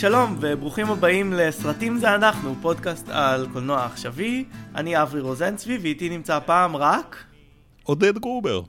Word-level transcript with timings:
שלום 0.00 0.36
וברוכים 0.40 0.90
הבאים 0.90 1.32
לסרטים 1.32 1.98
זה 1.98 2.14
אנחנו, 2.14 2.54
פודקאסט 2.62 3.08
על 3.08 3.46
קולנוע 3.52 3.84
עכשווי. 3.86 4.44
אני 4.74 5.02
אברי 5.02 5.20
רוזנצבי 5.20 5.78
ואיתי 5.82 6.08
נמצא 6.08 6.36
הפעם 6.36 6.76
רק... 6.76 7.24
עודד 7.82 8.18
גרובר. 8.18 8.62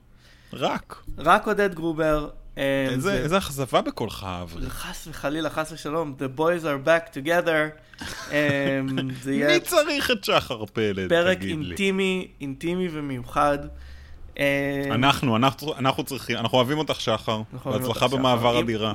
רק. 0.52 0.96
רק 1.18 1.46
עודד 1.46 1.74
גרובר. 1.74 2.28
אה, 2.58 2.86
איזה, 2.90 3.00
זה- 3.00 3.18
איזה 3.22 3.38
אכזבה 3.38 3.80
בקולך, 3.82 4.26
אברי. 4.42 4.70
חס 4.70 5.06
וחלילה, 5.10 5.50
חס 5.50 5.72
ושלום, 5.72 6.14
The 6.18 6.38
boys 6.38 6.62
are 6.64 6.86
back 6.86 7.14
together. 7.14 8.02
אה, 8.32 8.80
זה 9.22 9.34
יהיה 9.34 9.48
מי 9.48 9.60
צריך 9.60 10.10
את 10.10 10.24
שחר 10.24 10.64
פלד, 10.66 11.08
פרק 11.08 11.38
תגיד 11.38 11.58
לי? 11.58 11.64
אינטימי, 11.66 12.28
אינטימי 12.40 12.88
ומיוחד. 12.92 13.58
אה, 14.40 14.94
אנחנו, 14.94 15.36
אנחנו, 15.36 15.74
אנחנו 15.78 16.04
צריכים, 16.04 16.36
אנחנו 16.36 16.58
אוהבים 16.58 16.78
אותך, 16.78 17.00
שחר. 17.00 17.42
בהצלחה 17.64 18.08
במעבר. 18.08 18.58
הדירה. 18.58 18.94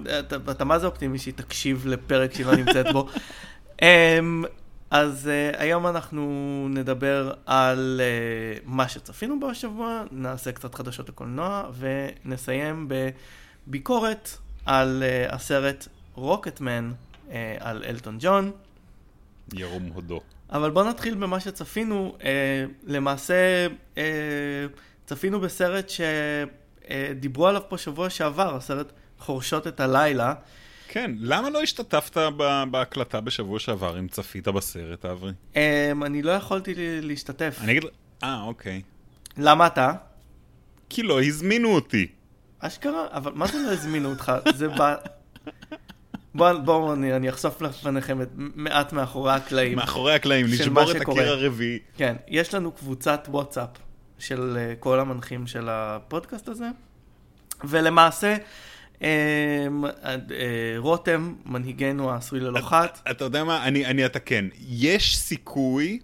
אתה, 0.49 0.65
מה 0.65 0.79
זה 0.79 0.87
אופטימי 0.87 1.19
שהיא 1.19 1.33
תקשיב 1.33 1.87
לפרק 1.87 2.33
שהיא 2.33 2.45
לא 2.45 2.55
נמצאת 2.55 2.85
בו. 2.93 3.07
um, 3.81 3.83
אז 4.91 5.29
uh, 5.53 5.57
היום 5.61 5.87
אנחנו 5.87 6.21
נדבר 6.69 7.33
על 7.45 8.01
uh, 8.01 8.61
מה 8.65 8.89
שצפינו 8.89 9.39
בו 9.39 9.49
השבוע, 9.49 10.03
נעשה 10.11 10.51
קצת 10.51 10.75
חדשות 10.75 11.09
הקולנוע 11.09 11.63
ונסיים 12.25 12.89
בביקורת 13.67 14.29
על 14.65 15.03
uh, 15.03 15.33
הסרט 15.33 15.87
רוקטמן 16.15 16.91
uh, 17.27 17.31
על 17.59 17.83
אלטון 17.87 18.17
ג'ון. 18.19 18.51
ירום 19.53 19.83
הודו. 19.93 20.21
אבל 20.49 20.69
בואו 20.71 20.89
נתחיל 20.89 21.15
במה 21.15 21.39
שצפינו. 21.39 22.15
אה, 22.23 22.65
למעשה, 22.83 23.67
אה, 23.97 24.03
צפינו 25.05 25.39
בסרט 25.39 25.91
שדיברו 26.89 27.47
עליו 27.47 27.61
פה 27.69 27.77
שבוע 27.77 28.09
שעבר, 28.09 28.55
הסרט 28.55 28.91
חורשות 29.19 29.67
את 29.67 29.79
הלילה. 29.79 30.33
כן, 30.87 31.11
למה 31.19 31.49
לא 31.49 31.61
השתתפת 31.61 32.17
בהקלטה 32.71 33.21
בשבוע 33.21 33.59
שעבר 33.59 33.99
אם 33.99 34.07
צפית 34.07 34.47
בסרט, 34.47 35.05
אברי? 35.05 35.31
אה, 35.55 35.91
אני 36.05 36.21
לא 36.21 36.31
יכולתי 36.31 36.73
להשתתף. 36.77 37.57
אני 37.61 37.71
אגיד... 37.71 37.83
אה, 38.23 38.41
אוקיי. 38.43 38.81
למה 39.37 39.67
אתה? 39.67 39.93
כי 40.89 41.03
לא 41.03 41.21
הזמינו 41.21 41.75
אותי. 41.75 42.07
אשכרה? 42.59 43.07
אבל 43.11 43.31
מה 43.35 43.47
זה 43.47 43.57
לא 43.57 43.71
הזמינו 43.71 44.09
אותך? 44.09 44.31
זה 44.55 44.67
ב... 44.67 44.93
בואו 46.35 46.63
בוא, 46.63 46.93
אני, 46.93 47.15
אני 47.15 47.29
אחשוף 47.29 47.61
לפניכם 47.61 48.21
את 48.21 48.27
מעט 48.35 48.93
מאחורי 48.93 49.33
הקלעים. 49.33 49.77
מאחורי 49.77 50.13
הקלעים, 50.13 50.45
מה 50.71 50.83
את. 50.91 51.01
הקיר 51.01 51.29
הרביעי. 51.29 51.79
כן, 51.97 52.15
יש 52.27 52.53
לנו 52.53 52.71
קבוצת 52.71 53.27
וואטסאפ 53.29 53.69
של 54.19 54.57
אה, 54.57 54.73
כל 54.79 54.99
המנחים 54.99 55.47
של 55.47 55.67
הפודקאסט 55.69 56.47
הזה, 56.47 56.69
ולמעשה, 57.63 58.35
אה, 59.01 59.67
אה, 60.03 60.75
רותם, 60.77 61.33
מנהיגנו 61.45 62.11
העשוי 62.11 62.39
ללא 62.39 62.61
חת, 62.61 63.01
אתה 63.11 63.23
יודע 63.23 63.43
מה? 63.43 63.63
אני, 63.63 63.85
אני 63.85 64.05
אתקן. 64.05 64.47
יש 64.67 65.17
סיכוי 65.17 65.99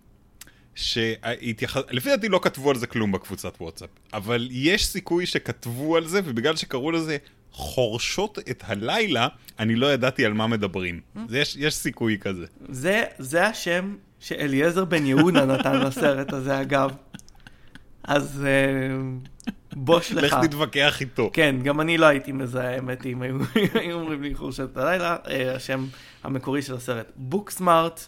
שהתייח... 0.75 1.77
לפי 1.89 2.09
דעתי 2.09 2.29
לא 2.29 2.39
כתבו 2.43 2.69
על 2.69 2.75
זה 2.75 2.87
כלום 2.87 3.11
בקבוצת 3.11 3.53
וואטסאפ, 3.61 3.89
אבל 4.13 4.47
יש 4.51 4.87
סיכוי 4.87 5.25
שכתבו 5.25 5.97
על 5.97 6.07
זה, 6.07 6.21
ובגלל 6.25 6.55
שקראו 6.55 6.91
לזה 6.91 7.17
חורשות 7.51 8.39
את 8.39 8.63
הלילה, 8.67 9.27
אני 9.59 9.75
לא 9.75 9.93
ידעתי 9.93 10.25
על 10.25 10.33
מה 10.33 10.47
מדברים. 10.47 11.01
זה 11.27 11.39
יש, 11.39 11.55
יש 11.59 11.75
סיכוי 11.75 12.17
כזה. 12.21 12.45
זה, 12.69 13.03
זה 13.17 13.47
השם 13.47 13.95
שאליעזר 14.19 14.85
בן 14.85 15.05
יהודה 15.05 15.45
נתן 15.45 15.79
לסרט 15.79 16.33
הזה, 16.33 16.61
אגב. 16.61 16.91
אז 18.03 18.45
אה, 18.47 19.51
בוש 19.75 20.11
לך. 20.15 20.23
לך 20.23 20.45
תתווכח 20.45 21.01
איתו. 21.01 21.29
כן, 21.33 21.55
גם 21.63 21.81
אני 21.81 21.97
לא 21.97 22.05
הייתי 22.05 22.31
מזהה, 22.31 22.69
האמת, 22.69 23.05
אם 23.05 23.21
היו 23.21 23.35
אומרים 23.99 24.21
לי 24.21 24.35
חורשת 24.35 24.77
הלילה, 24.77 25.17
אה, 25.27 25.55
השם 25.55 25.85
המקורי 26.23 26.61
של 26.61 26.75
הסרט, 26.75 27.11
בוקסמארט. 27.15 28.07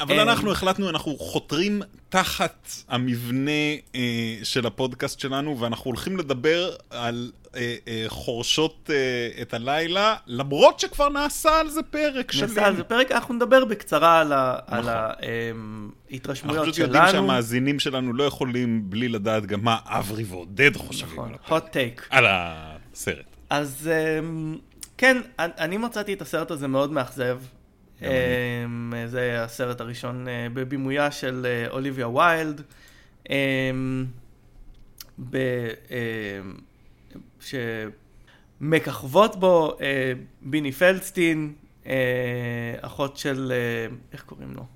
אבל 0.00 0.16
אה, 0.16 0.22
אנחנו 0.22 0.52
החלטנו, 0.52 0.88
אנחנו 0.90 1.18
חותרים 1.18 1.82
תחת 2.08 2.68
המבנה 2.88 3.50
אה, 3.94 4.00
של 4.42 4.66
הפודקאסט 4.66 5.20
שלנו, 5.20 5.60
ואנחנו 5.60 5.84
הולכים 5.84 6.16
לדבר 6.16 6.70
על 6.90 7.30
אה, 7.56 7.74
אה, 7.88 8.04
חורשות 8.08 8.90
אה, 8.92 9.42
את 9.42 9.54
הלילה, 9.54 10.16
למרות 10.26 10.80
שכבר 10.80 11.08
נעשה 11.08 11.60
על 11.60 11.68
זה 11.68 11.82
פרק 11.82 12.32
שלם. 12.32 12.48
נעשה 12.48 12.66
על 12.66 12.76
זה 12.76 12.84
פרק, 12.84 13.12
אנחנו 13.12 13.34
נדבר 13.34 13.64
בקצרה 13.64 14.20
על 14.20 14.32
ה- 14.32 14.58
על 14.66 14.80
נכון. 14.80 14.92
ההתרשמויות 16.10 16.58
אנחנו 16.58 16.74
שלנו. 16.74 16.88
פשוט 16.88 16.96
יודעים 16.96 17.12
שהמאזינים 17.12 17.80
שלנו 17.80 18.12
לא 18.12 18.24
יכולים 18.24 18.90
בלי 18.90 19.08
לדעת 19.08 19.46
גם 19.46 19.64
מה 19.64 19.76
אברי 19.84 20.24
ועודד 20.24 20.76
חושבים 20.76 21.12
נכון, 21.12 21.28
על 21.28 21.34
הפרק. 21.34 21.62
hot 21.62 21.74
take. 21.74 22.02
על 22.10 22.24
הסרט. 22.28 23.24
אז 23.50 23.90
אמ, 24.18 24.56
כן, 24.98 25.16
אני 25.38 25.76
מצאתי 25.76 26.12
את 26.12 26.22
הסרט 26.22 26.50
הזה 26.50 26.68
מאוד 26.68 26.92
מאכזב. 26.92 27.38
אמ, 28.02 28.92
זה 29.06 29.42
הסרט 29.44 29.80
הראשון 29.80 30.28
אה, 30.28 30.46
בבימויה 30.54 31.10
של 31.10 31.46
אה, 31.46 31.70
אוליביה 31.70 32.08
ויילד. 32.08 32.62
אמ, 33.30 34.06
ב... 35.30 35.36
אמ, 35.90 36.54
שמככבות 38.60 39.36
בו 39.36 39.76
אה, 39.80 40.12
ביני 40.42 40.72
פלדסטין, 40.72 41.52
אה, 41.86 41.92
אחות 42.80 43.16
של... 43.16 43.52
אה, 43.54 43.96
איך 44.12 44.22
קוראים 44.22 44.52
לו? 44.54 44.66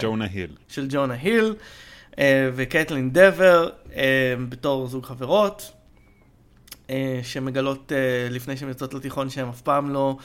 ג'ונה 0.00 0.24
היל. 0.24 0.56
של 0.68 0.86
ג'ונה 0.90 1.14
היל 1.14 1.54
אה, 2.18 2.50
וקטלין 2.54 3.10
דבר 3.12 3.70
אה, 3.96 4.34
בתור 4.48 4.86
זוג 4.86 5.04
חברות 5.04 5.72
אה, 6.90 7.20
שמגלות 7.22 7.92
אה, 7.92 8.28
לפני 8.30 8.56
שהן 8.56 8.68
יוצאות 8.68 8.94
לתיכון 8.94 9.30
שהן 9.30 9.48
אף 9.48 9.60
פעם 9.60 9.90
לא 9.90 10.16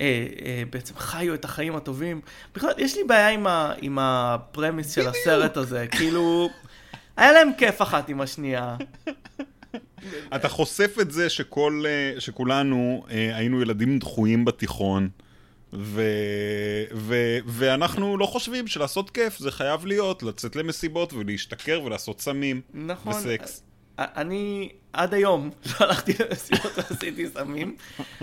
אה, 0.00 0.26
אה, 0.44 0.62
בעצם 0.70 0.94
חיו 0.96 1.34
את 1.34 1.44
החיים 1.44 1.76
הטובים. 1.76 2.20
בכלל, 2.54 2.72
יש 2.78 2.96
לי 2.96 3.04
בעיה 3.04 3.28
עם, 3.28 3.46
ה, 3.46 3.72
עם 3.80 3.98
הפרמיס 4.00 4.94
של 4.94 5.08
הסרט 5.08 5.56
הזה, 5.56 5.86
כאילו, 5.90 6.48
היה 7.16 7.32
להם 7.32 7.50
כיף 7.58 7.82
אחת 7.82 8.08
עם 8.08 8.20
השנייה. 8.20 8.76
אתה 10.36 10.48
חושף 10.48 10.96
את 11.00 11.10
זה 11.10 11.30
שכל, 11.30 11.84
אה, 11.86 12.20
שכולנו 12.20 13.04
אה, 13.10 13.36
היינו 13.36 13.62
ילדים 13.62 13.98
דחויים 13.98 14.44
בתיכון, 14.44 15.08
ו, 15.72 16.02
ו, 16.94 17.14
ואנחנו 17.46 18.16
לא 18.16 18.26
חושבים 18.26 18.66
שלעשות 18.66 19.10
כיף 19.10 19.38
זה 19.38 19.50
חייב 19.50 19.86
להיות 19.86 20.22
לצאת 20.22 20.56
למסיבות 20.56 21.12
ולהשתכר 21.12 21.82
ולעשות 21.84 22.20
סמים 22.20 22.60
נכון. 22.74 23.12
וסקס. 23.12 23.62
אני 23.98 24.68
עד 24.92 25.14
היום 25.14 25.50
לא 25.66 25.86
הלכתי 25.86 26.12
למסיבות 26.20 26.72
ועשיתי 26.76 27.28
סמים. 27.28 27.76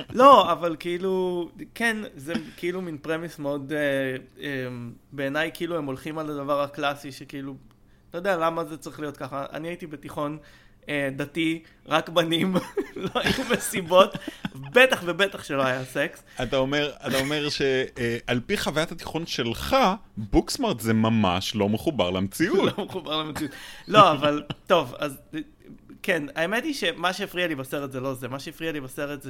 לא, 0.09 0.51
אבל 0.51 0.75
כאילו, 0.79 1.49
כן, 1.75 1.97
זה 2.15 2.33
כאילו 2.57 2.81
מין 2.81 2.97
פרמיס 2.97 3.39
מאוד, 3.39 3.73
אה, 3.73 4.15
אה, 4.43 4.67
בעיניי 5.11 5.51
כאילו 5.53 5.77
הם 5.77 5.85
הולכים 5.85 6.17
על 6.17 6.29
הדבר 6.29 6.61
הקלאסי 6.61 7.11
שכאילו, 7.11 7.55
אתה 8.09 8.17
יודע 8.17 8.37
למה 8.37 8.65
זה 8.65 8.77
צריך 8.77 8.99
להיות 8.99 9.17
ככה. 9.17 9.45
אני 9.53 9.67
הייתי 9.67 9.87
בתיכון 9.87 10.37
אה, 10.89 11.09
דתי, 11.15 11.63
רק 11.87 12.09
בנים, 12.09 12.55
לא 12.95 13.09
היו 13.15 13.43
מסיבות, 13.51 14.15
בטח 14.55 15.03
ובטח 15.05 15.43
שלא 15.43 15.65
היה 15.65 15.85
סקס. 15.85 16.23
אתה 16.43 16.57
אומר, 16.57 16.91
אתה 17.07 17.19
אומר 17.19 17.49
שעל 17.49 18.39
פי 18.45 18.57
חוויית 18.57 18.91
התיכון 18.91 19.25
שלך, 19.25 19.75
בוקסמארט 20.17 20.79
זה 20.79 20.93
ממש 20.93 21.55
לא 21.55 21.69
מחובר 21.69 22.09
למציאות. 22.09 22.77
לא 22.77 22.85
מחובר 22.85 23.17
למציאות. 23.17 23.51
לא, 23.87 24.11
אבל 24.11 24.43
טוב, 24.67 24.95
אז 24.99 25.17
כן, 26.03 26.23
האמת 26.35 26.63
היא 26.63 26.73
שמה 26.73 27.13
שהפריע 27.13 27.47
לי 27.47 27.55
בסרט 27.55 27.91
זה 27.91 27.99
לא 27.99 28.13
זה, 28.13 28.27
מה 28.27 28.39
שהפריע 28.39 28.71
לי 28.71 28.81
בסרט 28.81 29.21
זה 29.21 29.29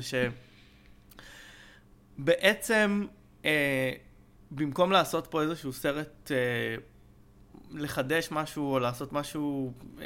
שבעצם 2.19 3.05
אה, 3.45 3.91
במקום 4.51 4.91
לעשות 4.91 5.27
פה 5.27 5.41
איזשהו 5.41 5.73
סרט, 5.73 6.31
אה, 6.31 6.37
לחדש 7.71 8.27
משהו 8.31 8.73
או 8.73 8.79
לעשות 8.79 9.13
משהו 9.13 9.73
אה, 10.01 10.05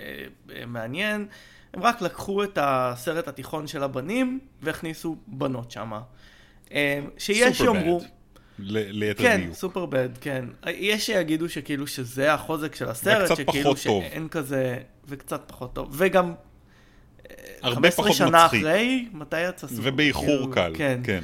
אה, 0.55 0.65
מעניין, 0.65 1.27
הם 1.73 1.83
רק 1.83 2.01
לקחו 2.01 2.43
את 2.43 2.57
הסרט 2.61 3.27
התיכון 3.27 3.67
של 3.67 3.83
הבנים 3.83 4.39
והכניסו 4.61 5.15
בנות 5.27 5.71
שמה. 5.71 6.01
אה, 6.71 6.99
שיש 7.17 7.61
Superbad. 7.61 7.65
יאמרו... 7.65 8.01
ל- 8.59 8.99
ליתר 8.99 9.23
כן, 9.23 9.41
דיוק. 9.41 9.53
סופר 9.53 9.85
בד, 9.85 10.09
כן. 10.21 10.45
יש 10.67 11.05
שיגידו 11.05 11.49
שכאילו 11.49 11.87
שזה 11.87 12.33
החוזק 12.33 12.75
של 12.75 12.89
הסרט, 12.89 13.29
שכאילו 13.37 13.63
פחות 13.63 13.77
טוב. 13.83 14.03
שאין 14.03 14.27
כזה, 14.27 14.77
וקצת 15.07 15.41
פחות 15.47 15.75
טוב. 15.75 15.89
וגם 15.91 16.33
אה, 17.39 17.53
הרבה 17.61 17.91
15 17.91 18.05
פחות 18.05 18.17
שנה 18.17 18.45
מצחיק. 18.45 18.61
אחרי, 18.61 19.07
מתי 19.13 19.41
יצא 19.41 19.67
סופר? 19.67 19.81
ובאיחור 19.83 20.25
כאילו, 20.25 20.51
קל, 20.51 20.73
כן. 20.75 21.01
כן. 21.03 21.23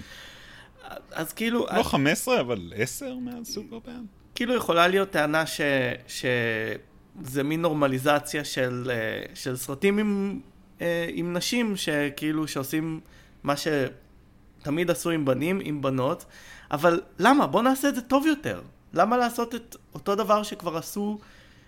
אז 1.11 1.33
כאילו, 1.33 1.67
לא 1.75 1.83
15, 1.83 2.39
אבל 2.39 2.73
10 2.75 3.15
מאז 3.15 3.47
סופרבד. 3.47 3.91
כאילו 4.35 4.55
יכולה 4.55 4.87
להיות 4.87 5.09
טענה 5.09 5.45
ש... 5.45 5.61
שזה 6.07 7.43
מין 7.43 7.61
נורמליזציה 7.61 8.43
של, 8.43 8.91
אה, 8.93 9.35
של 9.35 9.55
סרטים 9.55 9.97
עם, 9.97 10.39
אה, 10.81 11.09
עם 11.13 11.33
נשים, 11.33 11.75
שכאילו 11.75 12.47
שעושים 12.47 12.99
מה 13.43 13.53
שתמיד 13.57 14.91
עשו 14.91 15.09
עם 15.09 15.25
בנים, 15.25 15.59
עם 15.63 15.81
בנות, 15.81 16.25
אבל 16.71 17.01
למה? 17.19 17.47
בוא 17.47 17.61
נעשה 17.61 17.89
את 17.89 17.95
זה 17.95 18.01
טוב 18.01 18.27
יותר. 18.27 18.61
למה 18.93 19.17
לעשות 19.17 19.55
את 19.55 19.75
אותו 19.93 20.15
דבר 20.15 20.43
שכבר 20.43 20.77
עשו 20.77 21.19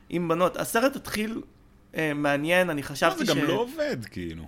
עם 0.09 0.27
בנות? 0.27 0.57
הסרט 0.57 0.95
התחיל 0.95 1.41
אה, 1.95 2.13
מעניין, 2.13 2.69
אני 2.69 2.81
לא, 2.81 2.87
חשבתי 2.87 3.25
זה 3.25 3.33
גם 3.33 3.43
לא 3.43 3.53
עובד, 3.53 4.05
כאילו. 4.11 4.43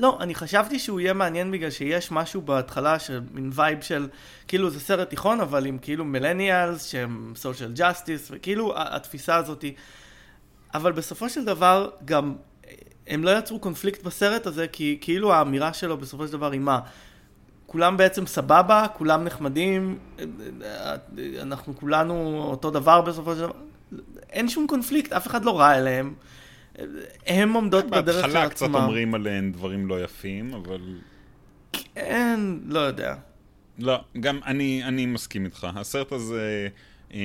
לא, 0.00 0.18
אני 0.20 0.34
חשבתי 0.34 0.78
שהוא 0.78 1.00
יהיה 1.00 1.12
מעניין 1.12 1.50
בגלל 1.50 1.70
שיש 1.70 2.10
משהו 2.10 2.42
בהתחלה 2.42 2.98
של 2.98 3.20
מין 3.32 3.50
וייב 3.54 3.80
של, 3.80 4.08
כאילו 4.48 4.70
זה 4.70 4.80
סרט 4.80 5.10
תיכון, 5.10 5.40
אבל 5.40 5.66
עם 5.66 5.78
כאילו 5.78 6.04
מילניאלס 6.04 6.84
שהם 6.84 7.32
סושיאל 7.36 7.72
ג'אסטיס, 7.72 8.28
וכאילו 8.30 8.74
התפיסה 8.76 9.36
הזאתי. 9.36 9.74
אבל 10.74 10.92
בסופו 10.92 11.28
של 11.28 11.44
דבר 11.44 11.90
גם 12.04 12.34
הם 13.06 13.24
לא 13.24 13.38
יצרו 13.38 13.58
קונפליקט 13.58 14.02
בסרט 14.02 14.46
הזה, 14.46 14.66
כי 14.68 14.98
כאילו 15.00 15.32
האמירה 15.32 15.72
שלו 15.72 15.98
בסופו 15.98 16.26
של 16.26 16.32
דבר 16.32 16.52
היא 16.52 16.60
מה? 16.60 16.80
כולם 17.66 17.96
בעצם 17.96 18.26
סבבה, 18.26 18.86
כולם 18.94 19.24
נחמדים, 19.24 19.98
אנחנו 21.42 21.76
כולנו 21.76 22.44
אותו 22.50 22.70
דבר 22.70 23.00
בסופו 23.00 23.34
של 23.34 23.40
דבר. 23.40 23.52
אין 24.30 24.48
שום 24.48 24.66
קונפליקט, 24.66 25.12
אף 25.12 25.26
אחד 25.26 25.44
לא 25.44 25.58
רע 25.58 25.74
אליהם. 25.78 26.14
הם 27.26 27.52
עומדות 27.52 27.86
בדרך 27.86 28.14
של 28.14 28.20
עצמם. 28.20 28.32
בהתחלה 28.32 28.48
קצת 28.48 28.66
אומרים 28.74 29.14
עליהן 29.14 29.52
דברים 29.52 29.86
לא 29.86 30.04
יפים, 30.04 30.54
אבל... 30.54 30.98
כן, 31.72 32.40
לא 32.66 32.78
יודע. 32.78 33.14
לא, 33.78 34.00
גם 34.20 34.40
אני, 34.46 34.84
אני 34.84 35.06
מסכים 35.06 35.44
איתך. 35.44 35.66
הסרט 35.74 36.12
הזה... 36.12 36.68
אה, 37.14 37.20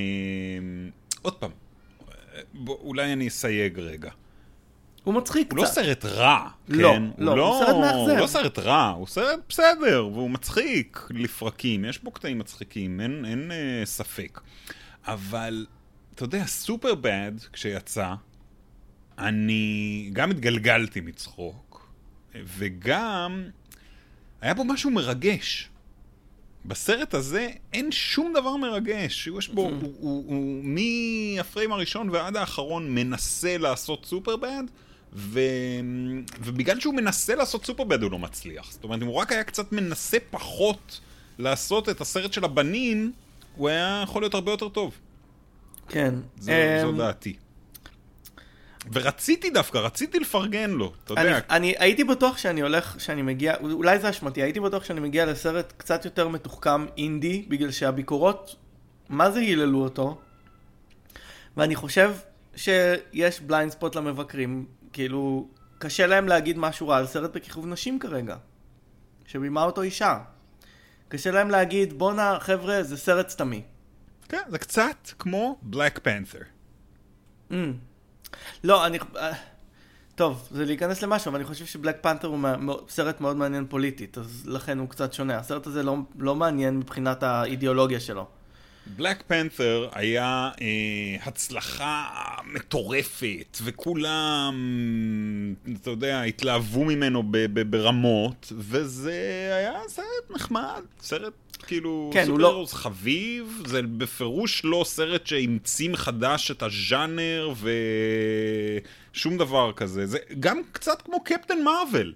עוד 1.22 1.34
פעם, 1.34 1.52
בוא, 2.54 2.78
אולי 2.80 3.14
אני 3.14 3.28
אסייג 3.28 3.80
רגע. 3.80 4.12
הוא 5.04 5.14
מצחיק 5.14 5.52
הוא 5.52 5.58
לא 5.58 5.64
קצת. 5.64 5.78
לא 5.78 5.84
סרט 5.84 6.06
רע, 6.06 6.48
לא, 6.68 6.94
כן? 6.94 7.04
לא, 7.18 7.32
הוא 7.32 7.42
הוא 7.42 7.66
סרט 7.66 7.76
מאכזב. 7.76 8.10
הוא 8.10 8.18
לא 8.20 8.28
סרט 8.28 8.60
רע, 8.60 8.90
הוא 8.90 9.08
סרט 9.08 9.40
בסדר, 9.50 10.10
והוא 10.14 10.30
מצחיק 10.30 11.08
לפרקים, 11.10 11.86
יש 11.86 12.04
בו 12.04 12.12
קטעים 12.12 12.40
מצחיקים, 12.40 13.02
אין, 13.02 13.26
אין 13.26 13.52
אה, 13.52 13.86
ספק. 13.86 14.42
אבל, 15.06 15.66
אתה 16.16 16.24
יודע, 16.24 16.46
סופר 16.46 16.96
בד, 16.96 17.32
כשיצא, 17.54 18.14
אני 19.20 20.10
גם 20.14 20.32
התגלגלתי 20.32 21.02
מצחוק, 21.02 21.92
וגם 22.36 23.44
היה 24.42 24.54
בו 24.54 24.64
משהו 24.64 24.92
מרגש. 24.92 25.70
בסרט 26.66 27.14
הזה 27.14 27.50
אין 27.74 27.92
שום 27.92 28.34
דבר 28.34 28.56
מרגש. 28.56 29.30
יש 29.38 29.50
בו, 29.50 29.62
הוא, 29.62 29.72
הוא, 29.82 30.24
הוא 30.28 30.64
מהפריים 30.64 31.72
הראשון 31.72 32.10
ועד 32.10 32.36
האחרון 32.36 32.96
מנסה 32.96 33.58
לעשות 33.58 34.06
סופר 34.06 34.36
בד, 34.36 34.64
ו... 35.14 35.40
ובגלל 36.42 36.80
שהוא 36.80 36.94
מנסה 36.94 37.36
לעשות 37.36 37.66
סופר 37.66 37.84
בד 37.84 38.04
הוא 38.04 38.12
לא 38.12 38.20
מצליח. 38.20 38.72
זאת 38.72 38.84
אומרת, 38.84 39.02
אם 39.02 39.08
הוא 39.08 39.16
רק 39.16 39.32
היה 39.32 39.44
קצת 39.44 39.72
מנסה 39.72 40.18
פחות 40.30 41.00
לעשות 41.40 41.90
את 41.90 42.02
הסרט 42.02 42.34
של 42.34 42.44
הבנים, 42.44 43.12
הוא 43.56 43.70
היה 43.70 44.02
יכול 44.04 44.22
להיות 44.22 44.34
הרבה 44.34 44.52
יותר 44.52 44.70
טוב. 44.70 44.98
כן. 45.90 46.14
זו, 46.40 46.52
אמ, 46.52 46.82
זו 46.82 46.92
דעתי. 46.92 47.36
ורציתי 48.94 49.50
דווקא, 49.50 49.78
רציתי 49.78 50.20
לפרגן 50.20 50.70
לו, 50.70 50.94
אתה 51.04 51.14
אני, 51.14 51.30
יודע. 51.30 51.40
אני 51.50 51.76
הייתי 51.78 52.04
בטוח 52.04 52.38
שאני 52.38 52.62
הולך, 52.62 52.96
שאני 53.00 53.22
מגיע, 53.22 53.56
אולי 53.62 54.00
זה 54.00 54.10
אשמתי, 54.10 54.44
הייתי 54.44 54.60
בטוח 54.60 54.84
שאני 54.84 55.00
מגיע 55.00 55.26
לסרט 55.26 55.74
קצת 55.78 56.06
יותר 56.06 56.28
מתוחכם 56.28 56.86
אינדי, 56.98 57.46
בגלל 57.48 57.72
שהביקורות, 57.72 58.56
מה 59.10 59.32
זה 59.32 59.40
היללו 59.40 59.84
אותו? 59.84 60.22
ואני 61.58 61.76
חושב 61.76 62.16
שיש 62.56 63.42
בליינד 63.42 63.72
ספוט 63.72 63.96
למבקרים, 63.96 64.66
כאילו, 64.94 65.48
קשה 65.80 66.08
להם 66.08 66.28
להגיד 66.28 66.58
משהו 66.58 66.88
רע 66.88 66.98
על 66.98 67.08
סרט 67.08 67.36
בכיכוב 67.36 67.68
נשים 67.68 68.00
כרגע, 68.00 68.36
שבימה 69.26 69.64
אותו 69.64 69.82
אישה. 69.82 70.20
קשה 71.08 71.32
להם 71.32 71.50
להגיד, 71.50 71.94
בואנה, 71.94 72.38
חבר'ה, 72.40 72.84
זה 72.84 72.98
סרט 72.98 73.30
סתמי. 73.30 73.62
כן, 74.30 74.42
זה 74.50 74.58
קצת 74.58 75.12
כמו 75.20 75.58
בלק 75.62 76.00
פנת'ר. 76.00 76.40
Mm. 77.52 77.54
לא, 78.64 78.86
אני... 78.86 79.00
אה, 79.16 79.34
טוב, 80.16 80.48
זה 80.52 80.66
להיכנס 80.66 81.02
למשהו, 81.02 81.30
אבל 81.30 81.36
אני 81.40 81.46
חושב 81.46 81.66
שבלק 81.66 81.98
פנתר 82.02 82.28
הוא 82.28 82.40
סרט 82.90 83.22
מאוד 83.22 83.38
מעניין 83.38 83.66
פוליטית, 83.70 84.18
אז 84.18 84.44
לכן 84.48 84.80
הוא 84.80 84.90
קצת 84.90 85.14
שונה. 85.14 85.38
הסרט 85.38 85.68
הזה 85.68 85.84
לא, 85.84 85.96
לא 86.20 86.36
מעניין 86.36 86.78
מבחינת 86.78 87.24
האידיאולוגיה 87.24 88.00
שלו. 88.00 88.26
בלק 88.96 89.24
פנת'ר 89.28 89.90
היה 89.92 90.50
אה, 90.62 90.68
הצלחה 91.26 92.06
מטורפת, 92.54 93.58
וכולם, 93.64 94.56
אתה 95.82 95.90
יודע, 95.90 96.22
התלהבו 96.22 96.86
ממנו 96.86 97.24
ב- 97.24 97.38
ב- 97.38 97.72
ברמות, 97.72 98.54
וזה 98.58 99.12
היה 99.58 99.80
סרט 99.88 100.06
נחמד, 100.36 100.82
סרט 101.02 101.34
כאילו 101.68 102.10
כן, 102.14 102.28
הוא 102.30 102.40
לא- 102.40 102.64
סופר 102.68 102.82
חביב, 102.84 103.62
זה 103.66 103.82
בפירוש 103.82 104.62
לא 104.66 104.84
סרט 104.88 105.28
שהמציא 105.28 105.90
מחדש 105.90 106.52
את 106.52 106.64
הז'אנר 106.64 107.54
ושום 109.14 109.38
דבר 109.38 109.72
כזה, 109.76 110.06
זה 110.06 110.18
גם 110.40 110.62
קצת 110.72 111.02
כמו 111.02 111.24
קפטן 111.24 111.64
מרוויל. 111.64 112.14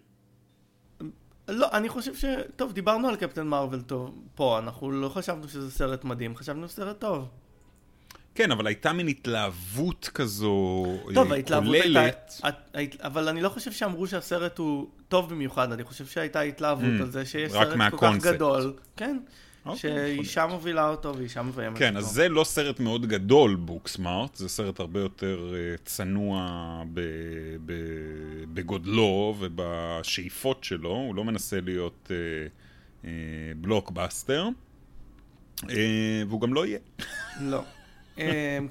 לא, 1.52 1.68
אני 1.74 1.90
חושב 1.90 2.16
ש... 2.16 2.26
טוב, 2.56 2.72
דיברנו 2.74 3.08
על 3.10 3.16
קפטן 3.16 3.48
מרוויל 3.48 3.82
טוב 3.82 4.16
פה, 4.36 4.60
אנחנו 4.60 4.92
לא 4.92 5.10
חשבנו 5.10 5.48
שזה 5.50 5.72
סרט 5.72 6.04
מדהים, 6.04 6.36
חשבנו 6.36 6.70
סרט 6.70 7.00
טוב. 7.00 7.28
כן, 8.36 8.52
אבל 8.52 8.68
הייתה 8.68 8.94
מין 8.94 9.08
התלהבות 9.08 10.10
כזו 10.14 10.86
טוב, 11.14 11.32
אה, 11.32 11.36
ההתלהבות 11.38 11.74
הייתה... 11.74 11.88
כוללת. 11.88 12.42
ההת- 12.44 13.02
אבל 13.02 13.28
אני 13.30 13.42
לא 13.42 13.50
חושב 13.50 13.72
שאמרו 13.72 14.08
שהסרט 14.08 14.58
הוא 14.58 14.88
טוב 15.08 15.30
במיוחד, 15.30 15.72
אני 15.72 15.84
חושב 15.84 16.06
שהייתה 16.06 16.42
התלהבות 16.42 16.86
Mm, 17.00 17.02
על 17.02 17.12
זה 17.12 17.26
שיש 17.26 17.52
סרט 17.52 17.68
כל 17.92 18.20
כך. 18.20 18.34
גדול. 18.34 18.74
כן. 18.98 19.18
אוקיי, 19.66 19.80
שאישה 20.16 20.46
מובילה 20.48 20.88
אותו 20.90 21.14
ואישה 21.18 21.42
מביימת 21.42 21.76
אותו. 21.76 21.80
כן, 21.86 21.98
אז 21.98 22.06
זה 22.06 22.30
לא 22.30 22.44
סרט 22.44 22.80
מאוד 22.80 23.06
גדול, 23.06 23.56
בוקסמארט, 23.56 24.36
זה 24.36 24.50
סרט 24.50 24.80
הרבה 24.80 25.00
יותר 25.00 25.54
אה, 25.56 25.78
צנוע 25.86 26.48
ב- 26.94 27.00
ב- 27.66 28.44
בגודלו 28.54 29.36
ובשאיפות 29.40 30.64
שלו, 30.64 30.90
הוא 30.90 31.16
לא 31.16 31.24
מנסה 31.24 31.62
להיות 31.62 32.12
אה, 32.12 32.16
אה, 33.06 33.12
בלוקבאסטר, 33.56 34.48
אה, 35.70 35.76
והוא 36.28 36.42
גם 36.42 36.54
לא 36.54 36.66
יהיה. 36.66 36.80
לא. 37.42 37.62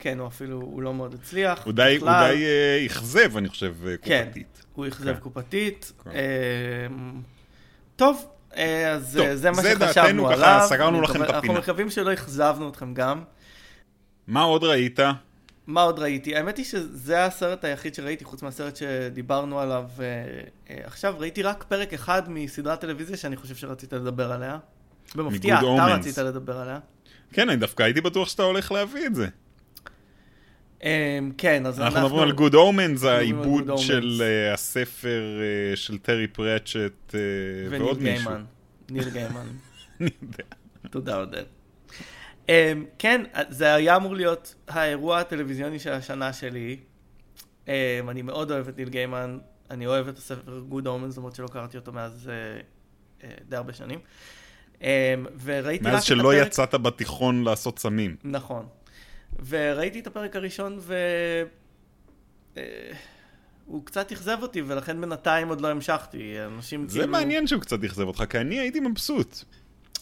כן, 0.01 0.19
הוא 0.19 0.27
אפילו, 0.29 0.57
הוא 0.61 0.83
לא 0.83 0.95
מאוד 0.95 1.15
הצליח. 1.15 1.65
הוא 1.65 1.73
די, 1.73 1.97
הוא 2.01 2.07
בכלל. 2.09 2.35
די 2.35 2.45
אה, 2.45 2.87
אכזב, 2.87 3.37
אני 3.37 3.49
חושב, 3.49 3.75
אה, 3.87 3.97
כן. 3.97 4.25
קופתית. 4.27 4.65
הוא 4.75 4.87
אכזב 4.89 5.15
כן. 5.15 5.21
קופתית. 5.21 5.93
כן. 6.05 6.11
טוב, 7.97 8.27
אז 8.57 9.15
טוב, 9.17 9.27
אה, 9.27 9.37
זה 9.37 9.51
מה 9.51 9.63
זה 9.63 9.75
שחשבנו 9.81 10.25
ככה 10.25 10.35
עליו. 10.35 10.67
סגרנו 10.69 10.97
אני 10.99 11.05
לכם 11.05 11.23
את 11.23 11.29
הפינה. 11.29 11.55
אנחנו 11.55 11.55
מקווים 11.55 11.91
שלא 11.91 12.13
אכזבנו 12.13 12.69
אתכם 12.69 12.95
גם. 12.95 13.23
מה 14.27 14.43
עוד 14.43 14.65
ראית? 14.65 15.01
מה 15.67 15.83
עוד 15.83 15.99
ראיתי? 15.99 16.37
האמת 16.37 16.57
היא 16.57 16.65
שזה 16.65 17.25
הסרט 17.25 17.65
היחיד 17.65 17.95
שראיתי, 17.95 18.25
חוץ 18.25 18.43
מהסרט 18.43 18.77
שדיברנו 18.77 19.61
עליו 19.61 19.85
אה, 20.01 20.05
אה, 20.71 20.81
עכשיו. 20.85 21.15
ראיתי 21.19 21.43
רק 21.43 21.65
פרק 21.69 21.93
אחד 21.93 22.23
מסדרת 22.29 22.81
טלוויזיה 22.81 23.17
שאני 23.17 23.37
חושב 23.37 23.55
שרצית 23.55 23.93
לדבר 23.93 24.33
עליה. 24.33 24.59
במפתיע, 25.15 25.59
אתה. 25.59 25.87
רצית 25.87 26.19
לדבר 26.19 26.61
עליה. 26.61 26.79
כן, 27.33 27.49
אני 27.49 27.57
דווקא 27.57 27.83
הייתי 27.83 28.01
בטוח 28.01 28.29
שאתה 28.29 28.43
הולך 28.43 28.73
להביא 28.73 29.07
את 29.07 29.15
זה. 29.15 29.27
אמ, 30.83 31.31
כן, 31.39 31.67
אז 31.67 31.81
אנחנו 31.81 32.01
מדברים 32.01 32.23
על 32.23 32.31
Good 32.31 32.53
Omens, 32.53 33.07
העיבוד. 33.07 33.79
של 33.79 34.23
אה, 34.23 34.55
הספר 34.55 35.23
אה, 35.41 35.77
של 35.77 35.99
טרי 35.99 36.27
פרצ'ט 36.27 37.15
אה, 37.15 37.21
ועוד 37.71 38.03
מישהו. 38.03 38.31
גיימן. 38.31 38.45
ניל 38.91 39.11
גיימן. 39.11 39.47
תודה 40.91 41.17
עודד. 41.17 41.45
Um, 42.47 42.51
כן, 42.99 43.25
זה 43.49 43.75
היה 43.75 43.97
אמור 43.97 44.15
להיות 44.15 44.55
האירוע 44.69 45.19
הטלוויזיוני 45.19 45.79
של 45.79 45.93
השנה 45.93 46.33
שלי. 46.33 46.77
Um, 47.67 47.71
אני 48.09 48.23
מאוד 48.23 48.51
אוהב 48.51 48.69
את 48.69 48.79
ניל 48.79 48.89
גיימן, 48.89 49.39
אני 49.71 49.87
אוהב 49.87 50.09
את 50.09 50.19
הספר 50.19 50.63
Good 50.71 50.85
Omens, 50.85 51.17
למרות 51.17 51.35
שלא 51.35 51.47
קראתי 51.47 51.77
אותו 51.77 51.93
מאז 51.93 52.31
uh, 52.31 53.23
uh, 53.23 53.25
די 53.49 53.57
הרבה 53.57 53.73
שנים. 53.73 53.99
Um, 54.79 54.83
וראיתי 55.45 55.85
רק 55.85 55.93
מאז 55.93 56.03
את 56.03 56.07
שלא 56.07 56.33
הפרק... 56.33 56.47
יצאת 56.47 56.75
בתיכון 56.75 57.45
לעשות 57.45 57.79
סמים. 57.79 58.17
נכון. 58.25 58.67
וראיתי 59.49 60.01
את 60.01 60.07
הפרק 60.07 60.37
הראשון 60.37 60.79
ו... 60.81 60.95
uh, 62.55 62.59
הוא 63.71 63.85
קצת 63.85 64.13
אכזב 64.13 64.39
אותי, 64.43 64.63
ולכן 64.63 65.01
בינתיים 65.01 65.49
עוד 65.49 65.61
לא 65.61 65.69
המשכתי. 65.69 66.35
אנשים 66.45 66.89
זה 66.89 66.99
כאילו... 66.99 67.13
מעניין 67.13 67.47
שהוא 67.47 67.61
קצת 67.61 67.85
אכזב 67.85 68.03
אותך, 68.03 68.25
כי 68.31 68.39
אני 68.39 68.59
הייתי 68.59 68.81
מבסוט. 68.81 69.45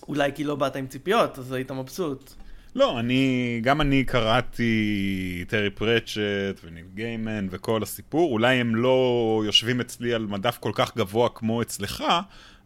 אולי 0.08 0.32
כי 0.34 0.44
לא 0.44 0.56
באת 0.56 0.76
עם 0.76 0.86
ציפיות, 0.86 1.38
אז 1.38 1.52
היית 1.52 1.70
מבסוט. 1.70 2.32
לא, 2.74 3.00
אני, 3.00 3.60
גם 3.62 3.80
אני 3.80 4.04
קראתי 4.04 5.44
טרי 5.48 5.70
פרצ'ט 5.70 6.60
וניל 6.64 6.84
גיימן 6.94 7.46
וכל 7.50 7.82
הסיפור, 7.82 8.32
אולי 8.32 8.56
הם 8.56 8.74
לא 8.74 9.42
יושבים 9.46 9.80
אצלי 9.80 10.14
על 10.14 10.26
מדף 10.26 10.58
כל 10.58 10.72
כך 10.74 10.96
גבוה 10.96 11.28
כמו 11.28 11.62
אצלך, 11.62 12.04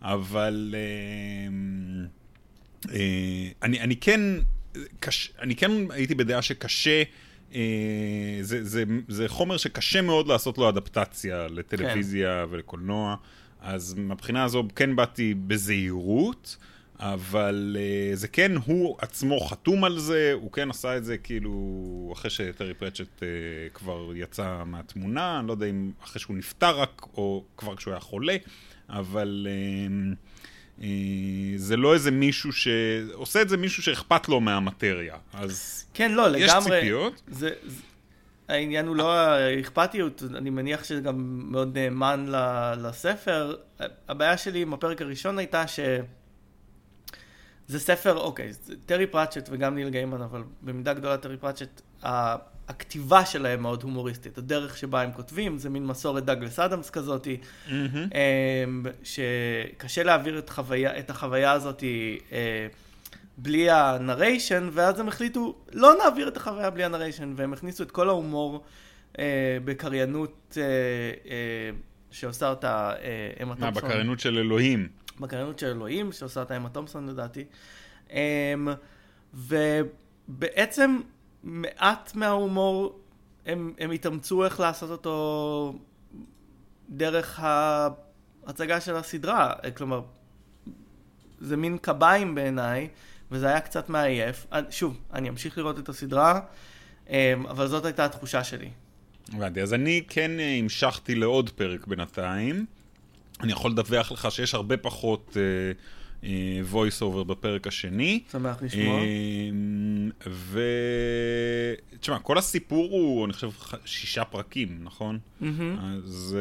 אבל 0.02 0.74
אה, 0.74 1.48
אה, 2.94 3.48
אני, 3.62 3.80
אני 3.80 3.96
כן, 3.96 4.20
קש, 5.00 5.32
אני 5.40 5.56
כן 5.56 5.70
הייתי 5.90 6.14
בדעה 6.14 6.42
שקשה, 6.42 7.02
אה, 7.54 8.38
זה, 8.40 8.64
זה, 8.64 8.84
זה 9.08 9.28
חומר 9.28 9.56
שקשה 9.56 10.02
מאוד 10.02 10.28
לעשות 10.28 10.58
לו 10.58 10.68
אדפטציה 10.68 11.46
לטלוויזיה 11.48 12.44
כן. 12.46 12.54
ולקולנוע, 12.54 13.16
אז 13.60 13.94
מהבחינה 13.94 14.44
הזו 14.44 14.64
כן 14.76 14.96
באתי 14.96 15.34
בזהירות. 15.34 16.56
אבל 17.04 17.76
uh, 17.78 18.16
זה 18.16 18.28
כן, 18.28 18.52
הוא 18.66 18.96
עצמו 18.98 19.40
חתום 19.40 19.84
על 19.84 19.98
זה, 19.98 20.32
הוא 20.34 20.52
כן 20.52 20.70
עשה 20.70 20.96
את 20.96 21.04
זה 21.04 21.18
כאילו 21.18 22.10
אחרי 22.12 22.30
שטרי 22.30 22.74
פרצ'ט 22.74 23.20
uh, 23.20 23.22
כבר 23.74 24.10
יצא 24.14 24.62
מהתמונה, 24.66 25.38
אני 25.38 25.46
לא 25.46 25.52
יודע 25.52 25.66
אם 25.66 25.90
אחרי 26.04 26.20
שהוא 26.20 26.36
נפטר 26.36 26.80
רק, 26.80 27.06
או 27.16 27.44
כבר 27.56 27.76
כשהוא 27.76 27.92
היה 27.92 28.00
חולה, 28.00 28.36
אבל 28.88 29.46
זה 31.56 31.76
לא 31.76 31.94
איזה 31.94 32.10
מישהו 32.10 32.52
ש... 32.52 32.68
עושה 33.12 33.42
את 33.42 33.48
זה 33.48 33.56
מישהו 33.56 33.82
שאכפת 33.82 34.28
לו 34.28 34.40
מהמטריה, 34.40 35.16
אז 35.32 35.84
כן, 35.94 36.12
לא, 36.12 36.36
יש 36.36 36.50
לגמרי. 36.50 36.80
ציפיות. 36.80 37.22
זה, 37.28 37.50
זה, 37.66 37.82
העניין 38.48 38.86
הוא 38.86 38.96
לא 38.96 39.12
האכפתיות, 39.12 40.22
אני 40.36 40.50
מניח 40.50 40.84
שזה 40.84 41.00
גם 41.00 41.14
מאוד 41.50 41.78
נאמן 41.78 42.26
לספר. 42.78 43.56
הבעיה 44.08 44.36
שלי 44.36 44.62
עם 44.62 44.74
הפרק 44.74 45.02
הראשון 45.02 45.38
הייתה 45.38 45.66
ש... 45.66 45.80
זה 47.68 47.80
ספר, 47.80 48.16
אוקיי, 48.16 48.52
זה 48.52 48.74
טרי 48.86 49.06
פרצ'ט 49.06 49.48
וגם 49.52 49.74
ניל 49.74 49.88
גיימן, 49.88 50.22
אבל 50.22 50.42
במידה 50.62 50.94
גדולה 50.94 51.16
טרי 51.16 51.36
פרצ'ט, 51.36 51.80
הכתיבה 52.68 53.24
שלהם 53.24 53.62
מאוד 53.62 53.82
הומוריסטית. 53.82 54.38
הדרך 54.38 54.76
שבה 54.76 55.02
הם 55.02 55.12
כותבים, 55.12 55.58
זה 55.58 55.70
מין 55.70 55.86
מסורת 55.86 56.24
דאגלס 56.24 56.58
אדמס 56.58 56.90
כזאתי. 56.90 57.36
אמ, 57.70 58.86
שקשה 59.02 60.02
להעביר 60.02 60.38
את, 60.38 60.50
חוויה, 60.50 60.98
את 60.98 61.10
החוויה 61.10 61.52
הזאת 61.52 61.84
אה, 62.32 62.66
בלי 63.36 63.70
הנריישן, 63.70 64.68
ואז 64.72 65.00
הם 65.00 65.08
החליטו, 65.08 65.54
לא 65.72 65.94
נעביר 66.04 66.28
את 66.28 66.36
החוויה 66.36 66.70
בלי 66.70 66.84
הנריישן, 66.84 67.32
והם 67.36 67.52
הכניסו 67.52 67.82
את 67.82 67.90
כל 67.90 68.08
ההומור 68.08 68.64
אה, 69.18 69.58
בקריינות 69.64 70.58
אה, 70.60 71.70
שעושה 72.10 72.48
אותה 72.48 72.92
אמה 73.42 73.54
מה, 73.54 73.60
תומפסון. 73.60 73.88
בקריינות 73.88 74.20
של 74.20 74.38
אלוהים. 74.38 74.88
בקריינות 75.20 75.58
של 75.58 75.66
אלוהים, 75.66 76.12
שעושה 76.12 76.40
אותה 76.40 76.56
אמה 76.56 76.68
תומפסון 76.68 77.08
לדעתי. 77.08 77.44
אמ, 78.10 78.68
ובעצם 79.34 81.00
מעט 81.42 82.14
מההומור, 82.14 83.00
הם, 83.46 83.72
הם 83.78 83.90
התאמצו 83.90 84.44
איך 84.44 84.60
לעשות 84.60 84.90
אותו 84.90 85.78
דרך 86.88 87.40
ההצגה 87.42 88.80
של 88.80 88.96
הסדרה. 88.96 89.52
כלומר, 89.76 90.02
זה 91.40 91.56
מין 91.56 91.78
קביים 91.78 92.34
בעיניי, 92.34 92.88
וזה 93.30 93.46
היה 93.46 93.60
קצת 93.60 93.88
מעייף. 93.88 94.46
שוב, 94.70 94.98
אני 95.12 95.28
אמשיך 95.28 95.58
לראות 95.58 95.78
את 95.78 95.88
הסדרה, 95.88 96.40
אמ, 97.10 97.46
אבל 97.46 97.66
זאת 97.66 97.84
הייתה 97.84 98.04
התחושה 98.04 98.44
שלי. 98.44 98.70
הבנתי, 99.32 99.62
אז 99.62 99.74
אני 99.74 100.04
כן 100.08 100.40
אה, 100.40 100.54
המשכתי 100.54 101.14
לעוד 101.14 101.50
פרק 101.50 101.86
בינתיים. 101.86 102.66
אני 103.42 103.52
יכול 103.52 103.70
לדווח 103.70 104.12
לך 104.12 104.28
שיש 104.30 104.54
הרבה 104.54 104.76
פחות 104.76 105.36
אה, 105.36 105.72
אה, 106.28 106.60
voice 106.72 107.02
over 107.02 107.24
בפרק 107.24 107.66
השני. 107.66 108.22
שמח 108.32 108.62
לשמוע. 108.62 108.98
אה, 109.00 109.04
ו... 110.26 110.60
תשמע, 112.00 112.18
כל 112.18 112.38
הסיפור 112.38 112.90
הוא, 112.90 113.24
אני 113.24 113.32
חושב, 113.32 113.50
שישה 113.84 114.24
פרקים, 114.24 114.78
נכון? 114.82 115.18
אז 115.82 116.36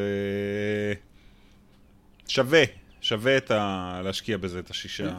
שווה, 2.28 2.64
שווה 3.02 3.38
את 3.38 3.52
ה... 3.52 4.02
להשקיע 4.04 4.38
בזה 4.38 4.60
את 4.60 4.70
השישה... 4.70 5.18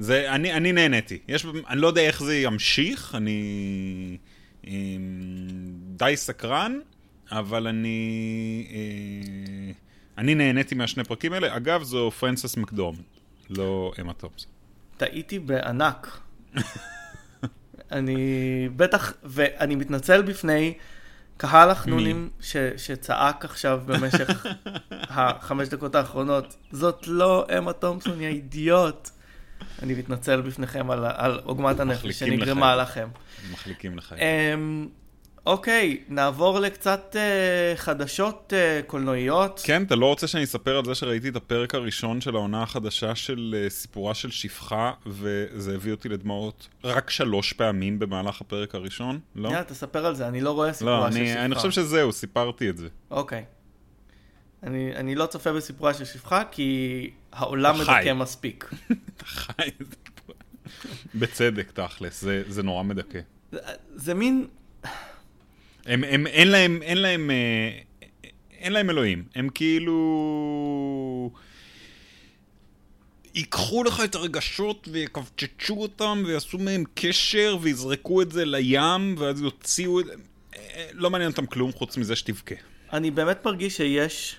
זה, 0.00 0.34
אני, 0.34 0.52
אני 0.52 0.72
נהניתי. 0.72 1.18
יש, 1.28 1.46
אני 1.68 1.80
לא 1.80 1.86
יודע 1.86 2.00
איך 2.00 2.22
זה 2.22 2.36
ימשיך, 2.36 3.14
אני 3.14 4.16
אה, 4.66 4.72
די 5.96 6.12
סקרן, 6.16 6.78
אבל 7.30 7.66
אני, 7.66 8.66
אה, 8.70 9.72
אני 10.20 10.34
נהניתי 10.34 10.74
מהשני 10.74 11.04
פרקים 11.04 11.32
האלה. 11.32 11.56
אגב, 11.56 11.82
זו 11.82 12.10
פרנסס 12.10 12.56
מקדורמנט, 12.56 13.00
לא 13.50 13.92
אמה 14.00 14.12
תומפסון. 14.12 14.50
טעיתי 14.96 15.38
בענק. 15.38 16.18
אני 17.92 18.68
בטח, 18.76 19.12
ואני 19.24 19.74
מתנצל 19.74 20.22
בפני 20.22 20.74
קהל 21.36 21.70
החנונים 21.70 22.30
ש, 22.40 22.56
שצעק 22.76 23.44
עכשיו 23.44 23.80
במשך 23.86 24.46
החמש 24.92 25.68
דקות 25.68 25.94
האחרונות, 25.94 26.56
זאת 26.72 27.06
לא 27.06 27.46
אמה 27.58 27.72
תומפסון, 27.72 28.20
יא 28.20 28.28
אידיוט. 28.28 29.10
אני 29.82 29.94
מתנצל 29.94 30.40
בפניכם 30.40 30.90
על, 30.90 31.04
על 31.04 31.40
עוגמת 31.44 31.80
הנפש 31.80 32.18
שנגרמה 32.18 32.76
לך. 32.76 32.90
לכם. 32.90 33.08
מחליקים 33.52 33.98
לך. 33.98 34.12
אמ, 34.12 34.88
אוקיי, 35.46 36.00
נעבור 36.08 36.60
לקצת 36.60 37.16
אה, 37.18 37.76
חדשות 37.76 38.52
אה, 38.56 38.80
קולנועיות. 38.86 39.60
כן, 39.64 39.82
אתה 39.82 39.96
לא 39.96 40.06
רוצה 40.06 40.26
שאני 40.26 40.44
אספר 40.44 40.76
על 40.76 40.84
זה 40.84 40.94
שראיתי 40.94 41.28
את 41.28 41.36
הפרק 41.36 41.74
הראשון 41.74 42.20
של 42.20 42.34
העונה 42.34 42.62
החדשה 42.62 43.14
של 43.14 43.56
אה, 43.58 43.70
סיפורה 43.70 44.14
של 44.14 44.30
שפחה, 44.30 44.92
וזה 45.06 45.74
הביא 45.74 45.92
אותי 45.92 46.08
לדמעות 46.08 46.68
רק 46.84 47.10
שלוש 47.10 47.52
פעמים 47.52 47.98
במהלך 47.98 48.40
הפרק 48.40 48.74
הראשון? 48.74 49.20
לא? 49.34 49.48
יאללה, 49.48 49.64
תספר 49.64 50.06
על 50.06 50.14
זה, 50.14 50.28
אני 50.28 50.40
לא 50.40 50.50
רואה 50.50 50.68
לא, 50.68 50.72
סיפורה 50.72 51.12
של 51.12 51.18
אני, 51.18 51.28
שפחה. 51.28 51.44
אני 51.44 51.54
חושב 51.54 51.70
שזהו, 51.70 52.12
סיפרתי 52.12 52.70
את 52.70 52.76
זה. 52.76 52.88
אוקיי. 53.10 53.44
אני, 54.62 54.96
אני 54.96 55.14
לא 55.14 55.26
צופה 55.26 55.52
בסיפורה 55.52 55.94
של 55.94 56.04
שפחה, 56.04 56.42
כי 56.50 57.10
העולם. 57.32 57.78
מדכא 57.78 58.12
מספיק. 58.12 58.70
אתה 59.16 59.24
חי. 59.24 59.70
בצדק, 61.14 61.70
תכלס, 61.70 62.20
זה, 62.20 62.42
זה 62.48 62.62
נורא 62.62 62.82
מדכא. 62.82 63.20
זה, 63.52 63.58
זה 63.94 64.14
מין... 64.14 64.46
הם, 65.86 66.04
הם, 66.04 66.26
אין 66.26 66.48
להם, 66.48 66.82
אין 66.82 66.98
להם, 66.98 67.30
אה, 67.30 67.70
אין 68.58 68.72
להם 68.72 68.90
אלוהים. 68.90 69.24
הם 69.34 69.48
כאילו... 69.48 71.30
ייקחו 73.34 73.84
לך 73.84 74.02
את 74.04 74.14
הרגשות 74.14 74.88
ויקבצ'צ'ו 74.92 75.74
אותם 75.82 76.22
ויעשו 76.26 76.58
מהם 76.58 76.84
קשר 76.94 77.56
ויזרקו 77.60 78.22
את 78.22 78.32
זה 78.32 78.44
לים 78.44 79.14
ואז 79.18 79.42
יוציאו 79.42 80.00
את 80.00 80.06
זה. 80.06 80.12
אה, 80.56 80.88
לא 80.92 81.10
מעניין 81.10 81.30
אותם 81.30 81.46
כלום 81.46 81.72
חוץ 81.72 81.96
מזה 81.96 82.16
שתבכה. 82.16 82.54
אני 82.92 83.10
באמת 83.10 83.44
מרגיש 83.44 83.76
שיש... 83.76 84.36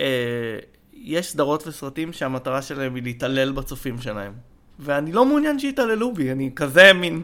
אה, 0.00 0.58
יש 0.92 1.26
סדרות 1.26 1.66
וסרטים 1.66 2.12
שהמטרה 2.12 2.62
שלהם 2.62 2.94
היא 2.94 3.02
להתעלל 3.02 3.52
בצופים 3.52 4.00
שלהם. 4.00 4.32
ואני 4.78 5.12
לא 5.12 5.24
מעוניין 5.24 5.58
שיתעללו 5.58 6.14
בי, 6.14 6.32
אני 6.32 6.50
כזה 6.56 6.92
מין 6.92 7.22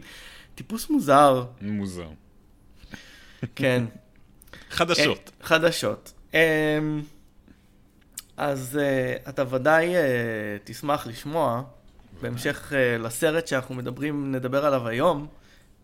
טיפוס 0.55 0.89
מוזר. 0.89 1.45
מוזר. 1.61 2.07
כן. 3.55 3.83
חדשות. 4.69 5.31
אה, 5.41 5.47
חדשות. 5.47 6.13
אה, 6.33 6.79
אז 8.37 8.79
אה, 8.81 9.15
אתה 9.29 9.43
ודאי 9.49 9.95
אה, 9.95 10.01
תשמח 10.63 11.07
לשמוע, 11.07 11.63
בהמשך 12.21 12.73
לסרט 12.99 13.47
שאנחנו 13.47 13.75
מדברים, 13.75 14.31
נדבר 14.35 14.65
עליו 14.65 14.87
היום, 14.87 15.27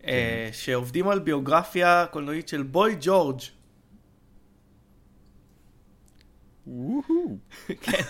אה, 0.06 0.48
שעובדים 0.52 1.08
על 1.08 1.18
ביוגרפיה 1.18 2.06
קולנועית 2.10 2.48
של 2.48 2.62
בוי 2.62 2.96
ג'ורג'. 3.00 3.40
כן. 7.80 8.02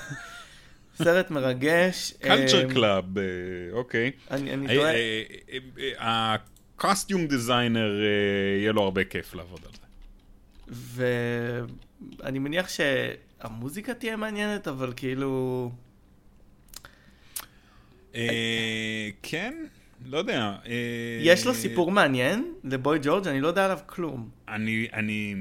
סרט 1.03 1.31
מרגש. 1.31 2.13
Culture 2.21 2.73
Club, 2.73 3.05
אוקיי. 3.73 4.11
אני 4.31 4.77
טועה. 4.77 6.37
ה 6.81 6.86
costume 6.87 7.27
designer, 7.27 8.01
אה, 8.03 8.59
יהיה 8.61 8.73
לו 8.73 8.83
הרבה 8.83 9.05
כיף 9.05 9.35
לעבוד 9.35 9.61
על 9.67 9.73
זה. 9.73 11.65
ואני 12.19 12.39
מניח 12.39 12.69
שהמוזיקה 12.69 13.95
תהיה 13.95 14.17
מעניינת, 14.17 14.69
אבל 14.69 14.93
כאילו... 14.97 15.71
אה, 18.15 19.09
כן? 19.23 19.65
לא 20.07 20.19
יודע. 20.19 20.57
אה, 20.67 21.19
יש 21.21 21.47
לו 21.47 21.55
סיפור 21.55 21.91
מעניין 21.91 22.55
לבוי 22.65 22.99
ג'ורג', 23.03 23.27
אני 23.29 23.41
לא 23.41 23.49
יודע 23.49 23.65
עליו 23.65 23.79
כלום. 23.87 24.29
אני, 24.49 24.89
אני 24.93 25.35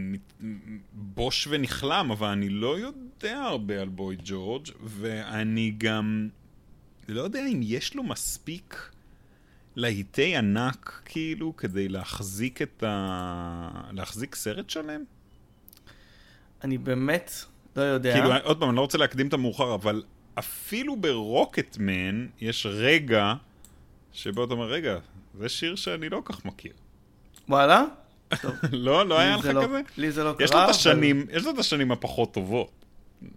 בוש 0.94 1.48
ונכלם, 1.52 2.12
אבל 2.12 2.28
אני 2.28 2.50
לא 2.50 2.78
יודע 2.80 3.40
הרבה 3.40 3.82
על 3.82 3.90
בוי 3.90 4.18
ג'ורג', 4.24 4.68
ואני 4.84 5.74
גם 5.78 6.30
לא 7.08 7.22
יודע 7.22 7.48
אם 7.48 7.60
יש 7.64 7.96
לו 7.96 8.04
מספיק 8.04 8.90
להיטי 9.80 10.36
ענק, 10.36 11.02
כאילו, 11.06 11.56
כדי 11.58 11.88
להחזיק 11.90 12.62
את 12.62 12.84
ה... 12.88 13.70
להחזיק 13.92 14.36
סרט 14.36 14.70
שלם? 14.70 15.04
אני 16.64 16.78
באמת 16.78 17.32
לא 17.76 17.82
יודע. 17.82 18.14
כאילו, 18.14 18.30
עוד 18.44 18.60
פעם, 18.60 18.70
אני 18.70 18.76
לא 18.76 18.82
רוצה 18.82 18.98
להקדים 18.98 19.28
את 19.28 19.34
המאוחר, 19.34 19.74
אבל 19.76 20.04
אפילו 20.40 20.96
ברוקטמן 20.96 22.28
יש 22.42 22.66
רגע 22.66 23.34
שבו 24.14 24.44
אתה 24.46 24.54
אומר, 24.54 24.66
רגע, 24.66 24.98
זה 25.40 25.50
שיר 25.50 25.76
שאני 25.76 26.10
לא 26.10 26.22
כך 26.26 26.46
מכיר. 26.46 26.72
וואלה? 27.50 27.84
לא, 28.72 29.06
לא 29.08 29.20
היה 29.20 29.38
לך 29.38 29.46
לא- 29.46 29.64
כזה? 29.64 29.82
לי 29.98 30.12
זה 30.12 30.24
לא 30.24 30.34
קרה. 30.34 30.46
יש 30.46 30.52
לו 30.52 30.58
את 30.58 30.64
אבל- 30.64 30.70
השנים, 30.72 31.26
יש 31.32 31.44
לו 31.46 31.52
את 31.52 31.58
השנים 31.60 31.92
הפחות 31.92 32.34
טובות. 32.34 32.72
אה, 33.24 33.28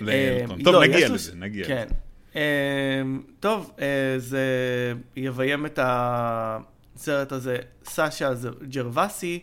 לאלטון. 0.00 0.62
טוב, 0.62 0.74
לא, 0.74 0.82
נגיע 0.86 1.08
לזה, 1.08 1.34
נגיע 1.34 1.66
כן. 1.66 1.84
לזה. 1.86 1.94
אה, 2.36 3.02
טוב, 3.40 3.72
אה, 3.80 4.14
זה 4.18 4.44
יביים 5.16 5.66
את 5.66 5.78
הסרט 5.82 7.32
הזה 7.32 7.56
סאשה 7.84 8.32
ג'רווסי, 8.68 9.42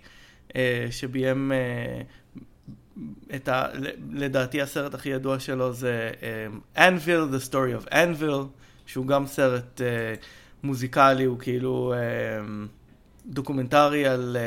אה, 0.55 0.88
שביים 0.91 1.51
אה, 1.51 2.01
את 3.36 3.48
ה... 3.48 3.65
לדעתי 4.12 4.62
הסרט 4.62 4.93
הכי 4.93 5.10
ידוע 5.10 5.39
שלו 5.39 5.74
זה 5.74 6.12
Anvil, 6.77 7.21
um, 7.22 7.36
The 7.36 7.51
Story 7.51 7.86
of 7.86 7.93
Anvil, 7.93 8.46
שהוא 8.86 9.08
גם 9.08 9.27
סרט 9.27 9.81
מוזיקלי, 10.63 11.24
הוא 11.24 11.39
כאילו 11.39 11.93
uh, 11.93 11.98
דוקומנטרי 13.25 14.08
על, 14.08 14.38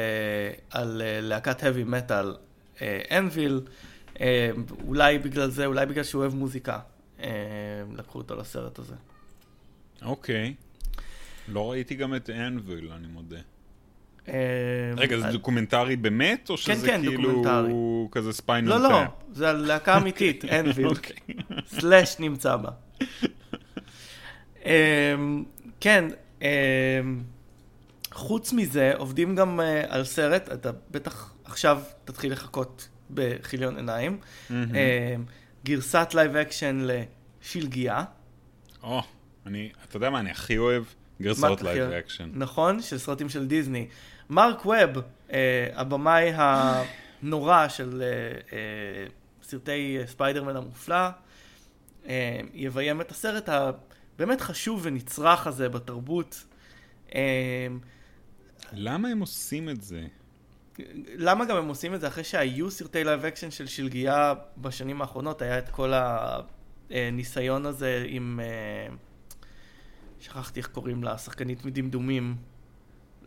על 0.71 1.03
להקת 1.05 1.63
heavy 1.63 1.93
metal 1.93 2.27
Anvil, 3.11 3.61
אולי 4.87 5.19
בגלל 5.19 5.51
זה, 5.51 5.67
אולי 5.67 5.87
בגלל 5.87 6.05
שהוא 6.05 6.21
אוהב 6.23 6.35
מוזיקה, 6.35 6.79
לקחו 7.97 8.19
אותו 8.19 8.37
לסרט 8.37 8.79
הזה. 8.79 8.95
אוקיי. 10.03 10.55
לא 11.49 11.71
ראיתי 11.71 11.95
גם 11.95 12.15
את 12.15 12.31
Anvil, 12.31 12.91
אני 12.93 13.07
מודה. 13.07 13.39
אה, 14.29 14.35
רגע, 14.97 15.19
זה 15.19 15.27
דוקומנטרי 15.27 15.97
באמת, 15.97 16.51
או 16.51 16.57
כן, 16.57 16.75
שזה 16.75 16.87
כן, 16.87 17.01
כאילו. 17.03 17.43
כזה 18.13 18.33
Spinal 18.33 18.69
לא, 18.69 18.83
לא, 18.83 19.03
זה 19.33 19.51
על 19.51 19.57
להקה 19.57 19.97
אמיתית, 19.97 20.45
Anvil. 20.61 20.89
סלאש 21.67 22.17
נמצא 22.19 22.57
בה. 22.57 22.71
כן, 25.81 26.09
חוץ 28.13 28.53
מזה, 28.53 28.93
עובדים 28.97 29.37
גם 29.37 29.61
אה, 29.61 29.83
על 29.89 30.05
סרט, 30.05 30.49
אתה 30.53 30.71
בטח 30.91 31.35
עכשיו 31.45 31.83
תתחיל 32.05 32.33
לחכות 32.33 32.89
בכיליון 33.11 33.77
עיניים, 33.77 34.19
גרסת 35.65 36.09
live 36.15 36.37
action 36.37 36.87
לשלגיה. 37.43 38.05
או, 38.83 39.03
אני, 39.47 39.73
אתה 39.89 39.97
יודע 39.97 40.11
מה 40.11 40.21
אני 40.21 40.31
הכי 40.31 40.59
אוהב? 40.59 40.85
גרסאות 41.23 41.63
live 41.63 41.91
action. 41.91 42.31
נכון, 42.35 42.83
של 42.83 42.99
סרטים 42.99 43.29
של 43.29 43.47
דיסני. 43.47 43.89
מרק 44.31 44.67
ווב, 44.67 45.05
אה, 45.33 45.69
הבמאי 45.75 46.33
הנורא 46.35 47.69
של 47.69 48.03
אה, 48.03 48.57
אה, 48.57 49.07
סרטי 49.43 49.99
ספיידרמן 50.07 50.57
המופלא, 50.57 51.09
אה, 52.07 52.41
יביים 52.55 53.01
את 53.01 53.11
הסרט 53.11 53.49
הבאמת 53.49 54.41
חשוב 54.41 54.81
ונצרך 54.83 55.47
הזה 55.47 55.69
בתרבות. 55.69 56.45
אה, 57.15 57.67
למה 58.73 59.09
הם 59.09 59.21
עושים 59.21 59.69
את 59.69 59.83
זה? 59.83 60.07
למה 61.17 61.45
גם 61.45 61.57
הם 61.57 61.69
עושים 61.69 61.95
את 61.95 62.01
זה 62.01 62.09
אחרי 62.09 62.25
שהיו 62.25 62.71
סרטי 62.71 63.05
live 63.05 63.25
action 63.25 63.51
של 63.51 63.67
שלגיה 63.67 64.35
בשנים 64.59 65.01
האחרונות, 65.01 65.43
היה 65.43 65.59
את 65.59 65.69
כל 65.69 65.93
הניסיון 66.91 67.67
הזה 67.67 68.05
עם, 68.09 68.41
אה, 68.43 68.95
שכחתי 70.21 70.61
איך 70.61 70.67
קוראים 70.67 71.05
לה, 71.05 71.19
שחקנית 71.19 71.65
מדמדומים, 71.65 72.37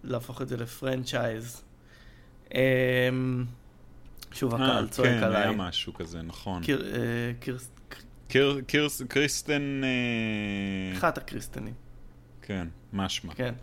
להפוך 0.04 0.42
את 0.42 0.48
זה 0.48 0.58
ל 0.58 0.67
franchise. 0.67 1.64
אה, 2.56 3.10
שוב 4.32 4.56
אה, 4.56 4.66
הקהל 4.66 4.88
צועק 4.88 5.10
כן, 5.10 5.24
עליי. 5.24 5.42
היה 5.42 5.52
משהו 5.52 5.94
כזה, 5.94 6.22
נכון. 6.22 6.62
קריסטן... 9.08 9.82
אחת 10.98 11.18
הקריסטנים, 11.18 11.74
כן, 12.42 12.68
משמע. 12.94 13.34
כן. 13.34 13.54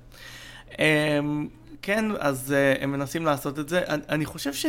אה, 1.83 1.95
כן, 1.95 2.05
אז 2.19 2.53
אה, 2.53 2.75
הם 2.83 2.93
מנסים 2.93 3.25
לעשות 3.27 3.59
את 3.59 3.69
זה. 3.69 3.83
אני- 3.89 4.03
אני 4.09 4.27
חושב 4.27 4.53
ש... 4.53 4.67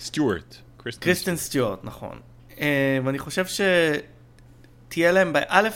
סטיוארט. 0.00 0.56
קריסטן 1.04 1.36
סטיוארט, 1.36 1.78
נכון. 1.84 2.20
אה, 2.60 2.98
ואני 3.04 3.18
חושב 3.18 3.44
שתהיה 3.46 5.12
להם, 5.12 5.32
א', 5.48 5.68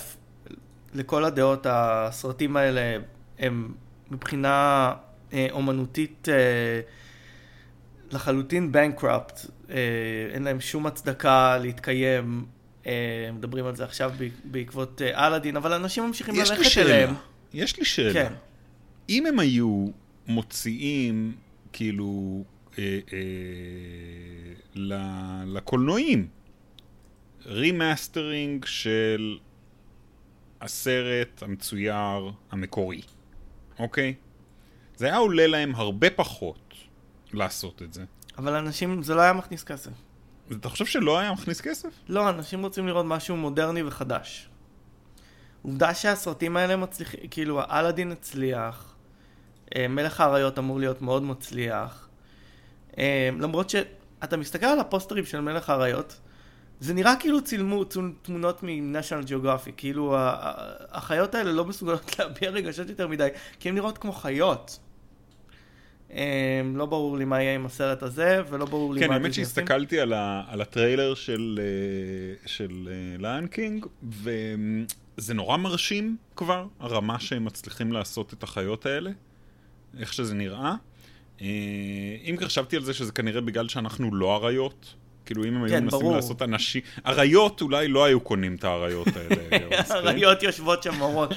לכל 0.95 1.25
הדעות, 1.25 1.67
הסרטים 1.71 2.57
האלה 2.57 2.97
הם 3.39 3.73
מבחינה 4.11 4.93
אה, 5.33 5.47
אומנותית 5.51 6.29
אה, 6.29 6.81
לחלוטין 8.11 8.73
בנקראפט. 8.73 9.41
אין 10.35 10.43
להם 10.43 10.61
שום 10.61 10.87
הצדקה 10.87 11.59
להתקיים. 11.59 12.45
אה, 12.87 12.93
מדברים 13.33 13.67
על 13.67 13.77
זה 13.77 13.85
עכשיו 13.85 14.13
בעקבות 14.45 15.03
אה, 15.03 15.27
אלאדין, 15.27 15.57
אבל 15.57 15.73
אנשים 15.73 16.07
ממשיכים 16.07 16.35
ללכת. 16.51 16.79
אליהם. 16.79 17.15
יש 17.55 17.77
לי 17.79 17.85
שאלה. 17.85 18.13
כן. 18.13 18.33
אם 19.09 19.27
הם 19.27 19.39
היו 19.39 19.87
מוציאים, 20.27 21.37
כאילו, 21.73 22.45
אה, 22.79 22.99
אה, 23.13 23.19
לקולנועים, 25.47 26.29
remastering 27.47 28.65
של 28.65 29.39
הסרט 30.61 31.43
המצויר 31.43 32.33
המקורי, 32.51 33.01
אוקיי? 33.79 34.15
זה 34.97 35.07
היה 35.07 35.17
עולה 35.17 35.47
להם 35.47 35.75
הרבה 35.75 36.11
פחות 36.11 36.75
לעשות 37.33 37.83
את 37.83 37.93
זה. 37.93 38.05
אבל 38.39 38.55
אנשים, 38.55 39.03
זה 39.03 39.15
לא 39.15 39.21
היה 39.21 39.33
מכניס 39.33 39.65
כסף. 39.65 39.91
אתה 40.53 40.69
חושב 40.69 40.87
שלא 40.87 41.19
היה 41.19 41.33
מכניס 41.33 41.61
כסף? 41.61 41.89
לא, 42.09 42.29
אנשים 42.29 42.63
רוצים 42.63 42.87
לראות 42.87 43.07
משהו 43.07 43.37
מודרני 43.37 43.83
וחדש. 43.83 44.49
עובדה 45.63 45.95
שהסרטים 45.95 46.57
האלה 46.57 46.77
מצליחים, 46.77 47.21
כאילו, 47.31 47.63
אלאדין 47.71 48.13
הצליח, 48.13 48.92
מלך 49.89 50.21
האריות 50.21 50.59
אמור 50.59 50.79
להיות 50.81 51.03
מאוד 51.03 51.23
מצליח. 51.23 52.09
אה, 52.99 53.31
למרות 53.41 53.71
שאתה 53.71 54.37
מסתכל 54.37 54.67
על 54.67 54.81
הפוסטרים 54.81 55.25
של 55.25 55.41
מלך 55.41 55.71
האריות, 55.71 56.21
זה 56.81 56.95
נראה 56.95 57.17
כאילו 57.21 57.45
צילמו 57.45 57.85
תמונות 58.23 58.63
מ-National 58.63 59.29
Geographic, 59.29 59.73
כאילו 59.77 60.17
החיות 60.91 61.35
האלה 61.35 61.53
לא 61.53 61.65
מסוגלות 61.65 62.11
להביע 62.19 62.51
רגשות 62.51 62.89
יותר 62.89 63.09
מדי, 63.09 63.29
כי 63.61 63.69
הן 63.69 63.75
נראות 63.75 63.99
כמו 63.99 64.13
חיות. 64.13 64.79
אה, 66.13 66.61
לא 66.75 66.87
ברור 66.87 67.17
לי 67.17 67.25
מה 67.25 67.43
יהיה 67.43 67.55
עם 67.55 67.67
הסרט 67.67 68.03
הזה, 68.03 68.43
ולא 68.51 68.65
ברור 68.65 68.95
לי 68.95 69.01
כן, 69.01 69.09
מה 69.09 69.15
האמת 69.15 69.27
דיסני 69.27 69.43
עושים. 69.43 69.55
שהסתכלתי 69.55 70.01
על, 70.01 70.13
ה, 70.13 70.43
על 70.49 70.61
הטריילר 70.61 71.15
של, 71.15 71.61
אה, 71.63 72.49
של 72.49 72.89
ליון 73.19 73.47
קינג, 73.47 73.87
וזה 74.03 75.35
נורא 75.35 75.57
מרשים 75.57 76.17
כבר, 76.37 76.67
הרמה 76.81 77.21
שהם 77.21 77.45
מצליחים 77.45 77.93
לעשות 77.93 78.33
את 78.33 78.43
החיות 78.43 78.87
האלה, 78.87 79.11
איך 80.01 80.13
שזה 80.13 80.35
נראה. 80.35 80.75
אה, 81.41 81.47
אם 82.25 82.37
חשבתי 82.45 82.77
על 82.77 82.83
זה 82.83 82.95
שזה 82.95 83.13
כנראה 83.13 83.41
בגלל 83.41 83.69
שאנחנו 83.69 84.15
לא 84.15 84.37
אריות. 84.37 84.95
כאילו 85.27 85.45
אם 85.45 85.57
הם 85.57 85.65
היו 85.65 85.73
כן, 85.73 85.85
מנסים 85.85 85.99
ברור. 85.99 86.17
לעשות 86.17 86.43
אנשים, 86.43 86.83
אריות 87.07 87.61
אולי 87.61 87.89
לא 87.89 88.05
היו 88.05 88.21
קונים 88.21 88.55
את 88.55 88.65
האריות 88.65 89.07
האלה. 89.17 89.67
אונסקרין. 89.77 90.07
האריות 90.07 90.43
יושבות 90.43 90.83
שם 90.83 91.01
ואומרות, 91.01 91.33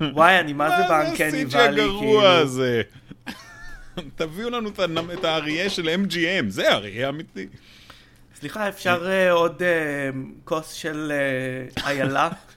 וואי, 0.00 0.40
אני 0.40 0.52
מה 0.52 0.68
זה 0.68 0.88
באנקני 0.88 1.44
מה 1.44 1.50
זה 1.50 1.58
ואלי, 1.58 1.82
הגרוע 1.82 2.00
כאילו. 2.00 2.26
הזה? 2.26 2.82
תביאו 4.16 4.50
לנו 4.50 4.70
את 5.12 5.24
האריה 5.24 5.70
של 5.70 5.88
MGM, 6.04 6.48
זה 6.48 6.72
אריה 6.72 7.08
אמיתי. 7.08 7.46
סליחה, 8.34 8.68
אפשר 8.68 9.06
אה, 9.10 9.30
עוד 9.32 9.62
אה, 9.62 10.10
כוס 10.44 10.72
של 10.72 11.12
איילה? 11.84 12.28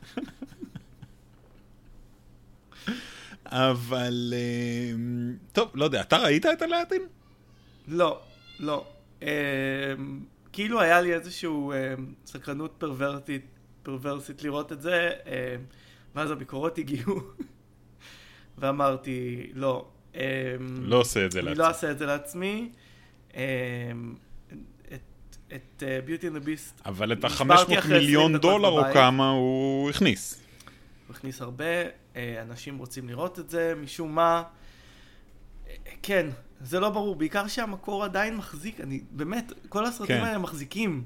אבל... 3.54 4.34
אה, 4.36 4.94
טוב, 5.52 5.70
לא 5.74 5.86
יודע, 5.86 6.02
אתה 6.02 6.18
ראית 6.18 6.46
את 6.46 6.62
הלטין? 6.62 7.02
לא, 7.88 8.20
לא. 8.60 8.86
אה, 9.24 9.28
כאילו 10.54 10.82
היה 10.82 11.02
לי 11.02 11.13
איזשהו 11.13 11.72
אה, 11.72 11.94
סקרנות 12.26 12.74
פרוורסית, 12.78 13.46
פרוורסית 13.84 14.44
לראות 14.44 14.72
את 14.72 14.82
זה, 14.82 15.10
ואז 16.16 16.32
הביקורות 16.32 16.78
הגיעו, 16.78 17.20
ואמרתי, 18.58 19.48
לא. 19.54 19.86
לא 20.82 20.98
עושה 21.00 21.26
את 21.26 21.32
זה 21.32 21.39
אני 21.39 21.46
לעצמי. 21.46 21.60
לא 21.63 21.68
אעשה 21.68 21.92
את 21.92 21.98
זה 22.00 22.06
לעצמי. 22.06 22.70
את- 23.30 23.34
and 25.84 26.36
the 26.36 26.48
Beast 26.48 26.82
אבל 26.86 27.13
את 27.13 27.26
הסברתי 27.26 27.76
ה-500 27.76 27.80
אחרי 27.80 27.80
20 27.80 28.00
מיליון 28.06 28.38
דולר 28.38 28.70
או. 28.70 28.84
כמה 28.94 29.30
הוא 29.30 29.89
הכניס. 29.89 30.43
הוא 31.24 31.30
הכניס 31.30 31.42
הרבה, 31.42 31.66
אה, 32.16 32.42
אנשים 32.42 32.78
רוצים 32.78 33.10
לראות 33.10 33.40
את 33.40 33.50
זה, 33.50 33.74
משום 33.82 34.16
מה. 34.16 34.44
אה, 35.68 35.76
כן, 36.02 36.30
זה 36.62 36.80
לא 36.80 36.90
ברור, 36.90 37.16
בעיקר 37.16 37.48
שהמקור 37.48 38.04
עדיין 38.04 38.36
מחזיק, 38.36 38.82
אני, 38.82 39.02
באמת, 39.12 39.52
כל 39.70 39.86
הסרטים 39.86 40.18
כן. 40.18 40.24
האלה 40.24 40.38
מחזיקים. 40.38 41.04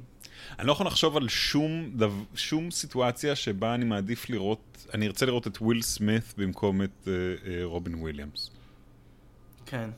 אני 0.60 0.67
לא 0.67 0.71
יכול 0.71 0.88
לחשוב 0.88 1.17
על 1.17 1.27
שום, 1.27 1.89
דו, 1.95 2.12
שום 2.36 2.71
סיטואציה 2.71 3.36
שבה 3.36 3.75
אני 3.75 3.86
מעדיף 3.86 4.30
לראות, 4.30 4.88
אני 4.93 5.08
ארצה 5.08 5.25
לראות 5.25 5.47
את 5.47 5.58
וויל 5.62 5.82
סמית 5.82 6.34
במקום 6.38 6.82
את 6.82 7.08
אה, 7.08 7.13
אה, 7.51 7.63
רובין 7.63 7.95
וויליאמס. 7.95 8.51
כן. 9.65 9.89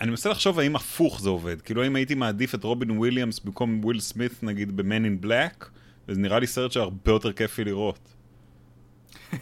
אני 0.00 0.10
מנסה 0.10 0.28
לחשוב 0.28 0.58
האם 0.58 0.76
הפוך 0.76 1.20
זה 1.20 1.28
עובד. 1.28 1.60
כאילו, 1.60 1.82
האם 1.82 1.96
הייתי 1.96 2.14
מעדיף 2.14 2.54
את 2.54 2.64
רובין 2.64 2.90
וויליאמס 2.90 3.40
במקום 3.40 3.84
וויל 3.84 4.00
סמית, 4.00 4.42
נגיד, 4.42 4.76
ב-Man 4.76 5.22
in 5.22 5.24
Black, 5.24 5.64
וזה 6.08 6.20
נראה 6.20 6.38
לי 6.38 6.46
סרט 6.46 6.72
שהרבה 6.72 7.12
יותר 7.12 7.32
כיפי 7.32 7.64
לראות. 7.64 8.15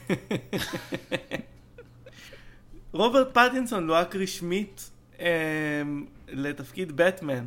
רוברט 2.92 3.34
פטינסון 3.34 3.86
לוהק 3.86 4.16
רשמית 4.16 4.90
אה, 5.20 5.82
לתפקיד 6.28 6.96
בטמן, 6.96 7.46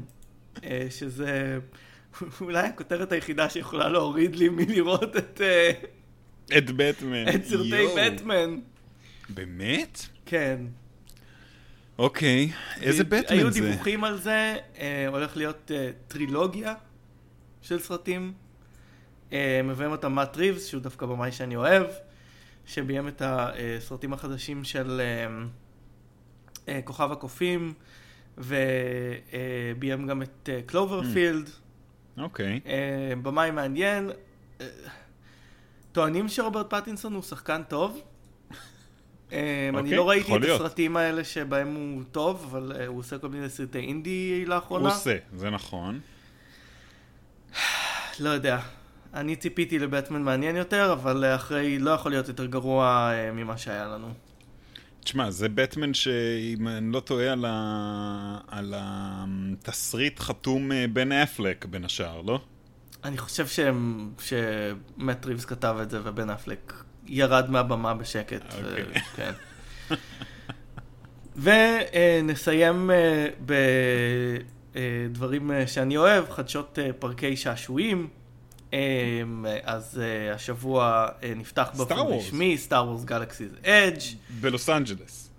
אה, 0.63 0.87
שזה 0.89 1.59
אולי 2.41 2.67
הכותרת 2.67 3.11
היחידה 3.11 3.49
שיכולה 3.49 3.89
להוריד 3.89 4.35
לי 4.35 4.49
מלראות 4.49 5.17
את, 5.17 5.41
אה, 5.41 5.71
את 6.57 6.71
בטמן. 6.71 7.27
את 7.35 7.45
סרטי. 7.45 7.85
בטמן. 7.97 8.59
באמת? 9.29 10.01
כן. 10.25 10.59
אוקיי, 11.97 12.51
איזה 12.81 13.03
בטמן 13.03 13.37
היו 13.37 13.51
זה? 13.51 13.61
דיווחים 13.61 14.03
על 14.03 14.17
זה, 14.17 14.55
אה, 14.79 15.07
הולך 15.07 15.37
להיות 15.37 15.71
אה, 15.75 15.89
טרילוגיה 16.07 16.73
של 17.61 17.79
סרטים. 17.79 18.33
אה, 19.33 19.61
מביאים 19.63 19.91
אותם 19.91 20.13
מאט 20.13 20.37
ריבס, 20.37 20.65
שהוא 20.65 20.81
דווקא 20.81 21.05
במאי 21.05 21.31
שאני 21.31 21.55
אוהב, 21.55 21.87
שביים 22.67 23.07
את 23.07 23.21
הסרטים 23.25 24.13
החדשים 24.13 24.63
של 24.63 25.01
אה, 25.01 25.27
אה, 26.73 26.81
כוכב 26.81 27.11
הקופים, 27.11 27.73
וביים 28.37 30.07
גם 30.07 30.21
את 30.21 30.49
אה, 30.49 30.59
Cloverfield. 30.65 31.49
אוקיי. 32.17 32.59
אה, 32.65 33.13
במאי 33.21 33.51
מעניין. 33.51 34.11
טוענים 35.91 36.27
שרוברט 36.29 36.73
פטינסון 36.73 37.13
הוא 37.13 37.23
שחקן 37.23 37.63
טוב. 37.63 38.01
אה, 39.31 39.69
אני 39.69 39.77
אוקיי, 39.77 39.95
לא 39.95 40.09
ראיתי 40.09 40.35
את 40.35 40.41
להיות. 40.41 40.61
הסרטים 40.61 40.97
האלה 40.97 41.23
שבהם 41.23 41.75
הוא 41.75 42.03
טוב, 42.11 42.47
אבל 42.51 42.85
הוא 42.87 42.99
עושה 42.99 43.17
כל 43.17 43.29
מיני 43.29 43.49
סרטי 43.49 43.79
אינדי 43.79 44.41
הוא 44.43 44.49
לאחרונה. 44.49 44.89
עושה, 44.89 45.17
זה 45.35 45.49
נכון. 45.49 45.99
לא 48.19 48.29
יודע. 48.29 48.59
אני 49.13 49.35
ציפיתי 49.35 49.79
לבטמן 49.79 50.21
מעניין 50.21 50.55
יותר, 50.55 50.93
אבל 50.93 51.25
אה, 51.25 51.35
אחרי 51.35 51.79
לא 51.79 51.91
יכול 51.91 52.11
להיות 52.11 52.27
יותר 52.27 52.45
גרוע 52.45 53.11
אה, 53.13 53.31
ממה 53.31 53.57
שהיה 53.57 53.87
לנו. 53.87 54.13
תשמע, 55.03 55.31
זה 55.31 55.49
בטמן 55.49 55.93
שאם 55.93 56.67
אני 56.67 56.91
לא 56.91 56.99
טועה 56.99 57.31
על, 57.31 57.45
ה... 57.47 58.37
על 58.47 58.73
התסריט 58.77 60.19
חתום 60.19 60.71
אה, 60.71 60.85
בן 60.93 61.11
אפלק 61.11 61.65
בין 61.65 61.85
השאר, 61.85 62.21
לא? 62.21 62.39
אני 63.03 63.17
חושב 63.17 63.47
שהם, 63.47 64.11
שמט 64.19 65.25
ריבס 65.25 65.45
כתב 65.45 65.77
את 65.81 65.89
זה 65.89 65.99
ובן 66.03 66.29
אפלק 66.29 66.73
ירד 67.05 67.49
מהבמה 67.49 67.93
בשקט. 67.93 68.53
אוקיי. 68.53 68.83
ו- 68.83 68.93
כן. 69.15 69.31
ונסיים 71.43 72.91
אה, 72.91 73.27
בדברים 75.09 75.51
אה, 75.51 75.67
שאני 75.67 75.97
אוהב, 75.97 76.29
חדשות 76.29 76.79
אה, 76.79 76.93
פארקי 76.99 77.35
שעשועים. 77.35 78.07
אה, 78.73 78.79
אז 79.63 80.01
אה, 80.03 80.33
השבוע 80.33 81.07
אה, 81.23 81.33
נפתח 81.35 81.69
באופן 81.77 81.95
Star 81.95 81.99
Wars. 81.99 82.13
רשמי, 82.13 82.57
Star 82.57 82.87
Wars 82.87 83.03
Galaxy's 83.03 83.51
Edge, 83.65 84.01
בלוס 84.41 84.69
אנג'לס. 84.69 85.29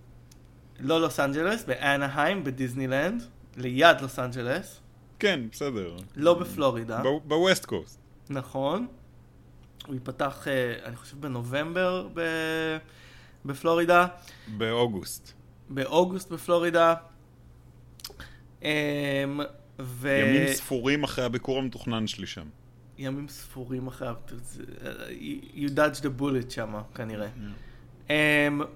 לא 0.81 1.01
לוס 1.01 1.21
אנג'לס, 1.21 1.65
באנהיים, 1.65 2.45
בדיסנילנד, 2.45 3.23
ליד 3.57 4.01
לוס 4.01 4.19
אנג'לס, 4.19 4.81
כן, 5.19 5.41
בסדר. 5.53 5.97
לא 6.17 6.35
בפלורידה. 6.35 7.03
ב 7.25 7.33
West 7.33 7.65
Coast. 7.65 7.99
נכון. 8.31 8.87
הוא 9.87 9.95
ייפתח, 9.95 10.49
אה, 10.49 10.75
אני 10.85 10.97
חושב, 10.97 11.21
בנובמבר 11.21 12.09
ב- 12.15 12.77
בפלורידה, 13.45 14.07
באוגוסט. 14.57 15.33
באוגוסט 15.69 16.31
בפלורידה. 16.31 16.95
אמ, 18.63 18.69
ו... 19.79 20.09
ימים 20.09 20.53
ספורים 20.55 21.05
אחרי 21.05 21.25
הביקור 21.25 21.59
המתוכנן 21.59 22.07
שלי 22.07 22.27
שם. 22.27 22.47
ימים 22.99 23.29
ספורים 23.29 23.87
אחריו. 23.87 24.15
זה- 24.43 24.63
You 25.55 25.69
dodged 25.69 26.01
the 26.03 26.21
bullet 26.21 26.51
שם, 26.51 26.75
כנראה. 26.95 27.29
Um, 28.09 28.11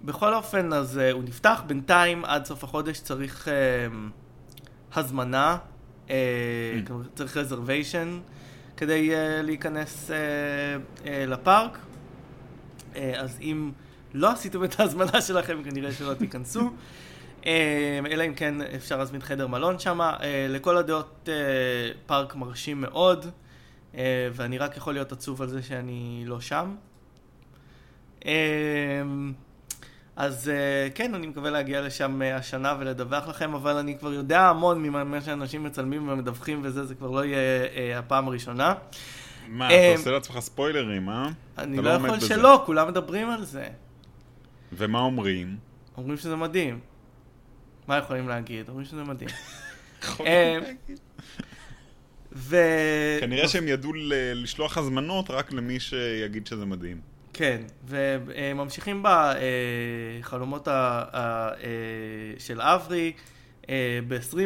בכל 0.05 0.35
אופן, 0.35 0.73
אז 0.73 0.99
uh, 0.99 1.13
הוא 1.13 1.23
נפתח. 1.25 1.63
בינתיים, 1.67 2.25
עד 2.25 2.45
סוף 2.45 2.65
החודש 2.65 3.01
צריך 3.01 3.49
um, 3.49 3.51
הזמנה, 4.99 5.59
uh, 6.07 6.11
כלומר, 6.87 7.05
צריך 7.15 7.37
reservation 7.37 8.31
כדי 8.77 9.11
uh, 9.11 9.15
להיכנס 9.43 10.11
uh, 10.11 10.13
uh, 11.05 11.09
לפארק. 11.27 11.79
Uh, 12.95 12.97
אז 13.17 13.39
אם 13.41 13.71
לא 14.15 14.31
עשיתם 14.31 14.65
את 14.65 14.81
ההזמנה 14.81 15.21
שלכם, 15.23 15.63
כנראה 15.65 15.93
שלא 15.93 16.15
תיכנסו. 16.15 16.71
Um, 17.41 17.45
אלא 18.13 18.25
אם 18.27 18.35
כן 18.35 18.55
אפשר 18.77 18.97
להזמין 18.99 19.21
חדר 19.21 19.47
מלון 19.47 19.79
שם. 19.79 20.01
לכל 20.49 20.77
הדעות 20.77 21.29
פארק 22.07 22.35
מרשים 22.35 22.81
מאוד, 22.81 23.27
ואני 24.33 24.59
רק 24.59 24.76
יכול 24.76 24.92
להיות 24.92 25.12
עצוב 25.12 25.42
על 25.42 25.48
זה 25.48 25.62
שאני 25.62 26.22
לא 26.26 26.40
שם. 26.40 26.74
אמ, 28.24 29.33
אז 30.16 30.48
אה, 30.48 30.88
כן, 30.94 31.14
אני 31.14 31.26
מקווה 31.26 31.50
להגיע 31.50 31.81
לשם 31.81 32.22
אה, 32.22 32.37
השנה 32.37 32.76
ולדווח 32.78 33.28
לכם, 33.28 33.55
אבל 33.55 33.76
אני 33.76 33.98
כבר 33.98 34.12
יודע 34.12 34.40
המון 34.40 34.83
ממה 34.83 35.20
שאנשים 35.20 35.64
מצלמים 35.64 36.09
ומדווחים 36.09 36.61
וזה, 36.62 36.85
זה 36.85 36.94
כבר 36.94 37.11
לא 37.11 37.24
יהיה 37.24 37.64
אה, 37.76 37.98
הפעם 37.98 38.28
הראשונה. 38.28 38.74
מה, 39.48 39.70
אה, 39.70 39.90
אתה 39.90 39.98
עושה 39.98 40.11
לעצמך 40.11 40.38
ספוילרים, 40.40 41.09
אה? 41.09 41.28
אני 41.59 41.76
לא 41.76 41.94
עומד 41.94 42.07
יכול. 42.07 42.20
שלא, 42.20 42.62
כולם 42.66 42.88
מדברים 42.88 43.31
על 43.31 43.44
זה. 43.44 43.68
ומה 44.72 45.00
אומרים? 45.00 45.57
אומרים 45.96 46.16
שזה 46.16 46.37
מדהים. 46.37 46.81
מה 47.88 47.96
יכולים 47.96 48.28
להגיד? 48.28 48.68
אומרים 48.68 48.87
שזה 48.87 49.05
מדהים. 49.05 49.31
אה, 50.20 50.59
ו... 52.37 52.57
כנראה 53.21 53.49
שהם 53.49 53.68
ידעו 53.68 53.92
ל- 53.92 54.12
לשלוח 54.42 54.79
הזמנות 54.79 55.31
רק 55.31 55.53
למי 55.53 55.81
שיגיד 55.81 56.47
שזה 56.47 56.64
מדהים. 56.64 57.01
כן, 57.33 57.61
וממשיכים 57.88 59.03
בחלומות 60.21 60.68
ה- 60.68 60.73
ה- 61.12 61.49
אה, 61.49 61.55
של 62.38 62.61
אברי. 62.61 63.12
אה, 63.68 63.99
ב-20... 64.09 64.37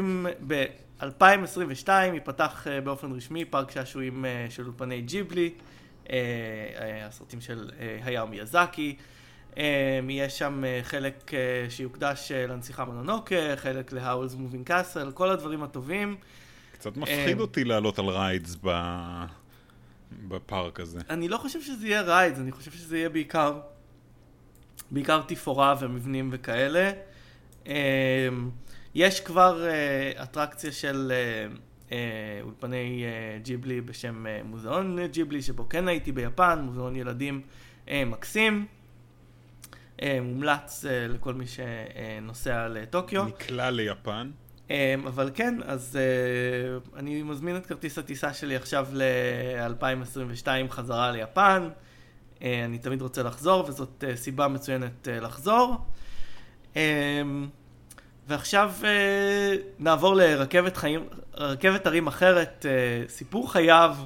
ב-2022 0.47 1.89
ייפתח 2.15 2.67
אה, 2.71 2.81
באופן 2.81 3.13
רשמי 3.13 3.45
פארק 3.45 3.71
שעשועים 3.71 4.25
אה, 4.25 4.47
של 4.51 4.65
אולפני 4.67 5.01
ג'יבלי, 5.01 5.51
אה, 6.11 6.17
אה, 6.81 7.07
הסרטים 7.07 7.41
של 7.41 7.71
אה, 7.81 7.99
היאו 8.05 8.27
מיאזקי. 8.27 8.97
אה, 9.59 9.65
יהיה 10.09 10.29
שם 10.31 10.65
אה, 10.65 10.81
חלק 10.83 11.35
אה, 11.35 11.39
שיוקדש 11.71 12.33
אה, 12.33 12.47
לנסיכה 12.47 12.85
מונונוקה, 12.85 13.35
חלק 13.57 13.93
ל 13.93 13.99
Howl's 13.99 14.35
Moving 14.35 14.67
Castle, 14.67 15.11
כל 15.15 15.31
הדברים 15.31 15.63
הטובים. 15.63 16.17
קצת 16.79 16.97
מפחיד 16.97 17.37
אה, 17.37 17.43
אותי 17.43 17.65
לעלות 17.65 17.99
על 17.99 18.09
rides 18.09 18.57
ב... 18.65 18.81
בפארק 20.29 20.81
הזה. 20.81 21.01
אני 21.11 21.29
לא 21.29 21.37
חושב 21.37 21.63
שזה 21.63 21.87
יהיה 21.87 22.03
rides, 22.03 22.39
אני 22.39 22.53
חושב 22.53 22.71
שזה 22.71 22.99
יהיה 22.99 23.09
בעיקר, 23.09 23.61
בעיקר 24.91 25.23
תפאורה 25.27 25.75
ומבנים 25.81 26.29
וכאלה. 26.33 26.91
אמ, 27.67 27.73
יש 28.95 29.21
כבר 29.21 29.67
אה, 29.67 30.23
אטרקציה 30.23 30.73
של 30.73 31.13
אה, 31.93 31.97
אולפני 32.43 33.05
ג'יבלי 33.43 33.81
בשם 33.81 34.27
מוזיאון 34.45 35.07
ג'יבלי, 35.07 35.43
שבו 35.43 35.69
כן 35.69 35.89
הייתי 35.89 36.13
ביפן, 36.13 36.59
מוזיאון 36.63 36.97
ילדים 36.97 37.41
מקסים. 37.91 38.67
מומלץ 40.03 40.85
לכל 40.89 41.35
מי 41.35 41.45
שנוסע 41.47 42.69
לטוקיו. 42.69 43.25
נקלע 43.25 43.71
ליפן. 43.71 44.31
Um, 44.69 44.71
אבל 45.07 45.31
כן, 45.35 45.55
אז 45.65 45.99
uh, 45.99 46.97
אני 46.99 47.23
מזמין 47.23 47.57
את 47.57 47.67
כרטיס 47.67 47.99
הטיסה 47.99 48.35
שלי 48.35 48.57
עכשיו 48.57 48.89
ל-2022 48.93 50.49
חזרה 50.71 51.11
ליפן. 51.11 51.69
Uh, 52.39 52.43
אני 52.65 52.79
תמיד 52.79 53.03
רוצה 53.03 53.23
לחזור, 53.23 53.65
וזאת 53.69 54.05
uh, 54.05 54.17
סיבה 54.17 54.49
מצוינת 54.49 55.09
לחזור. 55.11 55.77
אמ, 56.75 56.77
ועכשיו 58.29 58.73
נעבור 59.79 60.17
לרכבת 60.17 60.77
חיים, 60.77 61.09
רכבת 61.35 61.87
הרים 61.87 62.07
אחרת, 62.07 62.67
סיפור 63.09 63.53
חייו 63.53 63.97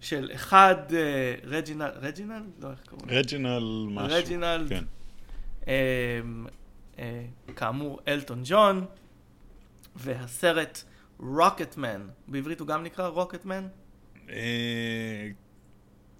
של 0.00 0.30
אחד, 0.34 0.76
רג'ינל, 1.44 1.90
רג'ינל? 2.00 2.42
לא, 2.60 2.70
איך 2.70 2.80
קוראים 2.88 3.08
לו? 3.08 3.16
רג'ינל 3.16 3.86
משהו. 3.90 4.16
רג'ינלד. 4.18 4.68
כן. 4.68 4.84
אמ, 5.66 6.46
אה, 6.98 7.24
כאמור, 7.56 8.00
אלטון 8.08 8.40
ג'ון, 8.44 8.84
והסרט 9.98 10.82
רוקטמן, 11.18 12.08
בעברית 12.28 12.60
הוא 12.60 12.68
גם 12.68 12.82
נקרא 12.82 13.06
רוקטמן? 13.06 13.66
אה, 14.30 15.28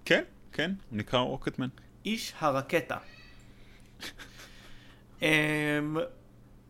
כן, 0.05 0.23
כן, 0.51 0.71
הוא 0.89 0.97
נקרא 0.97 1.19
רוקטמן. 1.19 1.67
איש 2.05 2.33
הרקטה. 2.39 2.97
אמ, 5.21 5.27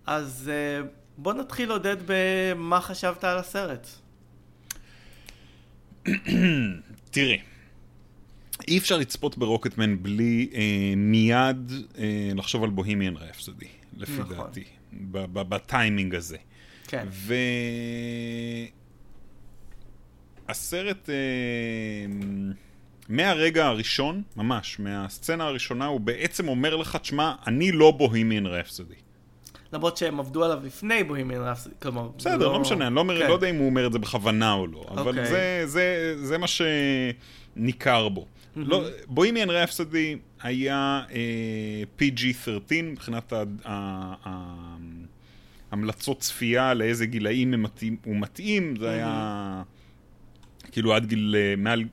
אז 0.06 0.52
אה, 0.54 0.88
בוא 1.18 1.34
נתחיל 1.34 1.72
עודד 1.72 1.98
במה 2.06 2.82
חשבת 2.82 3.24
על 3.24 3.38
הסרט. 3.38 3.88
תראי, 7.12 7.40
אי 8.68 8.78
אפשר 8.78 8.98
לצפות 8.98 9.38
ברוקטמן 9.38 10.04
בלי 10.04 10.50
אה, 10.54 10.94
מיד 10.96 11.72
אה, 11.98 12.32
לחשוב 12.36 12.64
על 12.64 12.70
בוהמיאן 12.70 13.16
רפסודי, 13.18 13.68
לפי 13.98 14.12
נכון. 14.12 14.36
דעתי, 14.36 14.64
בטיימינג 15.12 16.16
הזה. 16.16 16.38
כן. 16.90 17.08
והסרט, 20.48 21.10
אה, 21.10 21.16
מהרגע 23.10 23.68
הראשון, 23.68 24.22
ממש, 24.36 24.80
מהסצנה 24.80 25.44
הראשונה, 25.44 25.86
הוא 25.86 26.00
בעצם 26.00 26.48
אומר 26.48 26.76
לך, 26.76 26.96
תשמע, 26.96 27.34
אני 27.48 27.72
לא 27.72 27.92
בוהמיאן 27.92 28.46
רפסודי. 28.46 28.96
למרות 29.74 29.98
שהם 29.98 30.20
עבדו 30.20 30.44
עליו 30.44 30.60
לפני 30.66 31.04
בוהמיאן 31.04 31.42
רפסודי, 31.42 31.76
כלומר... 31.82 32.10
בסדר, 32.18 32.48
לא 32.52 32.60
משנה, 32.60 32.88
אני 32.88 32.96
לא, 32.96 33.00
אומר, 33.00 33.20
כן. 33.20 33.28
לא 33.28 33.34
יודע 33.34 33.50
אם 33.50 33.56
הוא 33.56 33.66
אומר 33.66 33.88
את 33.88 33.92
זה 33.92 34.00
בכוונה 34.00 34.54
או 34.54 34.68
לא, 34.68 34.86
אבל 34.90 35.08
אוקיי. 35.08 35.26
זה, 35.26 35.62
זה, 35.66 36.16
זה 36.18 36.38
מה 36.38 36.48
שניכר 36.48 38.10
בו. 38.10 38.26
לא, 38.56 38.84
בוהמיאן 39.08 39.50
רפסודי 39.50 40.18
היה 40.42 41.02
אה, 41.12 41.84
PG-13 42.00 42.74
מבחינת 42.84 43.34
ה, 43.34 43.44
ה, 43.66 44.14
ה, 44.26 44.76
המלצות 45.72 46.20
צפייה 46.20 46.74
לאיזה 46.74 47.06
גילאים 47.06 47.54
הם 47.54 47.64
מתאים, 47.64 47.96
הוא 48.06 48.16
מתאים, 48.20 48.76
זה 48.76 48.90
היה 48.90 49.64
כאילו 50.72 50.94
עד 50.96 51.06
גיל, 51.06 51.36
אה, 51.38 51.54
מעל, 51.58 51.84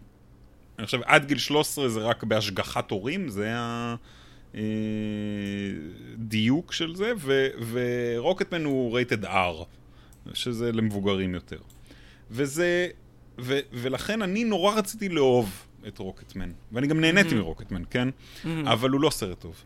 אני 0.79 0.87
חושב 0.87 1.01
עד 1.05 1.25
גיל 1.27 1.39
13 1.39 1.89
זה 1.89 2.01
רק 2.01 2.25
בהשגחת 2.25 2.91
הורים, 2.91 3.29
זה 3.29 3.45
היה 3.45 3.97
אה, 4.55 4.61
דיוק 6.17 6.73
של 6.73 6.95
זה, 6.95 7.13
ו, 7.19 7.47
ורוקטמן 7.71 8.65
הוא 8.65 8.95
רייטד 8.95 9.25
R, 9.25 9.29
שזה 10.35 10.73
למבוגרים 10.73 11.35
יותר. 11.35 11.59
וזה, 12.31 12.89
ו, 13.41 13.59
ולכן 13.73 14.23
אני 14.23 14.45
נורא 14.45 14.75
רציתי 14.75 15.09
לאהוב 15.09 15.63
את 15.89 15.99
רוקטמן, 15.99 16.53
ואני 16.73 16.87
גם 16.87 17.01
נהניתי 17.01 17.31
Mhm. 17.31 17.35
מרוקטמן, 17.35 17.83
כן? 17.91 18.09
Mhm. 18.45 18.47
אבל 18.67 18.91
הוא 18.91 19.01
לא 19.01 19.11
סרט 19.11 19.41
טוב. 19.41 19.63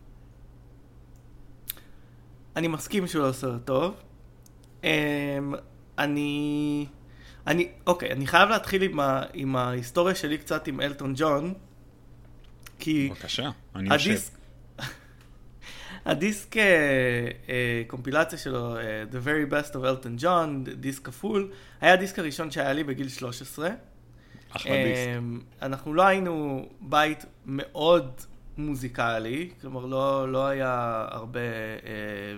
אני 2.55 2.67
מסכים 2.67 3.07
שהוא 3.07 3.27
לא 3.27 3.31
סרט 3.31 3.65
טוב. 3.65 3.95
Um, 4.81 4.85
אני... 5.97 6.85
אני, 7.47 7.69
אוקיי, 7.87 8.11
אני 8.11 8.27
חייב 8.27 8.49
להתחיל 8.49 8.81
עם, 8.81 8.99
ה, 8.99 9.23
עם 9.33 9.55
ההיסטוריה 9.55 10.15
שלי 10.15 10.37
קצת 10.37 10.67
עם 10.67 10.81
אלטון 10.81 11.13
ג'ון, 11.15 11.53
כי 12.79 13.09
בבקשה, 13.09 13.49
אני 13.75 13.93
יושב. 13.93 14.09
הדיסק, 14.09 14.33
הדיסק 16.05 16.57
אה, 16.57 16.63
אה, 17.49 17.83
קומפילציה 17.87 18.37
שלו, 18.39 18.77
אה, 18.77 19.03
The 19.11 19.25
Very 19.25 19.51
Best 19.51 19.71
of 19.73 19.77
Elton 19.77 20.23
John, 20.23 20.69
דיסק 20.75 21.05
כפול, 21.05 21.51
היה 21.81 21.93
הדיסק 21.93 22.19
הראשון 22.19 22.51
שהיה 22.51 22.73
לי 22.73 22.83
בגיל 22.83 23.09
13. 23.09 23.69
אחלה 24.49 24.71
דיסק. 24.83 25.07
אמ, 25.17 25.41
אנחנו 25.61 25.93
לא 25.93 26.03
היינו 26.07 26.65
בית 26.81 27.25
מאוד 27.45 28.21
מוזיקלי, 28.61 29.49
כלומר 29.61 29.85
לא, 29.85 30.31
לא 30.31 30.47
היה 30.47 31.05
הרבה 31.11 31.39
אה, 31.39 32.35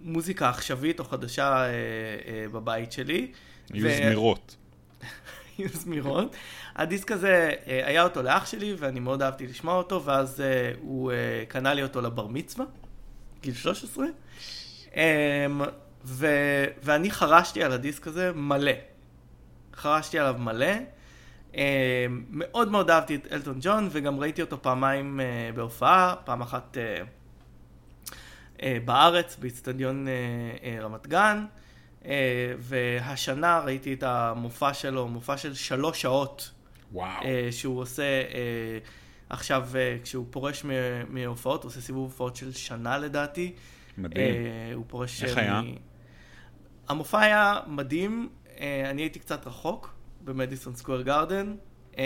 מוזיקה 0.00 0.48
עכשווית 0.48 1.00
או 1.00 1.04
חדשה 1.04 1.52
אה, 1.52 1.66
אה, 1.66 2.46
בבית 2.52 2.92
שלי. 2.92 3.32
היו 3.72 3.86
ו- 3.86 3.96
זמירות. 3.96 4.56
היו 5.58 5.68
זמירות. 5.68 6.36
הדיסק 6.76 7.12
הזה, 7.12 7.52
אה, 7.66 7.86
היה 7.86 8.02
אותו 8.02 8.22
לאח 8.22 8.46
שלי 8.46 8.74
ואני 8.78 9.00
מאוד 9.00 9.22
אהבתי 9.22 9.46
לשמוע 9.46 9.74
אותו, 9.74 10.04
ואז 10.04 10.40
אה, 10.40 10.72
הוא 10.80 11.12
אה, 11.12 11.44
קנה 11.48 11.74
לי 11.74 11.82
אותו 11.82 12.00
לבר 12.00 12.26
מצווה, 12.26 12.66
גיל 13.42 13.54
13. 13.54 14.06
אמ, 14.96 15.00
ו, 16.04 16.26
ואני 16.82 17.10
חרשתי 17.10 17.62
על 17.62 17.72
הדיסק 17.72 18.06
הזה 18.06 18.32
מלא. 18.32 18.72
חרשתי 19.74 20.18
עליו 20.18 20.34
מלא. 20.38 20.66
אמ, 21.54 21.60
מאוד 22.30 22.70
מאוד 22.70 22.90
אהבתי 22.90 23.14
את 23.14 23.26
אלטון 23.32 23.58
ג'ון, 23.60 23.88
וגם 23.90 24.20
ראיתי 24.20 24.42
אותו 24.42 24.62
פעמיים 24.62 25.20
אה, 25.20 25.50
בהופעה, 25.54 26.14
פעם 26.24 26.42
אחת 26.42 26.78
אה, 26.78 27.02
אה, 28.62 28.78
בארץ, 28.84 29.36
באיצטדיון 29.40 30.06
רמת 30.80 31.06
גן. 31.06 31.44
והשנה 32.58 33.60
ראיתי 33.64 33.92
את 33.94 34.02
המופע 34.02 34.74
שלו, 34.74 35.08
מופע 35.08 35.36
של 35.36 35.54
שלוש 35.54 36.02
שעות, 36.02 36.50
וואו. 36.92 37.22
שהוא 37.50 37.80
עושה 37.80 38.22
עכשיו, 39.28 39.68
כשהוא 40.02 40.26
פורש 40.30 40.64
מ- 40.64 40.70
מהופעות, 41.08 41.62
הוא 41.62 41.68
עושה 41.70 41.80
סיבוב 41.80 42.04
הופעות 42.04 42.36
של 42.36 42.52
שנה 42.52 42.98
לדעתי. 42.98 43.52
מדהים. 43.98 44.24
הוא 44.74 44.84
פורש... 44.88 45.24
איך 45.24 45.38
אה, 45.38 45.42
היה? 45.42 45.60
מ- 45.62 45.74
המופע 46.88 47.20
היה 47.20 47.60
מדהים, 47.66 48.28
אני 48.90 49.02
הייתי 49.02 49.18
קצת 49.18 49.46
רחוק, 49.46 49.93
במדיסון 50.24 50.74
סקוויר 50.74 51.02
גארדן. 51.02 51.56
אה, 51.98 52.04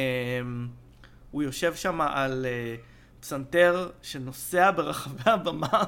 הוא 1.31 1.43
יושב 1.43 1.75
שם 1.75 2.01
על 2.01 2.47
אה, 2.47 2.77
פסנתר 3.21 3.91
שנוסע 4.03 4.71
ברחבי 4.71 5.31
הבמה. 5.31 5.85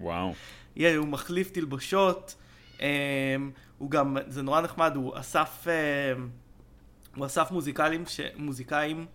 וואו. 0.00 0.34
יהיה, 0.76 0.96
הוא 0.96 1.08
מחליף 1.08 1.50
תלבושות, 1.50 2.34
um, 2.76 2.80
הוא 3.78 3.90
גם, 3.90 4.16
זה 4.26 4.42
נורא 4.42 4.60
נחמד, 4.60 4.92
הוא 4.96 5.12
אסף, 5.18 5.66
um, 5.66 6.20
הוא 7.16 7.26
אסף 7.26 7.50
מוזיקאים, 7.50 8.06
ש, 8.06 8.20
מוזיקאים 8.36 9.06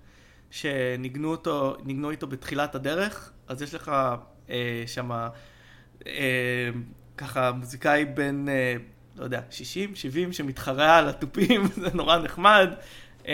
שניגנו 0.51 1.31
אותו, 1.31 1.75
ניגנו 1.83 2.11
איתו 2.11 2.27
בתחילת 2.27 2.75
הדרך, 2.75 3.31
אז 3.47 3.61
יש 3.61 3.73
לך 3.73 3.91
uh, 4.47 4.51
שם 4.87 5.11
uh, 5.99 6.05
ככה 7.17 7.51
מוזיקאי 7.51 8.05
בין, 8.05 8.47
uh, 8.47 8.81
לא 9.17 9.23
יודע, 9.23 9.41
60, 9.49 9.95
70, 9.95 10.33
שמתחרה 10.33 10.97
על 10.97 11.09
התופים, 11.09 11.63
זה 11.81 11.87
נורא 11.93 12.17
נחמד, 12.17 12.69
uh, 13.23 13.25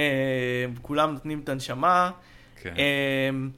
כולם 0.82 1.14
נותנים 1.14 1.40
את 1.40 1.50
הנשמה. 1.50 2.12
כן. 2.62 2.74
אמ, 2.78 3.50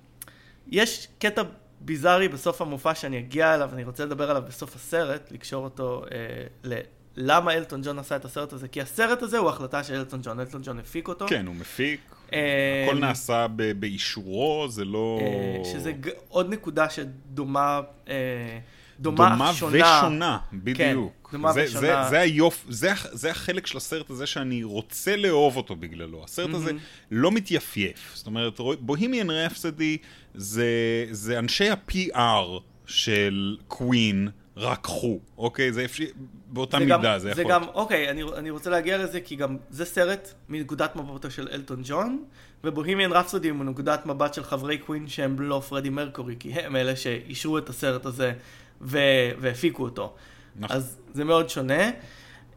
יש 0.67 1.07
קטע 1.19 1.41
ביזארי 1.81 2.27
בסוף 2.27 2.61
המופע 2.61 2.95
שאני 2.95 3.19
אגיע 3.19 3.55
אליו, 3.55 3.69
אני 3.73 3.83
רוצה 3.83 4.05
לדבר 4.05 4.29
עליו 4.29 4.43
בסוף 4.47 4.75
הסרט, 4.75 5.31
לקשור 5.31 5.63
אותו 5.63 6.03
אה, 6.11 6.17
ל... 6.63 6.73
למה 7.15 7.53
אלטון 7.53 7.81
ג'ון 7.83 7.99
עשה 7.99 8.15
את 8.15 8.25
הסרט 8.25 8.53
הזה, 8.53 8.67
כי 8.67 8.81
הסרט 8.81 9.21
הזה 9.21 9.37
הוא 9.37 9.49
החלטה 9.49 9.83
של 9.83 9.93
אלטון 9.93 10.19
ג'ון, 10.23 10.39
אלטון 10.39 10.61
ג'ון 10.63 10.79
הפיק 10.79 11.07
אותו. 11.07 11.27
כן, 11.27 11.45
הוא 11.47 11.55
מפיק. 11.55 11.99
הכל 12.27 12.99
נעשה 12.99 13.47
באישורו, 13.79 14.67
זה 14.69 14.85
לא... 14.85 15.19
אה, 15.21 15.65
שזה. 15.65 15.93
עוד 16.29 16.49
נקודה 16.49 16.89
שדומה, 16.89 17.81
אה, 18.07 18.59
דומה, 18.99 19.29
דומה 19.29 19.53
שונה. 19.53 19.99
ושונה, 19.99 20.37
בדיוק. 20.53 21.29
דומה 21.31 21.53
זה, 21.53 21.63
ושונה. 21.63 21.81
זה, 21.81 22.09
זה 22.09 22.19
היופ... 22.19 22.65
זה, 22.69 22.91
זה 23.11 23.31
החלק 23.31 23.67
של 23.67 23.77
הסרט 23.77 24.09
הזה 24.09 24.25
שאני 24.25 24.63
רוצה 24.63 25.15
לאהוב 25.15 25.57
אותו 25.57 25.75
בגללו. 25.75 26.23
הסרט 26.23 26.53
הזה 26.53 26.65
מהמם. 26.65 26.79
לא 27.11 27.31
מתייפייף. 27.31 28.11
זאת 28.13 28.27
אומרת, 28.27 28.59
בוהימיאן 28.79 29.29
רפסדי 29.29 29.97
זה, 30.35 30.65
זה 31.11 31.39
אנשי 31.39 31.69
ה-PR 31.69 32.61
של 32.85 33.57
קווין 33.67 34.29
רקחו, 34.57 35.19
אוקיי? 35.37 35.73
זה 35.73 35.85
אפשר... 35.85 36.03
באותה 36.47 36.77
זה 36.77 36.83
מידה 36.83 36.97
גם, 36.97 37.19
זה 37.19 37.33
זה 37.33 37.41
יכול. 37.41 37.53
גם, 37.53 37.63
אוקיי, 37.73 38.09
אני, 38.09 38.23
אני 38.37 38.49
רוצה 38.49 38.69
להגיע 38.69 38.97
לזה, 38.97 39.21
כי 39.21 39.35
גם 39.35 39.57
זה 39.69 39.85
סרט 39.85 40.33
מנקודת 40.49 40.95
מבטו 40.95 41.31
של 41.31 41.47
אלטון 41.51 41.81
ג'ון, 41.83 42.23
ובוהימיאן 42.63 43.11
רפסודי 43.11 43.49
הוא 43.49 43.57
מנקודת 43.57 44.05
מבט 44.05 44.33
של 44.33 44.43
חברי 44.43 44.77
קווין 44.77 45.07
שהם 45.07 45.39
לא 45.39 45.61
פרדי 45.69 45.89
מרקורי, 45.89 46.35
כי 46.39 46.51
הם 46.51 46.75
אלה 46.75 46.95
שאישרו 46.95 47.57
את 47.57 47.69
הסרט 47.69 48.05
הזה 48.05 48.33
ו, 48.81 48.99
והפיקו 49.39 49.83
אותו. 49.83 50.15
נכון. 50.55 50.77
אז 50.77 50.97
זה 51.13 51.23
מאוד 51.23 51.49
שונה. 51.49 51.89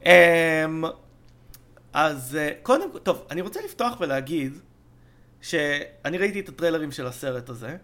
אמ, 0.05 0.85
אז 1.93 2.37
אה, 2.37 2.51
קודם 2.63 2.93
כל, 2.93 2.99
טוב, 2.99 3.27
אני 3.31 3.41
רוצה 3.41 3.61
לפתוח 3.65 4.01
ולהגיד 4.01 4.53
שאני 5.41 6.19
ראיתי 6.19 6.41
את 6.41 6.49
הטריילרים 6.49 6.93
של 6.93 7.07
הסרט 7.07 7.49
הזה, 7.49 7.77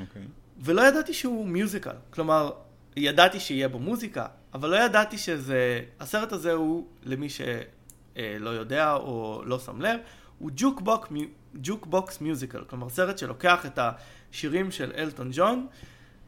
אוקיי. 0.00 0.22
ולא 0.60 0.88
ידעתי 0.88 1.14
שהוא 1.14 1.46
מיוזיקל. 1.46 1.94
כלומר, 2.10 2.50
ידעתי 2.96 3.40
שיהיה 3.40 3.68
בו 3.68 3.78
מוזיקה, 3.78 4.26
אבל 4.54 4.70
לא 4.70 4.76
ידעתי 4.76 5.18
שזה... 5.18 5.80
הסרט 6.00 6.32
הזה 6.32 6.52
הוא, 6.52 6.86
למי 7.04 7.28
שלא 7.28 8.50
יודע 8.50 8.94
או 8.94 9.42
לא 9.46 9.58
שם 9.58 9.80
לב, 9.80 10.00
הוא 10.38 10.50
ג'וקבוק, 10.56 11.12
ג'וקבוקס 11.54 12.20
מיוזיקל. 12.20 12.64
כלומר, 12.64 12.88
סרט 12.88 13.18
שלוקח 13.18 13.66
את 13.66 13.78
השירים 13.82 14.70
של 14.70 14.92
אלטון 14.96 15.30
ג'ון 15.32 15.66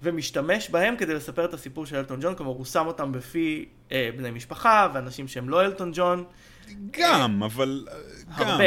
ומשתמש 0.03 0.71
בהם 0.71 0.97
כדי 0.97 1.15
לספר 1.15 1.45
את 1.45 1.55
הסיפור 1.55 1.87
של 1.87 1.97
אלטון 1.97 2.21
ג'ון. 2.23 2.35
כלומר, 2.35 2.53
הוא 2.53 2.65
שם 2.65 2.87
אותם 2.87 3.13
בפי 3.13 3.69
אה, 3.93 4.11
בני 4.17 4.31
משפחה 4.31 4.89
ואנשים 4.95 5.29
שהם 5.29 5.49
לא 5.49 5.65
אלטון 5.65 5.91
ג'ון. 5.95 6.25
גם, 6.91 7.43
אבל... 7.43 7.89
אה, 7.91 7.97
גם. 8.41 8.47
הרבה, 8.49 8.65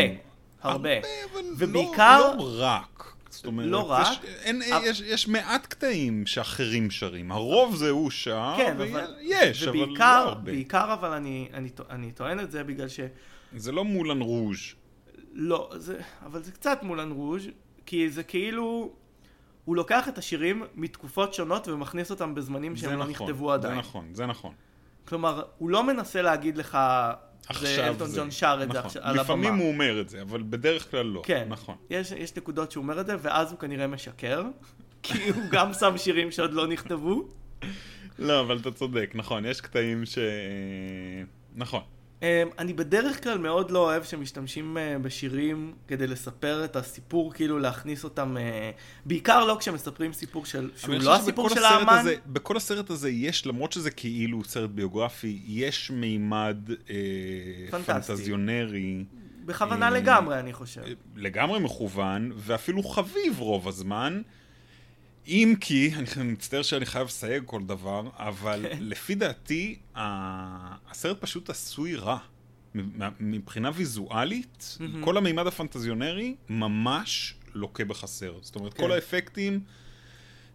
הרבה. 0.61 0.89
אבל 0.97 1.41
ובעיקר- 1.57 2.19
לא, 2.19 2.35
לא 2.37 2.55
רק. 2.59 3.13
זאת 3.29 3.45
אומרת, 3.45 3.67
לא 3.69 3.91
רק. 3.91 4.07
יש, 4.11 4.19
אין, 4.43 4.61
אבל- 4.61 4.85
יש, 4.85 5.01
יש 5.01 5.27
מעט 5.27 5.65
קטעים 5.67 6.25
שאחרים 6.25 6.91
שרים. 6.91 7.31
הרוב 7.31 7.75
זה 7.75 7.89
הוא 7.89 8.11
שר, 8.11 8.53
כן, 8.57 8.75
ויש, 8.77 8.91
אבל... 8.91 9.13
יש, 9.21 9.63
אבל 9.67 9.77
לא 9.77 9.83
ובעיקר, 9.83 10.05
הרבה. 10.27 10.41
בעיקר 10.51 10.93
אבל 10.93 11.09
אני, 11.11 11.49
אני, 11.53 11.69
אני 11.89 12.11
טוען 12.11 12.39
את 12.39 12.51
זה 12.51 12.63
בגלל 12.63 12.87
ש... 12.87 12.99
זה 13.55 13.71
לא 13.71 13.85
מולן 13.85 14.21
רוז'. 14.21 14.57
לא, 15.33 15.71
זה, 15.75 15.97
אבל 16.25 16.43
זה 16.43 16.51
קצת 16.51 16.79
מולן 16.83 17.11
רוז', 17.11 17.43
כי 17.85 18.09
זה 18.09 18.23
כאילו, 18.23 18.93
הוא 19.65 19.75
לוקח 19.75 20.07
את 20.07 20.17
השירים 20.17 20.63
מתקופות 20.75 21.33
שונות 21.33 21.67
ומכניס 21.67 22.11
אותם 22.11 22.35
בזמנים 22.35 22.75
זה 22.75 22.81
שהם 22.81 22.99
לא 22.99 23.05
נכון, 23.05 23.27
נכתבו 23.27 23.51
עדיין. 23.51 23.73
זה 23.73 23.79
נכון, 23.79 24.07
זה 24.13 24.25
נכון. 24.25 24.53
כלומר, 25.05 25.43
הוא 25.57 25.69
לא 25.69 25.83
מנסה 25.83 26.21
להגיד 26.21 26.57
לך, 26.57 26.71
זה 26.71 27.49
עכשיו 27.49 27.87
אלטון 27.87 28.09
ג'ון 28.15 28.31
שר 28.31 28.59
את 28.63 28.71
זה 28.71 28.77
נכון. 28.77 28.85
עכשיו, 28.85 29.01
על 29.03 29.09
הבמה. 29.09 29.21
לפעמים 29.21 29.55
הוא 29.55 29.71
אומר 29.71 30.01
את 30.01 30.09
זה, 30.09 30.21
אבל 30.21 30.43
בדרך 30.49 30.91
כלל 30.91 31.05
לא. 31.05 31.21
כן, 31.25 31.45
נכון. 31.49 31.75
יש, 31.89 32.11
יש 32.11 32.37
נקודות 32.37 32.71
שהוא 32.71 32.81
אומר 32.81 33.01
את 33.01 33.05
זה, 33.05 33.15
ואז 33.21 33.51
הוא 33.51 33.59
כנראה 33.59 33.87
משקר, 33.87 34.43
כי 35.03 35.29
הוא 35.29 35.43
גם 35.51 35.73
שם 35.73 35.97
שירים 35.97 36.31
שעוד 36.31 36.53
לא 36.53 36.67
נכתבו. 36.67 37.27
לא, 38.19 38.39
אבל 38.41 38.57
אתה 38.57 38.71
צודק, 38.71 39.11
נכון, 39.15 39.45
יש 39.45 39.61
קטעים 39.61 40.05
ש... 40.05 40.17
נכון. 41.55 41.81
אמ, 42.23 42.27
אני 42.59 42.73
בדרך 42.73 43.23
כלל 43.23 43.37
מאוד 43.37 43.71
לא 43.71 43.79
אוהב 43.79 44.03
שמשתמשים 44.03 44.77
אה, 44.77 44.99
בשירים 45.01 45.73
כדי 45.87 46.07
לספר 46.07 46.65
את 46.65 46.75
הסיפור, 46.75 47.33
כאילו 47.33 47.59
להכניס 47.59 48.03
אותם, 48.03 48.37
אה, 48.37 48.71
בעיקר 49.05 49.45
לא 49.45 49.57
כשמספרים 49.59 50.13
סיפור 50.13 50.45
של, 50.45 50.69
שהוא 50.77 50.95
לא 50.95 51.15
הסיפור 51.15 51.49
של 51.49 51.63
האמן. 51.63 51.97
הזה- 51.99 52.15
בכל 52.27 52.57
הסרט 52.57 52.89
הזה 52.89 53.09
יש, 53.09 53.45
למרות 53.45 53.71
שזה 53.71 53.91
כאילו 53.91 54.43
סרט 54.43 54.69
ביוגרפי, 54.69 55.39
יש 55.47 55.91
מימד 55.91 56.57
אה. 56.89 57.79
פנטזיונרי. 57.85 59.03
בכוונה 59.45 59.85
אה, 59.85 59.91
לגמרי, 59.91 60.39
אני 60.39 60.53
חושב. 60.53 60.81
לגמרי 61.15 61.59
מכוון, 61.59 62.31
ואפילו 62.35 62.83
חביב 62.83 63.39
רוב 63.39 63.67
הזמן, 63.67 64.21
אם 65.27 65.53
כי, 65.61 65.91
אני 66.17 66.31
מצטער 66.31 66.61
שאני 66.61 66.85
חייב 66.85 67.07
לסייג 67.07 67.43
כל 67.45 67.63
דבר, 67.63 68.09
אבל 68.17 68.65
לפי 68.79 69.15
דעתי, 69.15 69.75
הסרט 69.95 71.17
פשוט 71.21 71.49
עשוי 71.49 71.95
רע. 71.95 72.17
מבחינה 73.19 73.71
ויזואלית, 73.73 74.77
כל 75.01 75.17
המימד 75.17 75.47
הפנטזיונרי 75.47 76.35
ממש 76.49 77.35
לוקה 77.53 77.85
בחסר. 77.85 78.33
זאת 78.41 78.55
אומרת, 78.55 78.73
כל 78.73 78.83
כן. 78.87 78.91
האפקטים 78.91 79.59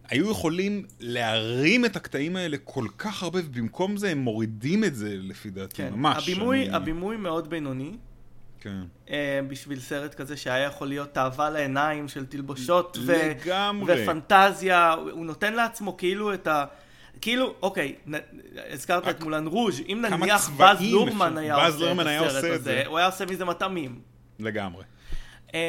היו 0.07 0.31
יכולים 0.31 0.85
להרים 0.99 1.85
את 1.85 1.95
הקטעים 1.95 2.35
האלה 2.35 2.57
כל 2.63 2.87
כך 2.97 3.23
הרבה, 3.23 3.39
ובמקום 3.45 3.97
זה 3.97 4.09
הם 4.11 4.17
מורידים 4.17 4.83
את 4.83 4.95
זה, 4.95 5.15
לפי 5.19 5.49
דעתי, 5.49 5.75
כן. 5.75 5.93
ממש. 5.93 6.29
הבימוי, 6.29 6.65
אני- 6.67 6.75
הבימוי 6.75 7.17
מאוד 7.17 7.49
בינוני. 7.49 7.91
כן. 8.61 8.81
אה, 9.09 9.39
בשביל 9.47 9.79
סרט 9.79 10.13
כזה 10.15 10.37
שהיה 10.37 10.65
יכול 10.65 10.87
להיות 10.87 11.13
תאווה 11.13 11.49
לעיניים 11.49 12.07
של 12.07 12.25
תלבושות 12.25 12.97
ו- 13.05 13.13
לגמרי. 13.13 14.03
ופנטזיה, 14.03 14.93
הוא 15.11 15.25
נותן 15.25 15.53
לעצמו 15.53 15.97
כאילו 15.97 16.33
את 16.33 16.47
ה... 16.47 16.65
כאילו, 17.21 17.55
אוקיי, 17.61 17.95
נ... 18.07 18.13
הזכרת 18.71 19.03
רק 19.03 19.15
את 19.15 19.23
מולן 19.23 19.47
רוז', 19.47 19.81
אם 19.87 20.05
נניח 20.09 20.49
באז 20.49 20.81
לורמן 20.81 21.37
היה 21.37 21.55
עושה 21.55 21.79
לורמן 21.79 22.03
את 22.03 22.07
היה 22.07 22.21
הסרט 22.21 22.35
עושה 22.35 22.53
הזה, 22.53 22.63
זה. 22.63 22.83
הוא 22.85 22.97
היה 22.97 23.07
עושה 23.07 23.25
מזה 23.25 23.45
מטעמים. 23.45 23.99
לגמרי. 24.39 24.83
אמ, 25.53 25.59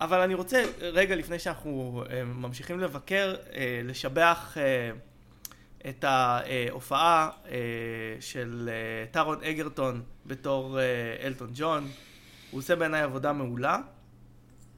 אבל 0.00 0.20
אני 0.20 0.34
רוצה, 0.34 0.62
רגע 0.80 1.16
לפני 1.16 1.38
שאנחנו 1.38 2.04
אמ, 2.22 2.42
ממשיכים 2.42 2.80
לבקר, 2.80 3.34
אה, 3.54 3.80
לשבח 3.84 4.56
אה, 4.56 4.90
את 5.88 6.04
ההופעה 6.04 7.30
אה, 7.50 7.56
של 8.20 8.70
אה, 8.72 9.06
טארון 9.10 9.38
אגרטון 9.44 10.02
בתור 10.26 10.78
אה, 10.80 10.84
אלטון 11.26 11.50
ג'ון. 11.54 11.88
הוא 12.50 12.58
עושה 12.58 12.76
בעיניי 12.76 13.00
עבודה 13.00 13.32
מעולה. 13.32 13.78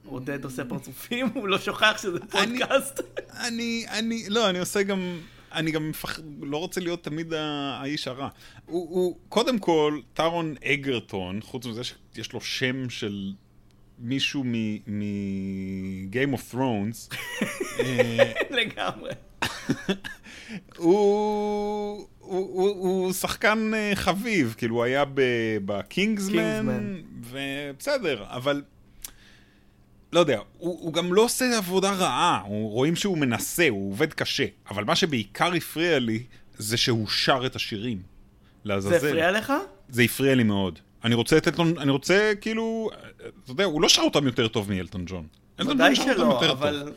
עודד 0.05 0.45
עושה 0.45 0.65
פרצופים, 0.65 1.31
הוא 1.35 1.49
לא 1.49 1.59
שוכח 1.59 1.99
שזה 2.03 2.21
פודקאסט. 2.21 3.01
אני, 3.31 3.87
אני, 3.89 4.25
לא, 4.29 4.51
אני 4.51 4.59
עושה 4.59 4.83
גם, 4.83 5.19
אני 5.53 5.71
גם 5.71 5.89
מפח... 5.89 6.21
לא 6.41 6.57
רוצה 6.57 6.81
להיות 6.81 7.05
תמיד 7.05 7.33
האיש 7.33 8.09
הרע. 8.09 8.29
הוא, 8.67 8.89
הוא, 8.91 9.17
קודם 9.29 9.59
כל, 9.59 10.01
טארון 10.15 10.55
אגרטון, 10.65 11.41
חוץ 11.43 11.67
מזה 11.67 11.83
שיש 11.85 12.33
לו 12.33 12.41
שם 12.41 12.91
של 12.91 13.33
מישהו 13.99 14.45
מ-Game 14.45 16.35
of 16.35 16.55
Thrones, 16.55 17.15
אה, 17.81 18.33
לגמרי. 18.51 19.11
הוא, 20.77 22.07
הוא, 22.19 22.49
הוא, 22.53 22.69
הוא 22.69 23.13
שחקן 23.13 23.71
אה, 23.75 23.93
חביב, 23.95 24.55
כאילו 24.59 24.75
הוא 24.75 24.85
היה 24.85 25.05
בקינגסמן. 25.65 26.95
ובסדר, 27.31 28.25
אבל 28.29 28.63
לא 30.13 30.21
יודע, 30.21 30.39
הוא, 30.59 30.79
הוא 30.81 30.93
גם 30.93 31.15
לא 31.15 31.23
עושה 31.23 31.59
עבודה 31.59 31.93
רעה, 31.93 32.43
הוא, 32.47 32.71
רואים 32.71 32.97
שהוא 32.97 33.19
מנסה, 33.19 33.69
הוא 33.69 33.93
עובד 33.93 34.13
קשה, 34.13 34.47
אבל 34.71 34.85
מה 34.85 34.97
שבעיקר 34.97 35.53
הפריע 35.55 35.99
לי, 35.99 36.23
זה 36.59 36.77
שהוא 36.77 37.09
שר 37.09 37.47
את 37.47 37.57
השירים. 37.57 37.99
זה 37.99 38.03
לעזאזל. 38.65 38.97
הפריע 38.97 39.31
לך? 39.31 39.53
זה 39.89 40.03
הפריע 40.03 40.35
לי 40.35 40.43
מאוד. 40.43 40.79
אני 41.05 41.15
רוצה 41.15 41.37
את 41.37 41.49
אלטון, 41.49 41.79
אני 41.79 41.91
רוצה 41.91 42.33
כאילו, 42.41 42.91
אתה 43.45 43.51
יודע, 43.51 43.65
הוא 43.65 43.83
לא 43.83 43.89
שר 43.89 44.03
אותם 44.03 44.27
יותר 44.27 44.49
טוב 44.49 44.71
מאלטון 44.71 45.05
ג'ון. 45.07 45.27
אלטון 45.61 45.79
ג'ון 45.79 45.95
שר 45.95 46.15
אותם 46.17 46.31
יותר 46.31 46.55
טוב. 46.55 46.93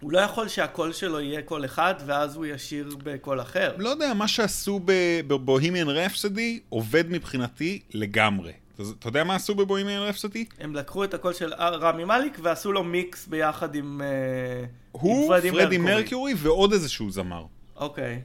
הוא 0.00 0.12
לא 0.12 0.18
יכול 0.18 0.48
שהקול 0.48 0.92
שלו 0.92 1.20
יהיה 1.20 1.42
קול 1.42 1.64
אחד, 1.64 1.94
ואז 2.06 2.36
הוא 2.36 2.46
ישיר 2.46 2.96
בקול 3.04 3.40
אחר. 3.40 3.74
לא 3.78 3.88
יודע, 3.88 4.14
מה 4.14 4.28
שעשו 4.28 4.80
ב 5.26 5.33
Bohemian 5.33 5.88
Rhapsody 5.88 6.60
עובד 6.68 7.04
מבחינתי 7.10 7.80
לגמרי. 7.94 8.52
אתה 8.98 9.08
יודע 9.08 9.24
מה 9.24 9.34
עשו 9.34 9.54
בבוהימיאן 9.54 10.02
רפסדי? 10.02 10.44
הם 10.60 10.74
לקחו 10.74 11.04
את 11.04 11.14
הקול 11.14 11.32
של 11.32 11.54
רמי 11.54 12.04
מאליק 12.04 12.38
ועשו 12.42 12.72
לו 12.72 12.84
מיקס 12.84 13.26
ביחד 13.26 13.74
עם... 13.74 14.02
אה, 14.02 14.60
עם 14.60 14.66
הוא, 14.92 15.34
פרדי 15.52 15.78
מרקיורי 15.78 16.34
ועוד 16.36 16.72
איזשהו 16.72 17.10
זמר. 17.10 17.44
אוקיי. 17.76 18.22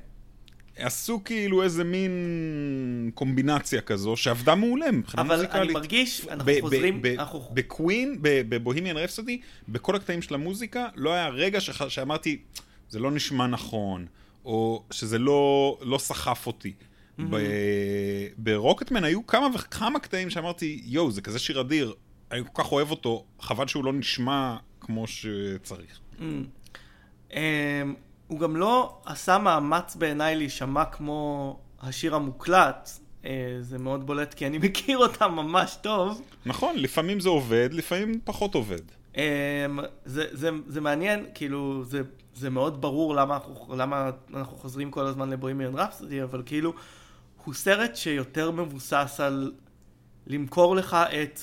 עשו 0.81 1.21
כאילו 1.25 1.63
איזה 1.63 1.83
מין 1.83 2.11
קומבינציה 3.13 3.81
כזו 3.81 4.15
שעבדה 4.15 4.55
מעולה 4.55 4.91
מבחינה 4.91 5.23
אבל 5.23 5.35
מוזיקלית. 5.35 5.61
אני 5.61 5.73
מרגיש, 5.73 6.27
אנחנו 6.29 6.51
חוזרים... 6.61 7.01
אנחנו- 7.17 7.49
בקווין, 7.53 8.17
בבוהימיאן 8.21 8.97
רפסדי, 8.97 9.41
בכל 9.69 9.95
הקטעים 9.95 10.21
של 10.21 10.35
המוזיקה, 10.35 10.87
לא 10.95 11.13
היה 11.13 11.29
רגע 11.29 11.59
שאמרתי, 11.61 12.37
זה 12.89 12.99
לא 12.99 13.11
נשמע 13.11 13.47
נכון, 13.47 14.05
או 14.45 14.83
שזה 14.91 15.19
לא, 15.19 15.77
לא 15.81 15.97
סחף 15.97 16.47
אותי. 16.47 16.73
ברוקטמן 18.37 19.03
היו 19.03 19.27
כמה 19.27 19.47
וכמה 19.55 19.99
קטעים 19.99 20.29
שאמרתי, 20.29 20.81
יואו, 20.85 21.11
זה 21.11 21.21
כזה 21.21 21.39
שיר 21.39 21.61
אדיר, 21.61 21.93
אני 22.31 22.41
כל 22.53 22.63
כך 22.63 22.71
אוהב 22.71 22.91
אותו, 22.91 23.25
חבל 23.39 23.67
שהוא 23.67 23.85
לא 23.85 23.93
נשמע 23.93 24.57
כמו 24.79 25.05
שצריך. 25.07 25.99
הוא 28.31 28.39
גם 28.39 28.55
לא 28.55 28.97
עשה 29.05 29.37
מאמץ 29.37 29.95
בעיניי 29.95 30.35
להישמע 30.35 30.85
כמו 30.85 31.59
השיר 31.81 32.15
המוקלט. 32.15 32.89
אה, 33.25 33.57
זה 33.61 33.77
מאוד 33.77 34.05
בולט 34.05 34.33
כי 34.33 34.47
אני 34.47 34.57
מכיר 34.67 34.97
אותם 34.97 35.31
ממש 35.31 35.77
טוב. 35.81 36.21
נכון, 36.45 36.75
לפעמים 36.77 37.19
זה 37.19 37.29
עובד, 37.29 37.69
לפעמים 37.71 38.19
פחות 38.23 38.55
עובד. 38.55 38.81
אמ, 39.17 39.21
זה, 40.05 40.25
זה, 40.31 40.49
זה 40.67 40.81
מעניין, 40.81 41.25
כאילו, 41.33 41.83
זה, 41.83 42.01
זה 42.35 42.49
מאוד 42.49 42.81
ברור 42.81 43.15
למה 43.15 43.33
אנחנו, 43.35 43.75
למה 43.75 44.09
אנחנו 44.33 44.57
חוזרים 44.57 44.91
כל 44.91 45.05
הזמן 45.05 45.29
לבוהמיאן 45.29 45.75
רפסודי, 45.75 46.23
אבל 46.23 46.43
כאילו, 46.45 46.73
הוא 47.43 47.53
סרט 47.53 47.95
שיותר 47.95 48.51
מבוסס 48.51 49.19
על 49.19 49.51
למכור 50.27 50.75
לך 50.75 50.93
את 50.93 51.39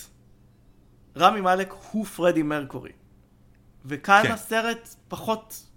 רמי 1.17 1.41
מאלק 1.41 1.75
הוא 1.93 2.05
פרדי 2.05 2.43
מרקורי. 2.43 2.93
וכאן. 3.85 4.23
כן. 4.23 4.33
הסרט 4.33 4.95
פחות 5.09 5.68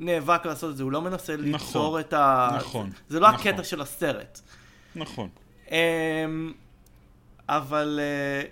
נאבק 0.00 0.46
לעשות 0.46 0.70
את 0.70 0.76
זה, 0.76 0.82
הוא 0.82 0.92
לא 0.92 1.02
מנסה 1.02 1.36
ליצור 1.36 1.56
נכון, 1.56 2.00
את 2.00 2.12
ה... 2.12 2.50
נכון, 2.56 2.90
זה 3.08 3.20
לא 3.20 3.32
נכון. 3.32 3.48
הקטע 3.48 3.64
של 3.64 3.80
הסרט. 3.80 4.40
נכון. 4.96 5.28
אמ, 5.70 6.52
אבל 7.48 8.00
אה, 8.02 8.42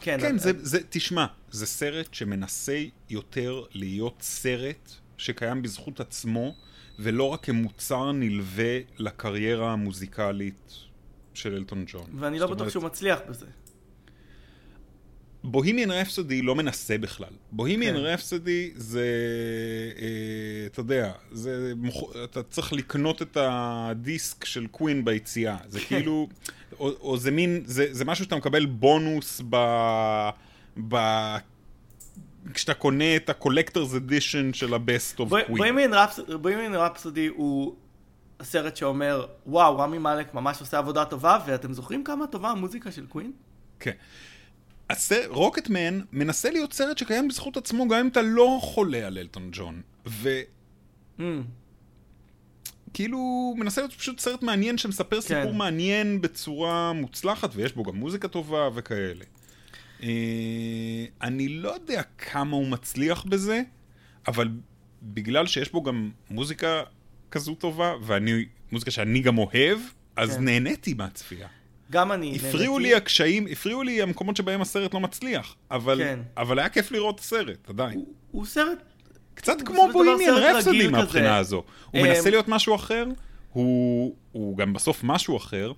כן. 0.00 0.18
כן, 0.20 0.34
אה, 0.34 0.38
זה, 0.38 0.52
זה, 0.58 0.78
תשמע, 0.90 1.26
זה 1.50 1.66
סרט 1.66 2.14
שמנסה 2.14 2.84
יותר 3.10 3.62
להיות 3.72 4.16
סרט 4.20 4.90
שקיים 5.16 5.62
בזכות 5.62 6.00
עצמו, 6.00 6.54
ולא 6.98 7.24
רק 7.24 7.44
כמוצר 7.44 8.12
נלווה 8.12 8.78
לקריירה 8.98 9.72
המוזיקלית 9.72 10.74
של 11.34 11.54
אלטון 11.54 11.84
ג'ון. 11.86 12.06
ואני 12.14 12.38
לא 12.38 12.46
בטוח 12.46 12.58
אומרת, 12.58 12.72
שהוא 12.72 12.84
מצליח 12.84 13.18
בזה. 13.28 13.46
בוהימיאן 15.44 15.90
רפסודי 15.90 16.42
לא 16.42 16.54
מנסה 16.54 16.98
בכלל. 16.98 17.28
בוהימיאן 17.52 17.94
כן. 17.94 18.00
רפסודי 18.00 18.70
זה, 18.76 19.04
אה, 19.98 20.66
אתה 20.66 20.80
יודע, 20.80 21.12
זה, 21.32 21.72
מוכ- 21.82 22.16
אתה 22.24 22.42
צריך 22.42 22.72
לקנות 22.72 23.22
את 23.22 23.36
הדיסק 23.40 24.44
של 24.44 24.66
קווין 24.66 25.04
ביציאה. 25.04 25.56
זה 25.68 25.80
כן. 25.80 25.86
כאילו, 25.86 26.28
או, 26.78 26.90
או 27.00 27.16
זה 27.18 27.30
מין, 27.30 27.62
זה, 27.64 27.86
זה 27.90 28.04
משהו 28.04 28.24
שאתה 28.24 28.36
מקבל 28.36 28.66
בונוס 28.66 29.42
ב... 29.50 29.56
ב... 30.88 30.96
כשאתה 32.54 32.74
קונה 32.74 33.16
את 33.16 33.30
ה-collector's 33.30 33.94
edition 33.94 34.52
של 34.56 34.74
ה-best 34.74 35.20
of 35.20 35.30
queen. 35.30 35.52
בוהמיאן 36.38 36.74
רפסודי 36.74 37.26
הוא 37.26 37.74
הסרט 38.40 38.76
שאומר, 38.76 39.26
וואו, 39.46 39.78
רמי 39.78 39.98
מאלק 39.98 40.34
ממש 40.34 40.60
עושה 40.60 40.78
עבודה 40.78 41.04
טובה, 41.04 41.38
ואתם 41.46 41.72
זוכרים 41.72 42.04
כמה 42.04 42.26
טובה 42.26 42.50
המוזיקה 42.50 42.92
של 42.92 43.06
קווין? 43.06 43.32
כן. 43.80 43.92
רוקטמן 45.28 46.00
מנסה 46.12 46.50
להיות 46.50 46.72
סרט 46.72 46.98
שקיים 46.98 47.28
בזכות 47.28 47.56
עצמו, 47.56 47.88
גם 47.88 47.98
אם 47.98 48.08
אתה 48.08 48.22
לא 48.22 48.58
חולה 48.62 49.06
על 49.06 49.18
אלטון 49.18 49.48
ג'ון. 49.52 49.82
ו... 50.06 50.40
Mm, 51.18 51.22
כאילו, 52.94 53.54
מנסה 53.56 53.80
להיות 53.80 53.92
פשוט 53.92 54.20
סרט 54.20 54.42
מעניין 54.42 54.78
שמספר 54.78 55.20
סיפור 55.20 55.52
כן. 55.52 55.56
מעניין 55.56 56.20
בצורה 56.20 56.92
מוצלחת, 56.92 57.50
ויש 57.54 57.72
בו 57.72 57.82
גם 57.82 57.96
מוזיקה 57.96 58.28
טובה 58.28 58.68
וכאלה. 58.74 59.24
אה, 60.02 61.04
אני 61.22 61.48
לא 61.48 61.74
יודע 61.74 62.02
כמה 62.18 62.56
הוא 62.56 62.66
מצליח 62.66 63.24
בזה, 63.24 63.62
אבל 64.28 64.48
בגלל 65.02 65.46
שיש 65.46 65.72
בו 65.72 65.82
גם 65.82 66.10
מוזיקה 66.30 66.82
כזו 67.30 67.54
טובה, 67.54 67.92
ואני, 68.02 68.44
מוזיקה 68.72 68.90
שאני 68.90 69.20
גם 69.20 69.38
אוהב, 69.38 69.78
אז 70.16 70.36
כן. 70.36 70.44
נהניתי 70.44 70.94
מהצפייה. 70.94 71.48
גם 71.90 72.12
אני 72.12 72.36
הפריעו. 72.36 72.78
לי 72.78 72.94
הקשיים, 72.94 73.46
הפריעו 73.52 73.82
לי 73.82 74.02
המקומות 74.02 74.36
שבהם 74.36 74.60
הסרט 74.60 74.94
לא 74.94 75.00
מצליח, 75.00 75.54
אבל, 75.70 75.98
כן. 75.98 76.18
אבל 76.36 76.58
היה 76.58 76.68
כיף 76.68 76.90
לראות 76.92 77.14
את 77.14 77.20
הסרט, 77.20 77.68
עדיין. 77.68 77.94
הוא- 77.98 78.06
הוא 78.30 78.46
סרט, 78.46 78.78
קצת 79.34 79.56
הוא 79.60 79.66
כמו 79.66 79.88
בוהימיאן 79.92 80.34
סרט 80.34 80.54
רפסודי 80.56 80.88
מהבחינה 80.88 81.24
כזה. 81.28 81.36
הזו. 81.36 81.62
הוא 81.90 82.00
אמ, 82.00 82.06
מנסה 82.06 82.30
להיות 82.30 82.48
משהו 82.48 82.74
אחר, 82.74 83.04
הוא, 83.52 84.14
הוא 84.32 84.56
גם 84.56 84.72
בסוף 84.72 85.00
משהו 85.04 85.36
אחר, 85.36 85.72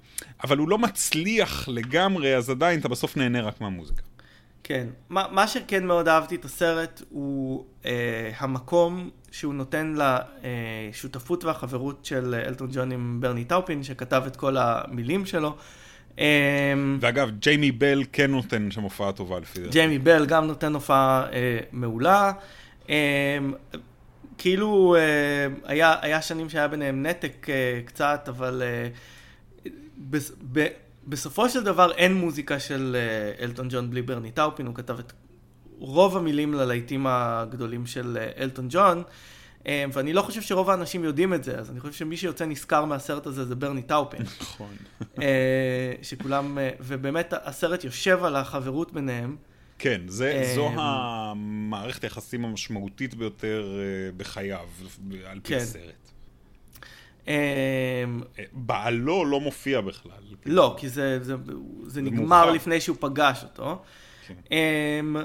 אבל 0.45 0.59
הוא 0.59 0.69
לא 0.69 0.79
מצליח 0.79 1.69
לגמרי, 1.69 2.37
אז 2.37 2.51
עדיין 2.51 2.81
אתה 2.81 2.89
בסוף 2.89 3.17
נהנה 3.17 3.41
רק 3.41 3.61
מהמוזיקה. 3.61 4.03
כן. 4.65 4.87
מה, 5.09 5.25
מה 5.31 5.49
שכן 5.49 5.87
מאוד 5.87 6.09
אהבתי 6.09 6.35
את 6.35 6.45
הסרט 6.45 7.03
הוא 7.11 7.65
אה, 7.85 7.91
המקום 8.39 9.11
שהוא 9.31 9.55
נותן 9.55 9.95
לשותפות 10.91 11.45
והחברות 11.45 12.05
של 12.05 12.35
אלטון 12.47 12.69
ג'ון 12.73 12.93
עם 12.93 13.19
ברני 13.21 13.45
טאופין, 13.45 13.83
שכתב 13.83 14.23
את 14.27 14.37
כל 14.37 14.57
המילים 14.57 15.27
שלו. 15.27 15.57
אה, 16.21 16.75
ואגב, 17.01 17.31
ג'יימי 17.39 17.73
בל 17.73 18.03
כן 18.13 18.31
נותן 18.31 18.71
שם 18.71 18.83
הופעה 18.83 19.13
טובה 19.13 19.39
לפי 19.39 19.59
דעתי. 19.59 19.71
ג'יימי 19.71 19.99
בל 19.99 20.27
גם 20.27 20.47
נותן 20.47 20.75
הופעה 20.75 21.27
אה, 21.33 21.59
מעולה. 21.73 22.33
אה, 22.91 23.39
כאילו 24.39 24.97
אה, 24.99 25.47
היה, 25.65 25.95
היה 26.03 26.23
שנים 26.23 26.51
שהיה 26.51 26.69
ביניהם 26.69 27.03
נתק 27.03 27.47
אה, 27.49 27.81
קצת, 27.85 28.25
אבל 28.29 28.63
בס, 29.99 30.33
ב, 30.53 30.67
בסופו 31.07 31.49
של 31.49 31.65
דבר 31.65 31.93
אין 31.93 32.15
מוזיקה 32.15 32.61
של 32.61 32.97
אלטון 33.41 33.69
ג'ון 33.71 33.91
בלי 33.91 34.03
ברני 34.03 34.31
טאופין, 34.31 34.67
הוא 34.67 34.75
כתב 34.75 34.99
את 34.99 35.13
רוב 35.79 36.17
המילים 36.17 36.55
ללהיטים 36.55 37.07
הגדולים 37.09 37.87
של 37.87 38.19
אלטון 38.39 38.67
ג'ון, 38.71 39.03
ואני 39.67 40.13
לא 40.13 40.23
חושב 40.23 40.43
שרוב 40.43 40.71
האנשים 40.71 41.05
יודעים 41.05 41.35
את 41.35 41.45
זה, 41.45 41.59
אז 41.59 41.71
אני 41.71 41.81
חושב 41.81 41.93
שמי 41.93 42.17
שיוצא 42.17 42.47
נשכר 42.47 42.85
מהסרט 42.85 43.27
הזה 43.27 43.45
זה 43.45 43.55
ברני 43.55 43.83
טאופין. 43.83 44.23
נכון. 44.41 44.75
אה, 45.23 45.93
שכולם, 46.03 46.59
אה, 46.59 46.71
ובאמת 46.81 47.35
הסרט 47.45 47.85
יושב 47.85 48.25
על 48.25 48.37
החברות 48.37 48.93
ביניהם. 48.93 49.37
כן, 49.79 50.01
זה, 50.07 50.53
זו 50.55 50.69
אמ, 50.69 50.79
המערכת 50.79 52.05
היחסים 52.05 52.45
המשמעותית 52.45 53.15
ביותר 53.15 53.79
אה, 53.79 54.13
בחייו, 54.17 54.67
על 55.27 55.41
פי 55.41 55.49
כן. 55.49 55.57
הסרט. 55.57 56.11
אה, 57.29 57.35
אה, 58.39 58.45
בעלו 58.53 59.25
לא 59.25 59.41
מופיע 59.41 59.81
בכלל. 59.81 60.13
לא, 60.47 60.75
כי 60.79 60.89
זה, 60.89 61.19
זה, 61.23 61.35
זה 61.87 62.03
נגמר 62.03 62.23
מאוחר. 62.23 62.51
לפני 62.51 62.81
שהוא 62.81 62.97
פגש 63.01 63.43
אותו. 63.43 63.83
כן. 64.27 64.35
אמ, 64.51 65.17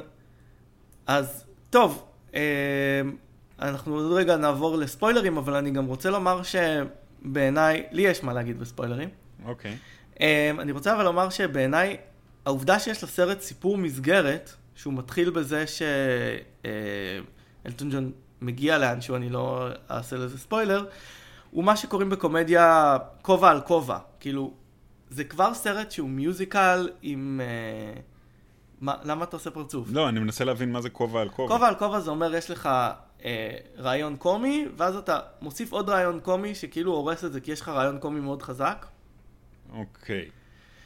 אז 1.08 1.46
טוב, 1.70 2.06
אמ, 2.34 2.40
אנחנו 3.62 3.96
עוד 3.96 4.12
רגע 4.12 4.38
נעבור 4.38 4.78
לספוילרים, 4.78 5.38
אבל 5.38 5.56
אני 5.56 5.72
גם 5.72 5.86
רוצה 5.86 6.10
לומר 6.10 6.42
שבעיניי, 6.44 7.84
לי 7.92 8.02
יש 8.02 8.24
מה 8.24 8.34
להגיד 8.34 8.60
בספוילרים. 8.60 9.10
אוקיי. 9.46 9.78
אמ, 10.20 10.60
אני 10.60 10.72
רוצה 10.72 10.94
אבל 10.94 11.04
לומר 11.04 11.30
שבעיניי, 11.30 11.98
העובדה 12.46 12.80
שיש 12.80 13.04
לסרט 13.04 13.42
סיפור 13.42 13.78
מסגרת, 13.78 14.52
שהוא 14.76 14.94
מתחיל 14.94 15.30
בזה 15.30 15.66
שאלטון 17.64 17.90
ג'ון 17.92 18.12
מגיע 18.42 18.78
לאנשהו, 18.78 19.16
אני 19.16 19.30
לא 19.30 19.68
אעשה 19.92 20.16
לזה 20.16 20.38
ספוילר, 20.40 20.86
הוא 21.52 21.64
מה 21.64 21.76
שקוראים 21.76 22.10
בקומדיה 22.10 22.98
כובע 23.22 23.50
על 23.50 23.62
כובע. 23.62 23.98
כאילו, 24.20 24.54
זה 25.10 25.24
כבר 25.24 25.54
סרט 25.54 25.92
שהוא 25.92 26.10
מיוזיקל 26.10 26.90
עם... 27.02 27.42
אה, 27.44 28.02
מה, 28.82 28.96
למה 29.04 29.24
אתה 29.24 29.36
עושה 29.36 29.52
פרצוף? 29.52 29.88
לא, 29.92 30.10
אני 30.10 30.20
מנסה 30.20 30.44
להבין 30.44 30.72
מה 30.72 30.82
זה 30.82 30.90
כובע 30.90 31.22
על 31.22 31.30
כובע. 31.30 31.54
כובע 31.54 31.68
על 31.68 31.76
כובע 31.76 32.00
זה 32.00 32.12
אומר 32.12 32.36
יש 32.36 32.52
לך 32.52 32.70
אה, 33.26 33.58
רעיון 33.78 34.16
קומי, 34.16 34.66
ואז 34.78 34.96
אתה 34.96 35.20
מוסיף 35.42 35.72
עוד 35.72 35.90
רעיון 35.90 36.20
קומי 36.20 36.56
שכאילו 36.56 36.92
הורס 36.92 37.24
את 37.24 37.34
זה 37.34 37.42
כי 37.42 37.52
יש 37.52 37.62
לך 37.62 37.70
רעיון 37.70 38.00
קומי 38.00 38.20
מאוד 38.20 38.42
חזק. 38.42 38.86
אוקיי. 39.74 40.30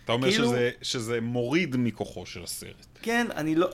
אתה 0.06 0.12
אומר 0.14 0.32
כאילו- 0.32 0.48
שזה, 0.48 0.72
שזה 0.82 1.22
מוריד 1.22 1.76
מכוחו 1.78 2.26
של 2.26 2.44
הסרט. 2.44 2.88
כן, 3.02 3.28
אני 3.36 3.56
לא... 3.56 3.70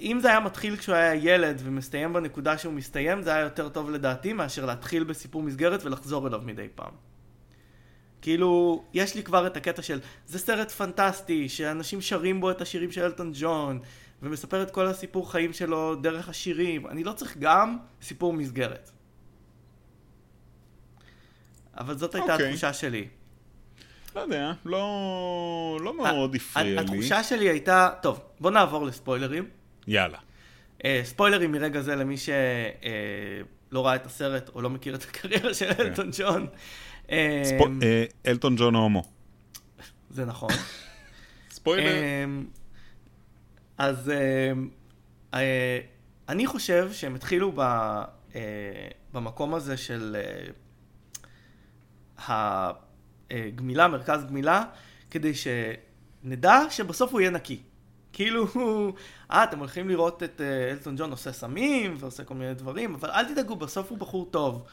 אם 0.00 0.18
זה 0.22 0.28
היה 0.28 0.40
מתחיל 0.40 0.76
כשהוא 0.76 0.94
היה 0.94 1.14
ילד 1.14 1.60
ומסתיים 1.64 2.12
בנקודה 2.12 2.58
שהוא 2.58 2.72
מסתיים, 2.72 3.22
זה 3.22 3.34
היה 3.34 3.42
יותר 3.42 3.68
טוב 3.68 3.90
לדעתי 3.90 4.32
מאשר 4.32 4.66
להתחיל 4.66 5.04
בסיפור 5.04 5.42
מסגרת 5.42 5.84
ולחזור 5.84 6.28
אליו 6.28 6.40
מדי 6.44 6.66
פעם. 6.74 6.92
כאילו, 8.22 8.82
יש 8.94 9.14
לי 9.14 9.22
כבר 9.22 9.46
את 9.46 9.56
הקטע 9.56 9.82
של, 9.82 10.00
זה 10.26 10.38
סרט 10.38 10.70
פנטסטי, 10.70 11.48
שאנשים 11.48 12.00
שרים 12.00 12.40
בו 12.40 12.50
את 12.50 12.60
השירים 12.60 12.92
של 12.92 13.02
אלטון 13.02 13.32
ג'ון, 13.34 13.80
ומספר 14.22 14.62
את 14.62 14.70
כל 14.70 14.86
הסיפור 14.86 15.32
חיים 15.32 15.52
שלו 15.52 15.94
דרך 15.94 16.28
השירים. 16.28 16.86
אני 16.86 17.04
לא 17.04 17.12
צריך 17.12 17.36
גם 17.36 17.78
סיפור 18.02 18.32
מסגרת. 18.32 18.90
אבל 21.78 21.98
זאת 21.98 22.14
הייתה 22.14 22.32
אוקיי. 22.32 22.46
התחושה 22.46 22.72
שלי. 22.72 23.08
לא 24.16 24.20
יודע, 24.20 24.52
לא, 24.64 25.78
לא 25.80 25.96
מאוד 25.96 26.34
הפריע 26.34 26.64
לי. 26.64 26.78
התחושה 26.78 27.22
שלי 27.22 27.48
הייתה, 27.48 27.90
טוב, 28.02 28.20
בוא 28.40 28.50
נעבור 28.50 28.86
לספוילרים. 28.86 29.48
יאללה. 29.86 30.18
אה, 30.84 31.00
ספוילרים 31.04 31.52
מרגע 31.52 31.80
זה 31.80 31.96
למי 31.96 32.16
שלא 32.16 33.86
ראה 33.86 33.94
את 33.94 34.06
הסרט 34.06 34.50
או 34.54 34.62
לא 34.62 34.70
מכיר 34.70 34.94
את 34.94 35.02
הקריירה 35.02 35.54
של 35.54 35.70
אלטון 35.78 36.10
ג'ון. 36.18 36.46
אה, 37.10 37.42
ספו... 37.44 37.66
אה, 37.82 38.04
אלטון 38.26 38.56
ג'ון 38.56 38.74
הומו. 38.74 39.02
זה 40.10 40.24
נכון. 40.24 40.50
ספוילר. 41.50 41.86
אה, 41.86 42.24
אז 43.78 44.10
אה, 44.10 44.52
אה, 45.34 45.78
אני 46.28 46.46
חושב 46.46 46.92
שהם 46.92 47.14
התחילו 47.14 47.52
ב, 47.52 47.60
אה, 47.60 48.40
במקום 49.12 49.54
הזה 49.54 49.76
של 49.76 50.16
אה, 52.28 52.70
הגמילה, 53.30 53.88
מרכז 53.88 54.24
גמילה, 54.24 54.64
כדי 55.10 55.32
שנדע 55.34 56.60
שבסוף 56.70 57.12
הוא 57.12 57.20
יהיה 57.20 57.30
נקי. 57.30 57.60
כאילו, 58.12 58.46
אה, 59.30 59.44
אתם 59.44 59.58
הולכים 59.58 59.88
לראות 59.88 60.22
את 60.22 60.40
אה, 60.40 60.70
אלטון 60.70 60.96
ג'ון 60.96 61.10
עושה 61.10 61.32
סמים 61.32 61.96
ועושה 61.98 62.24
כל 62.24 62.34
מיני 62.34 62.54
דברים, 62.54 62.94
אבל 62.94 63.10
אל 63.10 63.24
תדאגו, 63.32 63.56
בסוף 63.56 63.90
הוא 63.90 63.98
בחור 63.98 64.28
טוב. 64.30 64.64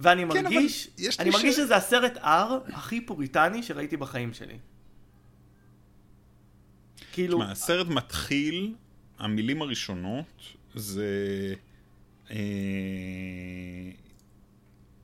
ואני 0.00 0.24
כן, 0.32 0.44
מרגיש, 0.44 0.88
אני 1.18 1.30
מרגיש 1.30 1.54
ש- 1.54 1.58
שזה 1.58 1.76
הסרט 1.76 2.16
R 2.16 2.72
הכי 2.72 3.00
פוריטני 3.00 3.62
שראיתי 3.62 3.96
בחיים 3.96 4.34
שלי. 4.34 4.58
כאילו, 7.14 7.38
תשמע, 7.38 7.50
הסרט 7.50 7.86
מתחיל, 7.86 8.74
המילים 9.18 9.62
הראשונות 9.62 10.42
זה... 10.74 11.54
אה, 12.30 12.36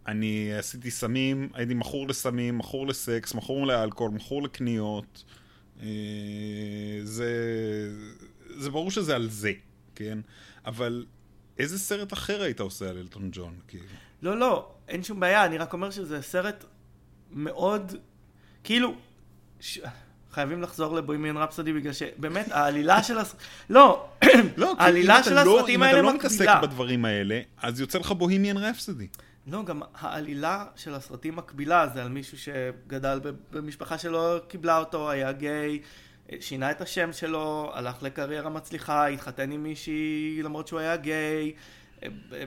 אני 0.07 0.55
עשיתי 0.55 0.91
סמים, 0.91 1.49
הייתי 1.55 1.75
מכור 1.75 2.09
לסמים, 2.09 2.59
מכור 2.59 2.87
לסקס, 2.87 3.35
מכור 3.35 3.67
לאלכוהול, 3.67 4.13
מכור 4.13 4.43
לקניות. 4.43 5.25
אה, 5.83 5.87
זה, 7.03 7.33
זה 8.57 8.71
ברור 8.71 8.91
שזה 8.91 9.15
על 9.15 9.29
זה, 9.31 9.53
כן? 9.95 10.19
אבל 10.67 11.07
איזה 11.59 11.79
סרט 11.79 12.13
אחר 12.13 12.43
היית 12.43 12.61
עושה 12.61 12.91
על 12.91 12.99
אלטון 12.99 13.29
ג'ון? 13.33 13.55
כאילו? 13.69 13.85
לא, 14.23 14.39
לא, 14.39 14.73
אין 14.89 15.03
שום 15.03 15.21
בעיה, 15.21 15.45
אני 15.45 15.59
רק 15.59 15.73
אומר 15.73 15.91
שזה 15.91 16.23
סרט 16.23 16.65
מאוד, 17.31 17.93
כאילו, 18.65 18.95
ש... 19.61 19.79
חייבים 20.33 20.63
לחזור 20.63 20.95
לבוימיאן 20.97 21.37
רפסודי 21.37 21.73
בגלל 21.73 21.93
שבאמת 21.93 22.47
העלילה 22.51 23.03
של 23.03 23.19
הס... 23.19 23.37
לא, 23.71 24.09
לא, 24.57 24.73
כי 24.79 24.85
העלילה 24.85 25.19
אם 25.19 25.23
של 25.23 25.33
אתה 25.33 25.45
לא- 25.45 25.57
הסרטים 25.57 25.75
אם 25.75 25.83
האלה 25.83 25.99
אתה 25.99 26.03
לא 26.07 26.15
מתעסק 26.15 26.35
מקבילה. 26.35 26.61
בדברים 26.61 27.05
האלה, 27.05 27.41
אז 27.63 27.81
יוצא 27.81 27.99
לך 27.99 28.13
בוהימיאן 28.13 28.57
רפסודי. 28.57 29.07
לא, 29.47 29.65
גם 29.65 29.83
העלילה 30.01 30.65
של 30.77 30.95
הסרטים 30.95 31.37
מקבילה 31.37 31.87
זה 31.95 32.03
על 32.03 32.09
מישהו 32.09 32.39
שגדל 32.39 33.21
במשפחה 33.51 33.99
שלא 33.99 34.39
קיבלה 34.49 34.79
אותו, 34.79 35.11
היה 35.11 35.33
גיי, 35.33 35.81
שינה 36.41 36.71
את 36.71 36.81
השם 36.81 37.13
שלו, 37.13 37.71
הלך 37.75 38.03
לקריירה 38.03 38.51
מצליחה, 38.51 39.07
התחתן 39.07 39.51
עם 39.51 39.63
מישהי 39.63 40.41
למרות 40.43 40.69
שהוא 40.69 40.81
היה 40.81 40.97
גיי, 40.97 41.53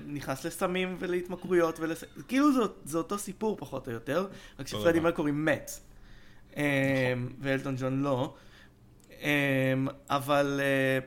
נכנס 0.07 0.45
לסמים 0.45 0.95
ולהתמכרויות, 0.99 1.79
ולס... 1.79 2.03
כאילו 2.27 2.53
זה, 2.53 2.59
זה 2.86 2.97
אותו 2.97 3.17
סיפור 3.17 3.57
פחות 3.57 3.88
או 3.88 3.93
יותר, 3.93 4.27
רק 4.59 4.67
שפרדי. 4.67 4.99
מרקורי 4.99 5.31
מת, 5.31 5.71
ואלטון 7.41 7.75
ג'ון 7.79 8.01
לא, 8.01 8.33
אמ, 9.21 9.27
אבל 10.09 10.59
אה, 10.63 10.99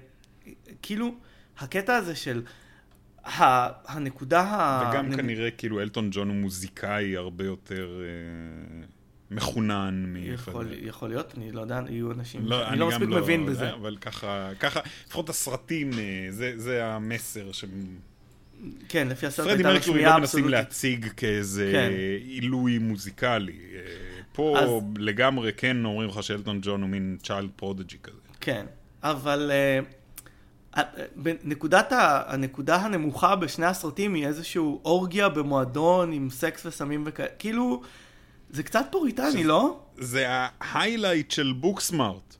כאילו 0.82 1.14
הקטע 1.58 1.96
הזה 1.96 2.14
של 2.16 2.42
ה- 3.24 3.92
הנקודה 3.92 4.40
ה... 4.40 4.90
וגם 4.90 5.12
כנראה 5.16 5.50
כאילו 5.50 5.80
אלטון 5.80 6.08
ג'ון 6.12 6.28
הוא 6.28 6.36
מוזיקאי 6.36 7.16
הרבה 7.16 7.44
יותר 7.44 8.00
אה, 8.02 8.86
מחונן 9.30 10.14
יכול, 10.16 10.64
מפדרר. 10.64 10.78
יכול 10.88 11.08
להיות, 11.08 11.34
אני 11.36 11.52
לא 11.52 11.60
יודע, 11.60 11.80
יהיו 11.88 12.12
אנשים, 12.12 12.46
לא, 12.46 12.68
אני 12.68 12.78
לא 12.78 12.90
גם 12.90 13.02
מספיק 13.02 13.08
מבין 13.16 13.40
יודע, 13.40 13.52
בזה. 13.52 13.72
אבל 13.74 13.96
ככה, 14.00 14.50
ככה, 14.60 14.80
לפחות 15.06 15.28
הסרטים, 15.28 15.90
אה, 15.92 16.26
זה, 16.30 16.52
זה 16.56 16.84
המסר 16.86 17.52
ש... 17.52 17.64
כן, 18.88 19.08
לפי 19.08 19.26
הסרט 19.26 19.46
פרדי 19.46 19.56
הייתה 19.58 19.68
לו 19.68 19.74
מרקורי 19.74 19.94
שמיעה 19.98 20.10
לא 20.14 20.20
מנסים 20.20 20.44
אבסולוטית. 20.44 20.66
להציג 20.66 21.08
כאיזה 21.16 21.70
כן. 21.72 21.90
עילוי 22.24 22.78
מוזיקלי. 22.78 23.58
פה 24.36 24.54
אז- 24.58 24.70
לגמרי 24.98 25.52
כן 25.52 25.84
אומרים 25.84 26.08
לך 26.08 26.22
שאלטון 26.22 26.58
ג'ון 26.62 26.82
הוא 26.82 26.90
מין 26.90 27.16
child 27.22 27.50
prodigy 27.56 27.96
כזה. 28.02 28.16
כן, 28.40 28.66
אבל 29.02 29.50
אה, 30.76 30.82
בנקודת 31.16 31.92
ה, 31.92 32.22
הנקודה 32.26 32.76
הנמוכה 32.76 33.36
בשני 33.36 33.66
הסרטים 33.66 34.14
היא 34.14 34.26
איזשהו 34.26 34.80
אורגיה 34.84 35.28
במועדון 35.28 36.12
עם 36.12 36.30
סקס 36.30 36.66
וסמים 36.66 37.02
וכאלה, 37.06 37.28
כאילו, 37.38 37.82
זה 38.50 38.62
קצת 38.62 38.86
פוריטני, 38.90 39.44
לא? 39.44 39.80
זה 39.98 40.26
ה 40.60 40.67
highlight 40.67 41.30
של 41.30 41.52
Booksmart. 41.60 42.36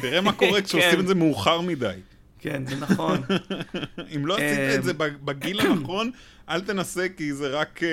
תראה 0.00 0.20
מה 0.20 0.32
קורה 0.32 0.62
כשעושים 0.64 0.90
כן. 0.90 1.00
את 1.00 1.06
זה 1.06 1.14
מאוחר 1.14 1.60
מדי. 1.60 1.94
כן, 2.46 2.66
זה 2.66 2.76
נכון. 2.76 3.20
אם 4.16 4.26
לא 4.26 4.34
עשית 4.34 4.58
אמ, 4.58 4.78
את 4.78 4.84
זה 4.84 4.92
בגיל 4.94 5.60
הנכון, 5.66 6.10
אל 6.48 6.60
תנסה 6.60 7.06
כי 7.16 7.32
זה 7.34 7.48
רק 7.48 7.82
אה, 7.82 7.88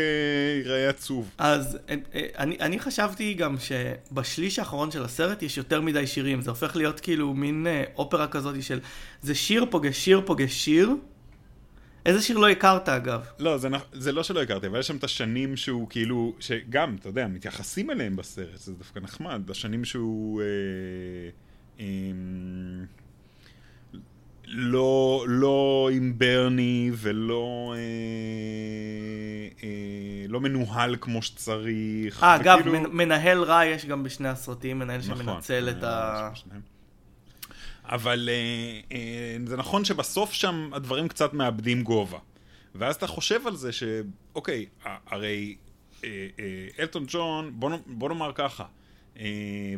ייראה 0.57 0.89
עצוב. 0.89 1.29
אז 1.37 1.77
אה, 1.89 1.95
אה, 2.15 2.21
אני, 2.37 2.57
אני 2.59 2.79
חשבתי 2.79 3.33
גם 3.33 3.55
שבשליש 3.59 4.59
האחרון 4.59 4.91
של 4.91 5.03
הסרט 5.03 5.43
יש 5.43 5.57
יותר 5.57 5.81
מדי 5.81 6.07
שירים, 6.07 6.41
זה 6.41 6.49
הופך 6.49 6.75
להיות 6.75 6.99
כאילו 6.99 7.33
מין 7.33 7.67
אופרה 7.95 8.27
כזאת 8.27 8.63
של 8.63 8.79
זה 9.21 9.35
שיר 9.35 9.65
פוגש 9.69 9.97
שיר 10.05 10.21
פוגש 10.25 10.53
שיר. 10.53 10.91
איזה 12.05 12.21
שיר 12.21 12.37
לא 12.37 12.49
הכרת 12.49 12.89
אגב? 12.89 13.21
לא, 13.39 13.57
זה, 13.93 14.11
לא 14.11 14.23
שלא 14.23 14.41
הכרתי, 14.41 14.67
אבל 14.67 14.79
יש 14.79 14.87
שם 14.87 14.97
את 14.97 15.03
השנים 15.03 15.57
שהוא 15.57 15.89
כאילו, 15.89 16.33
שגם, 16.39 16.95
אתה 16.99 17.09
יודע, 17.09 17.27
מתייחסים 17.27 17.91
אליהם 17.91 18.15
בסרט, 18.15 18.59
זה 18.59 18.73
דווקא 18.73 18.99
נחמד, 18.99 19.49
השנים 19.49 19.85
שהוא... 19.85 20.41
אה, 20.41 20.45
אה, 21.79 21.85
לא, 24.47 25.25
לא 25.27 25.89
עם 25.93 26.17
ברני 26.17 26.91
ולא... 26.95 27.73
אה, 27.77 27.79
אה, 29.63 29.69
לא 30.27 30.41
מנוהל 30.41 30.95
כמו 31.01 31.21
שצריך. 31.21 32.23
אה, 32.23 32.35
אגב, 32.35 32.57
וכאילו- 32.59 32.79
מנ- 32.81 32.87
מנהל 32.91 33.43
רע 33.43 33.65
יש 33.65 33.85
גם 33.85 34.03
בשני 34.03 34.29
הסרטים, 34.29 34.79
מנהל 34.79 34.99
נכון, 35.09 35.17
שמנצל 35.17 35.69
את 35.69 35.83
ה... 35.83 35.87
אה, 36.29 36.35
שניהם. 36.35 36.61
אבל 37.85 38.29
אה, 38.31 38.95
אה, 38.97 39.37
זה 39.45 39.57
נכון 39.57 39.85
שבסוף 39.85 40.33
שם 40.33 40.69
הדברים 40.73 41.07
קצת 41.07 41.33
מאבדים 41.33 41.83
גובה. 41.83 42.17
ואז 42.75 42.95
אתה 42.95 43.07
חושב 43.07 43.47
על 43.47 43.55
זה 43.55 43.69
שאוקיי, 43.71 44.65
ה- 44.85 44.97
הרי 45.15 45.55
אה, 46.03 46.09
אה, 46.39 46.45
אלטון 46.79 47.03
ג'ון, 47.07 47.51
בוא, 47.55 47.69
בוא 47.87 48.09
נאמר 48.09 48.31
ככה, 48.35 48.63
אה, 49.19 49.25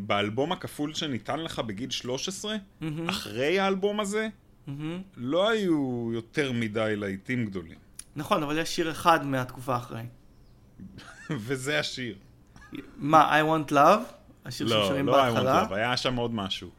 באלבום 0.01 0.51
הכפול 0.51 0.93
שניתן 0.93 1.39
לך 1.39 1.59
בגיל 1.59 1.89
13, 1.89 2.55
מהמם, 2.81 3.09
אחרי 3.09 3.59
האלבום 3.59 3.99
הזה, 3.99 4.27
מהמם. 4.67 5.01
לא 5.17 5.49
היו 5.49 6.09
יותר 6.13 6.51
מדי 6.51 6.93
להיטים 6.97 7.45
גדולים. 7.45 7.77
נכון, 8.15 8.43
אבל 8.43 8.57
יש 8.57 8.75
שיר 8.75 8.91
אחד 8.91 9.25
מהתקופה 9.25 9.75
אחרי. 9.75 10.01
וזה 11.29 11.79
השיר. 11.79 12.15
מה, 12.97 13.41
I 13.41 13.67
want 13.67 13.71
love? 13.71 13.77
השיר 14.45 14.67
לא, 14.67 14.85
ששרים 14.85 15.05
לא 15.07 15.23
I 15.23 15.27
want 15.29 15.33
בהתחלה? 15.33 15.63
love, 15.69 15.73
היה 15.73 15.97
שם 15.97 16.15
עוד 16.15 16.33
משהו. 16.33 16.69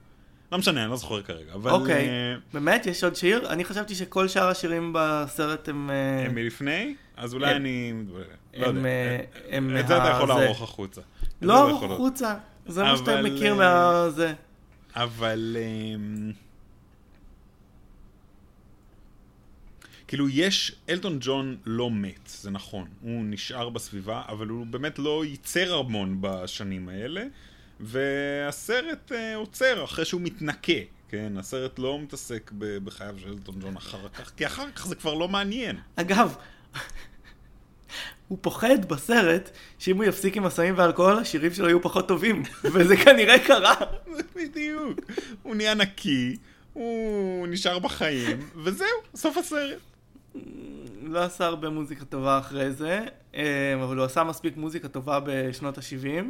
לא 0.53 0.59
משנה, 0.59 0.83
אני 0.83 0.91
לא 0.91 0.97
זוכר 0.97 1.23
כרגע, 1.23 1.53
אבל... 1.55 1.71
אוקיי. 1.71 2.09
אה, 2.09 2.35
באמת? 2.53 2.87
יש 2.87 3.05
עוד 3.05 3.17
שיר? 3.17 3.53
אני 3.53 3.65
חשבתי 3.65 3.95
שכל 3.95 4.29
שאר 4.29 4.49
השירים 4.49 4.93
בסרט 4.95 5.69
הם... 5.69 5.91
אה, 5.91 6.27
הם 6.27 6.35
מלפני? 6.35 6.95
אז 7.17 7.35
אולי 7.35 7.51
הם- 7.51 7.57
אני... 7.57 7.93
לא 8.09 8.19
הם, 8.67 8.77
יודע. 8.77 8.89
אה, 8.89 9.19
הם 9.51 9.77
את 9.81 9.89
זה 9.89 9.97
אתה 9.97 10.09
יכול 10.17 10.29
מה- 10.29 10.35
זה. 10.35 10.41
לערוך 10.41 10.63
החוצה. 10.63 11.01
זה 11.41 11.47
לא, 11.47 11.71
יכול- 11.77 11.93
החוצה. 11.93 12.35
זה 12.67 12.83
מה 12.83 12.97
שאתה 12.97 13.23
מכיר 13.23 13.53
אה, 13.53 13.59
מהזה. 13.59 14.33
אבל... 14.97 15.57
כאילו 20.09 20.29
יש, 20.29 20.73
אלטון 20.89 21.19
ג'ון 21.21 21.57
לא 21.65 21.91
מת, 21.91 22.27
זה 22.27 22.51
נכון, 22.51 22.89
הוא 23.01 23.25
נשאר 23.25 23.69
בסביבה, 23.69 24.23
אבל 24.29 24.47
הוא 24.47 24.67
באמת 24.67 24.99
לא 24.99 25.25
ייצר 25.25 25.79
המון 25.79 26.19
בשנים 26.21 26.89
האלה, 26.89 27.25
והסרט 27.81 29.13
אה, 29.13 29.37
עוצר 29.37 29.85
אחרי 29.85 30.05
שהוא 30.05 30.21
מתנקה, 30.21 30.73
כן? 31.09 31.33
הסרט 31.39 31.79
לא 31.79 31.99
מתעסק 32.03 32.51
בחייו 32.59 33.15
של 33.19 33.29
אלטון 33.29 33.55
ג'ון 33.61 33.77
אחר 33.77 34.09
כך, 34.09 34.33
כי 34.37 34.47
אחר 34.47 34.71
כך 34.71 34.87
זה 34.87 34.95
כבר 34.95 35.15
לא 35.15 35.29
מעניין. 35.29 35.77
אגב, 35.97 36.37
הוא 38.29 38.39
פוחד 38.41 38.85
בסרט 38.89 39.51
שאם 39.79 39.97
הוא 39.97 40.05
יפסיק 40.05 40.37
עם 40.37 40.47
הסמים 40.47 40.79
והאלכוהול, 40.79 41.19
השירים 41.19 41.55
שלו 41.55 41.69
יהיו 41.69 41.83
פחות 41.83 42.09
טובים, 42.09 42.43
וזה 42.75 42.97
כנראה 42.97 43.39
קרה. 43.39 43.75
בדיוק. 44.37 45.01
הוא 45.43 45.55
נהיה 45.55 45.75
נקי, 45.75 46.37
הוא 46.73 47.47
נשאר 47.49 47.79
בחיים, 47.79 48.49
וזהו, 48.57 48.89
סוף 49.15 49.37
הסרט. 49.37 49.96
לא 51.03 51.23
עשה 51.23 51.47
הרבה 51.47 51.71
מוזיקה 51.71 52.05
טובה 52.05 52.39
אחרי 52.39 52.73
זה, 52.73 53.05
אה, 53.35 53.75
אבל 53.85 53.97
הוא 53.97 54.05
עשה 54.05 54.25
מספיק 54.25 54.57
מוזיקה 54.57 54.89
טובה 54.89 55.21
בשנות 55.25 55.79
ה-70. 55.79 56.25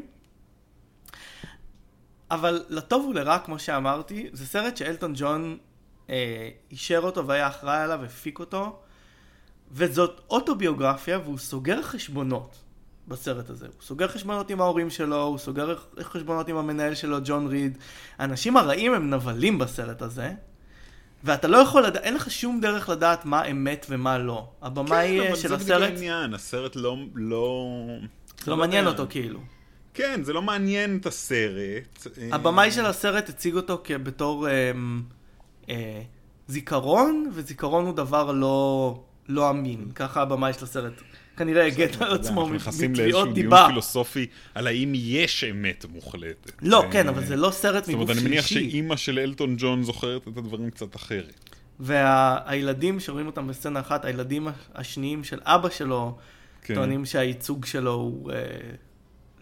אבל 2.30 2.64
לטוב 2.68 3.06
ולרע, 3.06 3.38
כמו 3.38 3.58
שאמרתי, 3.58 4.28
זה 4.32 4.46
סרט 4.46 4.76
שאלטון 4.76 5.12
ג'ון 5.16 5.58
אה, 6.10 6.48
אישר 6.70 7.00
אותו 7.04 7.26
והיה 7.26 7.48
אחראי 7.48 7.82
עליו, 7.82 8.04
הפיק 8.04 8.38
אותו, 8.38 8.78
וזאת 9.72 10.20
אוטוביוגרפיה, 10.30 11.18
והוא 11.18 11.38
סוגר 11.38 11.82
חשבונות 11.82 12.56
בסרט 13.08 13.50
הזה. 13.50 13.66
הוא 13.66 13.82
סוגר 13.82 14.08
חשבונות 14.08 14.50
עם 14.50 14.60
ההורים 14.60 14.90
שלו, 14.90 15.22
הוא 15.22 15.38
סוגר 15.38 15.76
חשבונות 16.00 16.48
עם 16.48 16.56
המנהל 16.56 16.94
שלו, 16.94 17.18
ג'ון 17.24 17.46
ריד. 17.46 17.78
האנשים 18.18 18.56
הרעים 18.56 18.94
הם 18.94 19.14
נבלים 19.14 19.58
בסרט 19.58 20.02
הזה, 20.02 20.32
ואתה 21.26 21.48
לא 21.48 21.56
יכול 21.56 21.86
לדעת, 21.86 22.02
אין 22.02 22.14
לך 22.14 22.30
שום 22.30 22.60
דרך 22.60 22.88
לדעת 22.88 23.24
מה 23.24 23.44
אמת 23.44 23.86
ומה 23.88 24.18
לא. 24.18 24.48
הבמאי 24.62 25.18
כן, 25.18 25.22
אה, 25.22 25.28
אבל 25.28 25.36
של 25.36 25.48
זה 25.48 25.54
בדיוק 25.56 25.70
הסרט, 25.70 25.82
העניין, 25.82 26.34
הסרט 26.34 26.76
לא... 26.76 26.96
לא... 27.14 27.66
זה 28.44 28.50
לא 28.50 28.56
מעניין 28.56 28.84
יודע. 28.84 28.98
אותו 28.98 29.10
כאילו. 29.10 29.40
כן, 29.94 30.22
זה 30.22 30.32
לא 30.32 30.42
מעניין 30.42 30.96
את 31.00 31.06
הסרט. 31.06 32.06
הבמאי 32.32 32.66
אה, 32.66 32.72
של 32.72 32.86
הסרט 32.86 33.28
הציג 33.28 33.54
אותו 33.54 33.80
כבתור 33.84 34.48
אה, 34.48 34.72
אה, 35.70 36.02
זיכרון, 36.48 37.30
וזיכרון 37.32 37.86
הוא 37.86 37.94
דבר 37.94 38.32
לא, 38.32 39.00
לא 39.28 39.50
אמין. 39.50 39.90
ככה 39.94 40.22
הבמאי 40.22 40.52
של 40.52 40.64
הסרט 40.64 40.92
כנראה 41.36 41.66
הגן 41.66 41.82
על 41.84 41.90
אתה 41.94 42.04
יודע, 42.04 42.14
עצמו 42.14 42.40
אנחנו 42.40 42.54
נכנסים 42.54 42.90
מתביעות 42.92 43.12
לאיזשהו 43.14 43.34
דיון 43.34 43.34
דיבה. 43.34 43.64
פילוסופי 43.68 44.26
על 44.54 44.66
האם 44.66 44.92
יש 44.94 45.44
אמת 45.44 45.84
מוחלטת. 45.92 46.52
לא, 46.62 46.82
אה, 46.82 46.92
כן, 46.92 47.08
אבל 47.08 47.24
זה 47.24 47.36
לא 47.36 47.50
סרט 47.50 47.84
זאת 47.84 47.94
אומרת, 47.94 48.08
מגוף 48.08 48.18
אני 48.18 48.28
מניח 48.28 48.46
שלישי. 48.46 48.70
שאימא 48.70 48.96
של 48.96 49.18
אלטון 49.18 49.54
ג'ון 49.58 49.82
זוכרת 49.82 50.28
את 50.28 50.36
הדברים 50.36 50.70
קצת 50.70 50.96
אחרת. 50.96 51.50
והילדים 51.80 53.00
שרואים 53.00 53.26
אותם 53.26 53.46
בסצנה 53.46 53.80
אחת, 53.80 54.04
הילדים 54.04 54.48
השניים 54.74 55.24
של 55.24 55.40
אבא 55.44 55.70
שלו, 55.70 56.16
כן. 56.62 56.74
טוענים 56.74 57.04
שהייצוג 57.04 57.64
שלו 57.64 57.92
הוא 57.92 58.32
אה, 58.32 58.36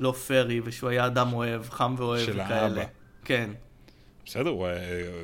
לא 0.01 0.13
פרי, 0.13 0.61
ושהוא 0.65 0.91
היה 0.91 1.07
אדם 1.07 1.33
אוהב, 1.33 1.63
חם 1.71 1.95
ואוהב 1.99 2.27
של 2.27 2.33
וכאלה. 2.41 2.63
האבא. 2.63 2.85
כן. 3.25 3.51
בסדר, 4.27 4.51
הוא 4.51 4.67
היה- 4.67 4.79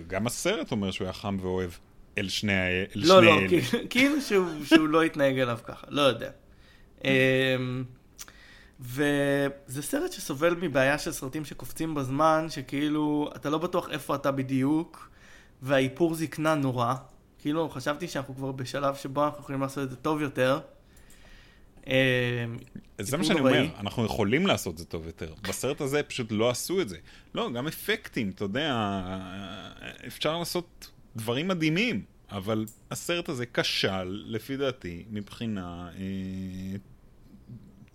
גם 0.06 0.26
הסרט 0.26 0.70
אומר 0.72 0.90
שהוא 0.90 1.04
היה 1.04 1.12
חם 1.12 1.36
ואוהב 1.40 1.70
אל 2.18 2.28
שני 2.28 2.52
ה- 2.52 2.68
אל 2.68 2.84
לא, 2.94 3.22
לא. 3.22 3.32
כאילו- 3.48 3.62
כאילו 3.90 4.20
שהוא, 4.20 4.46
שהוא 4.64 4.88
לא 4.88 5.02
התנהג 5.02 5.38
אליו 5.38 5.58
ככה, 5.64 5.86
לא 5.88 6.02
יודע. 6.02 6.30
אמ, 7.04 7.84
וזה 8.80 9.82
סרט 9.82 10.12
שסובל 10.12 10.54
מבעיה 10.54 10.98
של 10.98 11.12
סרטים 11.12 11.44
שקופצים 11.44 11.94
בזמן, 11.94 12.46
שכאילו, 12.48 13.30
אתה 13.36 13.50
לא 13.50 13.58
בטוח 13.58 13.88
איפה 13.90 14.14
אתה 14.14 14.30
בדיוק, 14.30 15.10
והאיפור 15.62 16.14
זקנה 16.14 16.54
נורא. 16.54 16.94
כאילו, 17.38 17.68
חשבתי 17.68 18.08
שאנחנו 18.08 18.34
כבר 18.36 18.52
בשלב 18.52 18.94
שבו 18.94 19.24
אנחנו 19.24 19.40
יכולים 19.40 19.60
לעשות 19.60 19.84
את 19.84 19.90
זה 19.90 19.96
טוב 19.96 20.20
יותר. 20.20 20.60
אמ, 21.86 21.92
זה 23.00 23.16
מה 23.16 23.24
שאני. 23.24 23.40
אומר, 23.40 23.66
אנחנו 23.80 24.04
יכולים 24.04 24.46
לעשות 24.46 24.78
זה 24.78 24.84
טוב 24.84 25.06
יותר. 25.06 25.34
בסרט 25.48 25.80
הזה 25.80 26.02
פשוט 26.02 26.26
לא 26.30 26.50
עשו 26.50 26.80
את 26.80 26.88
זה. 26.88 26.96
לא, 27.34 27.50
גם 27.52 27.66
אפקטים, 27.66 28.30
אתה 28.30 28.44
יודע, 28.44 29.00
אפשר 30.06 30.38
לעשות 30.38 30.90
דברים 31.16 31.48
מדהימים, 31.48 32.02
אבל 32.30 32.66
הסרט 32.90 33.28
הזה 33.28 33.44
כשל, 33.54 34.24
לפי 34.26 34.56
דעתי, 34.56 35.04
מבחינה 35.10 35.88
אה, 35.98 36.76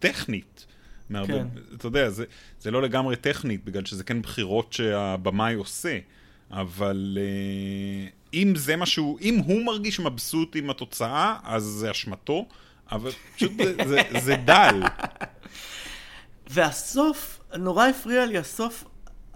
טכנית. 0.07 0.65
מהרבה, 1.09 1.33
כן. 1.33 1.47
אתה 1.75 1.87
יודע, 1.87 2.09
זה, 2.09 2.25
זה 2.59 2.71
לא 2.71 2.81
לגמרי 2.81 3.15
טכנית, 3.15 3.65
בגלל 3.65 3.85
שזה 3.85 4.03
כן 4.03 4.21
בחירות 4.21 4.73
שהבמאי 4.73 5.53
עושה, 5.53 5.99
אבל 6.51 7.17
אה, 7.21 8.09
אם 8.33 8.53
זה 8.55 8.75
משהו, 8.75 9.17
אם 9.21 9.35
הוא 9.35 9.65
מרגיש 9.65 9.99
מבסוט 9.99 10.55
עם 10.55 10.69
התוצאה, 10.69 11.37
אז 11.43 11.63
זה 11.63 11.91
אשמתו, 11.91 12.45
אבל 12.91 13.11
פשוט 13.35 13.51
זה, 13.57 13.75
זה, 13.87 14.01
זה 14.19 14.35
דל. 14.35 14.81
והסוף, 16.53 17.41
נורא 17.57 17.87
הפריע 17.87 18.25
לי 18.25 18.37
הסוף 18.37 18.85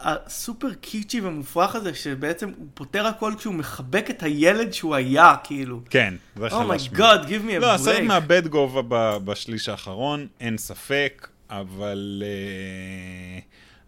הסופר 0.02 0.74
קיצ'י 0.74 1.22
ומופרך 1.22 1.76
הזה, 1.76 1.94
שבעצם 1.94 2.50
הוא 2.58 2.68
פותר 2.74 3.08
הכל 3.08 3.34
כשהוא 3.38 3.54
מחבק 3.54 4.06
את 4.10 4.24
הילד 4.24 4.74
שהוא 4.74 4.96
היה, 4.96 5.36
כאילו. 5.44 5.82
כן, 5.90 6.14
זה 6.36 6.42
חלש. 6.42 6.52
מאוד. 6.54 6.64
oh 6.64 6.79
my 6.79 6.94
god, 6.94 7.24
give 7.26 7.50
me 7.50 7.58
a 7.58 7.60
לא, 7.60 7.74
הסרט 7.74 7.98
break. 7.98 8.02
מאבד 8.02 8.48
גובה 8.48 8.82
ב- 8.88 9.18
בשליש 9.26 9.70
האחרון, 9.70 10.28
אין 10.40 10.58
ספק, 10.58 11.28
אבל... 11.50 12.24
אה, 12.26 13.40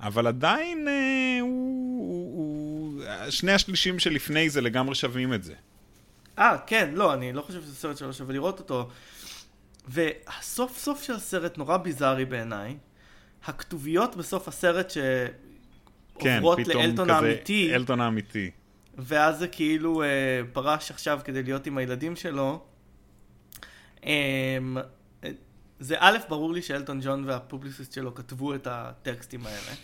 אבל 0.08 0.28
עדיין 0.28 0.88
אה, 0.88 0.94
הוא. 1.42 3.02
שני 3.30 3.52
השלישים 3.52 4.00
שלפני 4.00 4.50
זה 4.50 4.62
לגמרי 4.62 4.96
שווים 4.96 5.34
את 5.34 5.44
זה. 5.44 5.54
אה, 6.40 6.58
כן, 6.68 6.90
לא, 6.94 7.14
אני 7.14 7.34
לא 7.34 7.42
חושב 7.42 7.62
שזה 7.62 7.76
סרט 7.76 7.98
שלא 7.98 8.14
שווה 8.14 8.34
לראות 8.34 8.60
אותו. 8.60 8.90
והסוף 9.88 10.78
סוף 10.78 11.04
של 11.04 11.14
הסרט 11.14 11.58
נורא 11.58 11.78
ביזארי 11.78 12.26
בעיניי. 12.26 12.78
הכתוביות 13.46 14.16
בסוף 14.16 14.48
הסרט 14.48 14.92
כן, 16.20 16.36
שעוברות 16.36 16.60
פתאום 16.60 16.84
לאלטון 16.84 17.06
כזה, 17.06 17.16
האמיתי, 17.16 17.76
אלטון 17.76 18.02
האמיתי. 18.02 18.52
ואז 18.98 19.40
זה 19.40 19.48
כאילו 19.48 20.04
אה, 20.04 20.08
פרש 20.54 20.92
עכשיו 20.92 21.20
כדי 21.24 21.44
להיות 21.44 21.68
עם 21.68 21.78
הילדים 21.78 22.16
שלו. 22.16 22.64
אה, 24.06 24.58
זה 25.80 25.96
א', 26.00 26.18
ברור 26.30 26.54
לי 26.54 26.62
שאלטון 26.62 27.00
ג'ון 27.04 27.24
והפובליסיסט 27.26 27.94
שלו 27.94 28.16
כתבו 28.16 28.56
את 28.56 28.68
הטקסטים 28.72 29.42
האלה. 29.46 29.76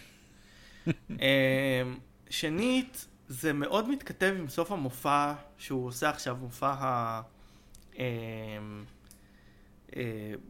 אה, 1.21 1.81
שנית, 2.29 3.07
זה 3.27 3.53
מאוד 3.53 3.89
מתכתב 3.89 4.35
עם 4.39 4.49
סוף 4.49 4.71
המופע 4.71 5.33
שהוא 5.57 5.87
עושה 5.87 6.09
עכשיו, 6.09 6.37
מופע 6.41 6.73
ה... 6.79 7.21
אה, 7.99 8.05
אה, 9.95 10.01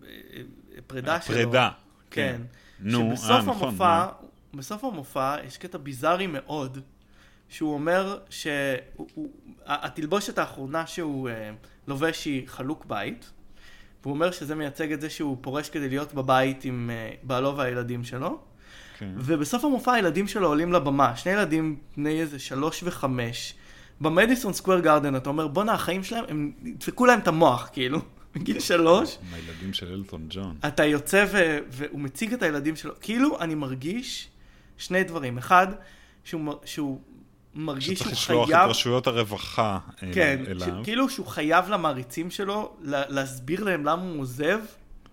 אה, 0.06 0.82
פרידה 0.88 1.22
שלו. 1.22 1.36
הפרידה. 1.36 1.70
כן. 2.12 2.42
נו, 2.80 3.12
שבסוף 3.16 3.32
אה, 3.32 3.42
נכון. 3.42 3.68
המופע, 3.68 4.06
מה? 4.06 4.12
בסוף 4.54 4.84
המופע 4.84 5.36
יש 5.46 5.58
קטע 5.58 5.78
ביזארי 5.78 6.28
מאוד, 6.28 6.78
שהוא 7.50 7.74
אומר 7.74 8.20
שהתלבושת 8.30 10.38
האחרונה 10.38 10.88
שהוא 10.88 11.30
אה, 11.30 11.52
לובש 11.88 12.26
היא 12.26 12.48
חלוק 12.48 12.86
בית, 12.86 13.32
והוא 14.02 14.14
אומר 14.14 14.32
שזה 14.32 14.56
מייצג 14.56 14.92
את 14.92 15.02
זה 15.02 15.10
שהוא 15.10 15.38
פורש 15.42 15.70
כדי 15.70 15.90
להיות 15.90 16.14
בבית 16.14 16.66
עם 16.66 16.90
אה, 16.94 17.12
בעלו 17.24 17.58
והילדים 17.58 18.04
שלו, 18.04 18.40
כן. 18.98 19.12
ובסוף 19.16 19.66
המופע 19.66 19.94
הילדים 19.94 20.28
שלו 20.28 20.48
עולים 20.48 20.74
לבמה, 20.74 21.16
שני 21.16 21.32
ילדים 21.32 21.76
בני 21.98 22.22
איזה 22.22 22.40
שלוש 22.40 22.84
וחמש, 22.84 23.54
במדיסון 24.02 24.54
סקוויר 24.54 24.80
גארדן 24.80 25.16
אתה 25.16 25.30
אומר, 25.30 25.48
בואנה, 25.48 25.74
החיים 25.74 26.04
שלהם, 26.04 26.26
הם 26.28 26.52
דפקו 26.64 27.06
להם 27.06 27.20
את 27.20 27.28
המוח, 27.28 27.70
כאילו, 27.74 28.00
בגיל 28.36 28.60
שלוש. 28.60 29.18
עם 29.22 29.34
הילדים 29.34 29.74
של 29.74 29.94
אלטון 29.94 30.26
ג'ון. 30.30 30.58
אתה 30.68 30.86
יוצא 30.86 31.26
ו- 31.32 31.58
והוא 31.70 32.00
מציג 32.00 32.34
את 32.34 32.44
הילדים 32.44 32.76
שלו, 32.76 32.94
כאילו 33.02 33.40
אני 33.40 33.56
מרגיש 33.56 34.30
שני 34.78 35.04
דברים. 35.04 35.38
אחד, 35.38 35.68
שהוא, 36.24 36.54
שהוא 36.66 37.00
מרגיש 37.56 37.86
שצריך 38.00 38.02
שהוא 38.02 38.12
לשלוח 38.42 38.50
את 38.50 38.54
חייב, 38.56 38.70
רשויות 38.70 39.08
הרווחה 39.08 39.80
אל- 40.04 40.14
כן, 40.14 40.44
אליו. 40.48 40.82
כאילו 40.84 41.10
שהוא 41.10 41.26
חייב 41.28 41.70
למעריצים 41.70 42.32
שלו 42.32 42.76
לה- 42.82 43.04
להסביר 43.10 43.64
להם 43.64 43.86
למה 43.86 44.02
הוא 44.04 44.22
עוזב, 44.22 44.60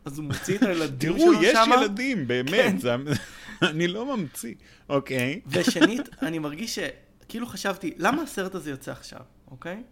אז 0.04 0.18
הוא 0.18 0.24
מוציא 0.26 0.56
את 0.56 0.62
הילדים 0.68 1.12
תראו, 1.18 1.32
שלו 1.32 1.42
יש 1.42 1.56
שמה. 1.64 1.74
ילדים, 1.74 2.18
כן. 2.18 2.26
באמת, 2.26 2.80
זה- 2.80 2.94
אני 3.62 3.88
לא 3.88 4.16
ממציא. 4.16 4.54
אוקיי. 4.88 5.40
ושנית, 5.46 6.08
אני 6.22 6.38
מרגיש 6.38 6.78
שכאילו 6.78 7.46
חשבתי, 7.46 7.94
למה 7.98 8.22
הסרט 8.22 8.54
הזה 8.54 8.70
יוצא 8.70 8.92
עכשיו, 8.92 9.20
אוקיי? 9.50 9.82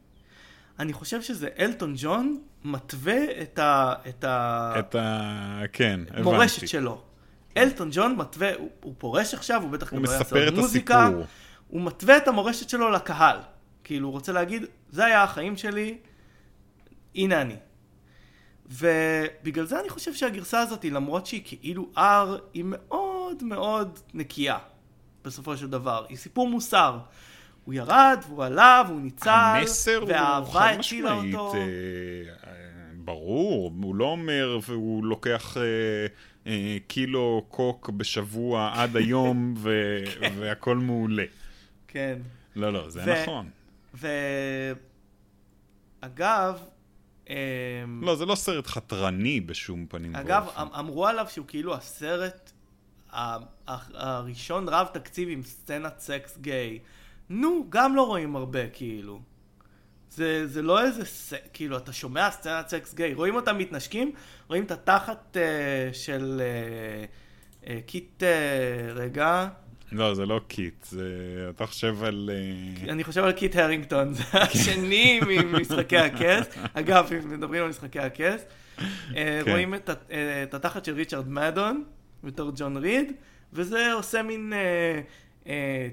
אני 0.79 0.93
חושב 0.93 1.23
שזה 1.23 1.49
אלטון 1.59 1.95
ג'ון 1.97 2.39
מתווה 2.65 3.43
את 3.43 3.59
ה... 3.59 3.95
את 4.09 4.25
ה... 4.25 4.73
את 4.79 4.95
ה... 4.95 5.63
כן, 5.73 6.01
הבנתי. 6.09 6.23
מורשת 6.23 6.69
שלו. 6.69 7.03
אלטון 7.57 7.89
ג'ון 7.93 8.17
מתווה, 8.17 8.55
הוא, 8.55 8.69
הוא 8.83 8.95
פורש 8.99 9.35
עכשיו, 9.35 9.63
הוא 9.63 9.71
בטח 9.71 9.91
הוא 9.91 9.97
גם 9.97 10.05
לא 10.05 10.11
יעשה 10.11 10.25
מספר 10.25 10.45
עוד 10.45 10.55
מוזיקה. 10.55 11.05
הסיפור. 11.07 11.25
הוא 11.69 11.83
מתווה 11.83 12.17
את 12.17 12.29
המורשת 12.29 12.69
שלו 12.69 12.91
לקהל. 12.91 13.39
כאילו, 13.85 14.09
הוא 14.09 14.13
רוצה 14.13 14.33
להגיד, 14.33 14.65
זה 14.91 15.05
היה 15.05 15.23
החיים 15.23 15.57
שלי, 15.57 15.99
הנה 17.15 17.41
אני. 17.41 17.57
ובגלל 18.67 19.65
זה 19.65 19.81
אני 19.81 19.89
חושב 19.89 20.15
שהגרסה 20.15 20.61
הזאת, 20.61 20.85
למרות 20.85 21.27
שהיא 21.27 21.43
כאילו 21.45 21.91
R, 21.97 22.01
היא 22.55 22.65
מאוד 22.67 23.43
מאוד 23.43 23.99
נקייה, 24.15 24.59
בסופו 25.25 25.57
של 25.57 25.71
דבר. 25.71 26.05
היא 26.09 26.17
סיפור 26.17 26.49
מוסר. 26.49 26.99
הוא 27.65 27.75
ירד, 27.75 28.19
והוא 28.29 28.45
עלה, 28.45 28.83
והוא 28.89 29.01
ניצל, 29.01 29.31
המסר 29.31 29.99
הוא 29.99 30.53
חד 30.53 30.75
משמעית. 30.79 31.35
אה, 31.35 31.41
אה, 31.55 32.53
ברור, 32.95 33.73
הוא 33.83 33.95
לא 33.95 34.05
אומר 34.05 34.59
והוא 34.67 35.05
לוקח 35.05 35.57
אה, 35.57 35.63
קילו 36.87 37.45
קוק 37.49 37.91
בשבוע 37.91 38.71
עד 38.75 38.97
היום 38.97 39.55
ו- 39.59 40.05
והכל 40.39 40.77
מעולה. 40.77 41.25
כן. 41.89 42.19
לא, 42.57 42.73
לא, 42.73 42.91
זה 42.91 43.01
ו- 43.07 43.23
נכון. 43.23 43.51
ואגב, 46.03 46.59
אמ, 47.29 47.35
לא, 48.03 48.17
זה 48.17 48.27
לא 48.27 48.35
סרט 48.35 48.67
חתרני 48.67 49.41
בשום 49.41 49.87
פנים 49.89 50.17
אגב, 50.17 50.43
ואופן. 50.47 50.61
אמ- 50.61 50.69
אמרו 50.79 51.07
עליו 51.07 51.27
שהוא 51.31 51.47
כאילו 51.47 51.75
הסרט 51.75 52.53
הראשון 53.95 54.69
רב 54.69 54.87
תקציב 54.93 55.29
עם 55.33 55.43
סצנת 55.43 55.99
סקס 55.99 56.39
גיי. 56.39 56.79
נו, 57.31 57.67
גם 57.69 57.97
לא 57.97 58.07
רואים 58.07 58.37
הרבה, 58.37 58.69
כאילו. 58.69 59.21
זה, 60.15 60.47
זה 60.47 60.63
לא 60.63 60.85
איזה, 60.85 61.05
ס... 61.05 61.33
כאילו, 61.53 61.77
אתה 61.77 61.93
שומע 61.93 62.31
סצנת 62.31 62.69
סקס 62.69 62.95
גיי, 62.95 63.15
רואים 63.15 63.35
אותם 63.35 63.59
מתנשקים, 63.59 64.13
רואים 64.49 64.65
את 64.65 64.71
התחת 64.71 65.37
uh, 65.37 65.95
של 65.95 66.43
אה, 67.63 67.65
אה, 67.65 67.69
קיט, 67.87 68.23
אה, 68.23 68.93
רגע, 68.95 69.49
לא, 69.93 70.15
זה 70.15 70.27
לא 70.27 70.41
קיט, 70.49 70.85
זה... 70.85 71.07
אתה 71.51 71.67
חושב 71.67 72.05
על... 72.05 72.31
אה, 72.33 72.93
אני 72.93 73.05
חושב 73.05 73.25
על 73.25 73.33
קיט 73.33 73.57
הרינגטון, 73.57 74.15
זה 74.15 74.23
השני 74.43 75.21
ממשחקי 75.27 75.97
הכס. 75.97 76.59
אגב, 76.75 77.11
אם 77.13 77.31
מדברים 77.33 77.63
על 77.63 77.69
משחקי 77.69 78.01
הכס, 78.01 78.45
אה, 78.81 78.85
כן. 79.45 79.51
רואים 79.51 79.75
את 79.75 79.91
אה, 79.91 80.43
את 80.43 80.55
התחת 80.55 80.85
של 80.85 80.95
ריצ'רד 80.95 81.29
מאדן 81.29 81.85
בתור 82.25 82.53
ג'ון 82.57 82.77
ריד, 82.77 83.13
וזה 83.53 83.93
עושה 83.93 84.23
מין 84.23 84.53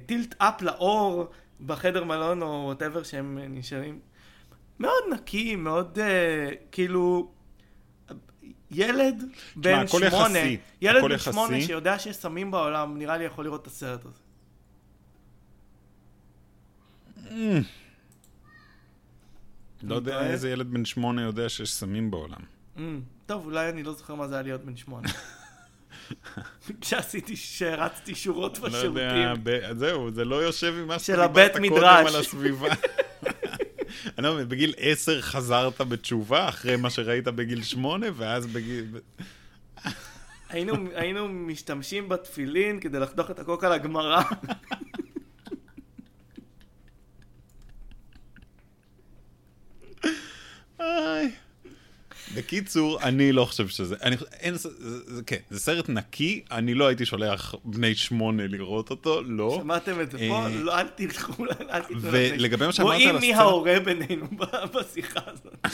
tilt 0.05 0.36
up 0.38 0.62
לאור 0.61 1.28
בחדר 1.65 2.03
מלון 2.03 2.41
או 2.41 2.63
whatever 2.66 3.03
שהם 3.03 3.38
אה, 3.41 3.47
נשארים. 3.47 3.99
מאוד 4.80 5.03
נקי, 5.13 5.55
מאוד 5.55 5.99
אה, 5.99 6.49
כאילו... 6.71 7.32
ילד 8.71 9.23
בן 9.55 9.88
שמונה, 9.88 10.39
ילד 10.82 11.03
בן. 11.03 11.17
שמונה 11.17 11.61
שיודע 11.61 11.99
שיש 11.99 12.15
סמים 12.15 12.51
בעולם, 12.51 12.97
נראה 12.97 13.17
לי 13.17 13.23
יכול 13.23 13.45
לראות 13.45 13.61
את 13.61 13.67
הסרט 13.67 14.05
הזה. 14.05 14.19
לא 19.84 19.95
יודע? 19.95 20.27
איזה 20.27 20.49
ילד 20.49 20.71
בן 20.71 20.86
שמונה 20.86 21.21
יודע 21.21 21.49
שיש 21.49 21.73
סמים 21.73 22.11
בעולם. 22.11 22.41
Mm, 22.77 22.80
טוב, 23.25 23.45
אולי 23.45 23.69
אני 23.69 23.84
לא 23.84 23.93
זוכר 23.93 24.15
מה 24.15 24.27
זה 24.27 24.36
היה 24.36 24.43
להיות 24.43 24.65
בן 24.65 24.77
שמונה. 24.77 25.09
כשעשיתי, 26.82 27.36
שהרצתי 27.36 28.15
שורות 28.15 28.59
לא 28.59 28.77
יודע, 28.77 29.34
בשירותים. 29.34 29.77
זהו, 29.77 30.11
זה 30.11 30.25
לא 30.25 30.36
יושב 30.36 30.73
עם 30.77 30.88
מה 30.88 30.99
שדיברת 30.99 31.57
קודם. 31.69 31.84
על 31.84 32.15
הסביבה. 32.15 32.67
אני 34.18 34.26
לא 34.26 34.34
מבין, 34.34 34.50
בגיל 34.50 34.74
עשר 34.78 35.22
חזרת 35.22 35.82
בתשובה 35.82 36.50
אחרי 36.50 36.76
מה 36.76 36.89
שראית 36.89 37.24
בגיל 37.24 37.64
שמונה, 37.64 38.08
ואז 38.16 38.47
בגיל... 38.47 38.86
היינו, 40.50 40.74
היינו 40.95 41.28
משתמשים 41.28 42.10
בתפילין 42.10 42.80
כדי 42.80 43.00
לחתוך 43.00 43.32
את 43.32 43.39
הקוק 43.39 43.64
על 43.64 43.72
הגמרא. 43.72 44.22
איי. 50.80 51.32
בקיצור, 52.36 53.01
אני 53.03 53.32
לא 53.32 53.45
חושב 53.45 53.67
שזה... 53.67 53.95
אני, 54.03 54.15
אין, 54.34 54.55
זה, 54.55 54.69
זה, 55.15 55.21
כן, 55.23 55.38
זה 55.49 55.59
סרט 55.59 55.89
נקי, 55.89 56.43
אני 56.51 56.73
לא 56.73 56.88
הייתי 56.88 57.05
שולח 57.05 57.55
בני 57.65 57.95
שמונה 57.95 58.47
לראות 58.47 58.89
אותו, 58.89 59.21
לא. 59.23 59.57
שמעתם 59.61 60.01
את 60.01 60.11
זה 60.11 60.17
פה? 60.17 60.23
אה, 60.45 60.49
לא, 60.49 60.80
אל 60.80 60.88
תלכו, 60.88 61.45
אל 61.69 61.82
תתנו 61.82 61.97
ולגבי 62.01 62.65
מה 62.65 62.71
שאמרת 62.73 62.91
רואים 62.93 63.09
על 63.09 63.19
מי 63.19 63.32
הסצנה- 63.34 63.41
ההורה 63.41 63.80
בינינו 63.80 64.27
בשיחה 64.73 65.19
הזאת. 65.27 65.67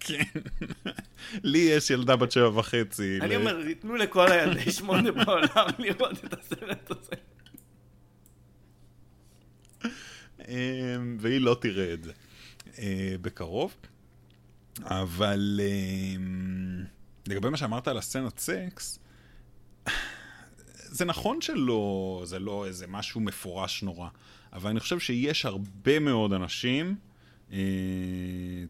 כן. 0.00 0.22
לי 1.42 1.58
יש 1.58 1.90
ילדה 1.90 2.16
בת 2.16 2.32
שבע 2.32 2.58
וחצי. 2.58 3.18
אני 3.20 3.36
אומר, 3.36 3.58
תנו 3.80 3.94
לכל 3.96 4.32
הילדי 4.32 4.72
שמונה 4.72 5.12
בעולם 5.12 5.66
לראות 5.78 6.24
את 6.24 6.34
הסרט 6.40 6.90
הזה. 6.90 7.12
אמ, 10.48 11.16
והיא 11.20 11.40
לא 11.40 11.56
תראה 11.60 11.92
את 11.92 12.04
זה 12.04 12.12
אה, 12.78 13.14
בקרוב. 13.22 13.74
אבל 14.82 15.60
אמ, 15.62 16.84
לגבי 17.26 17.50
מה 17.50 17.56
שאמרת 17.56 17.88
על 17.88 17.98
הסצנת 17.98 18.38
סקס, 18.38 18.98
זה 20.94 21.04
נכון 21.04 21.40
שלא, 21.40 22.22
זה 22.24 22.38
לא 22.38 22.66
איזה 22.66 22.86
משהו 22.86 23.20
מפורש 23.20 23.82
נורא, 23.82 24.08
אבל 24.52 24.70
אני 24.70 24.80
חושב 24.80 24.98
שיש 24.98 25.46
הרבה 25.46 25.98
מאוד 25.98 26.32
אנשים, 26.32 26.96
אה, 27.52 27.58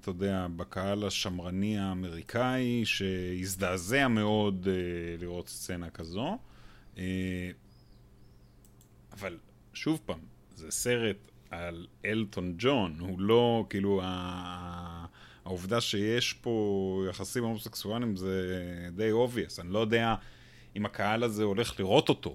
אתה 0.00 0.08
יודע, 0.10 0.46
בקהל 0.56 1.04
השמרני 1.04 1.78
האמריקאי, 1.78 2.84
שהזדעזע 2.84 4.08
מאוד 4.08 4.68
אה, 4.70 5.16
לראות 5.18 5.48
סצנה 5.48 5.90
כזו. 5.90 6.38
אה, 6.98 7.50
אבל 9.12 9.38
שוב 9.74 10.00
פעם, 10.06 10.18
זה 10.54 10.70
סרט 10.70 11.30
על 11.50 11.86
אלטון 12.04 12.54
ג'ון, 12.58 12.96
הוא 12.98 13.20
לא, 13.20 13.66
כאילו, 13.70 14.00
ה... 14.04 15.03
העובדה 15.44 15.80
שיש 15.80 16.32
פה 16.32 17.04
יחסים 17.10 17.44
הומוסקסואליים 17.44 18.16
זה 18.16 18.58
די 18.92 19.10
obvious, 19.10 19.60
אני 19.60 19.72
לא 19.72 19.78
יודע 19.78 20.14
אם 20.76 20.86
הקהל 20.86 21.22
הזה 21.22 21.42
הולך 21.42 21.80
לראות 21.80 22.08
אותו. 22.08 22.34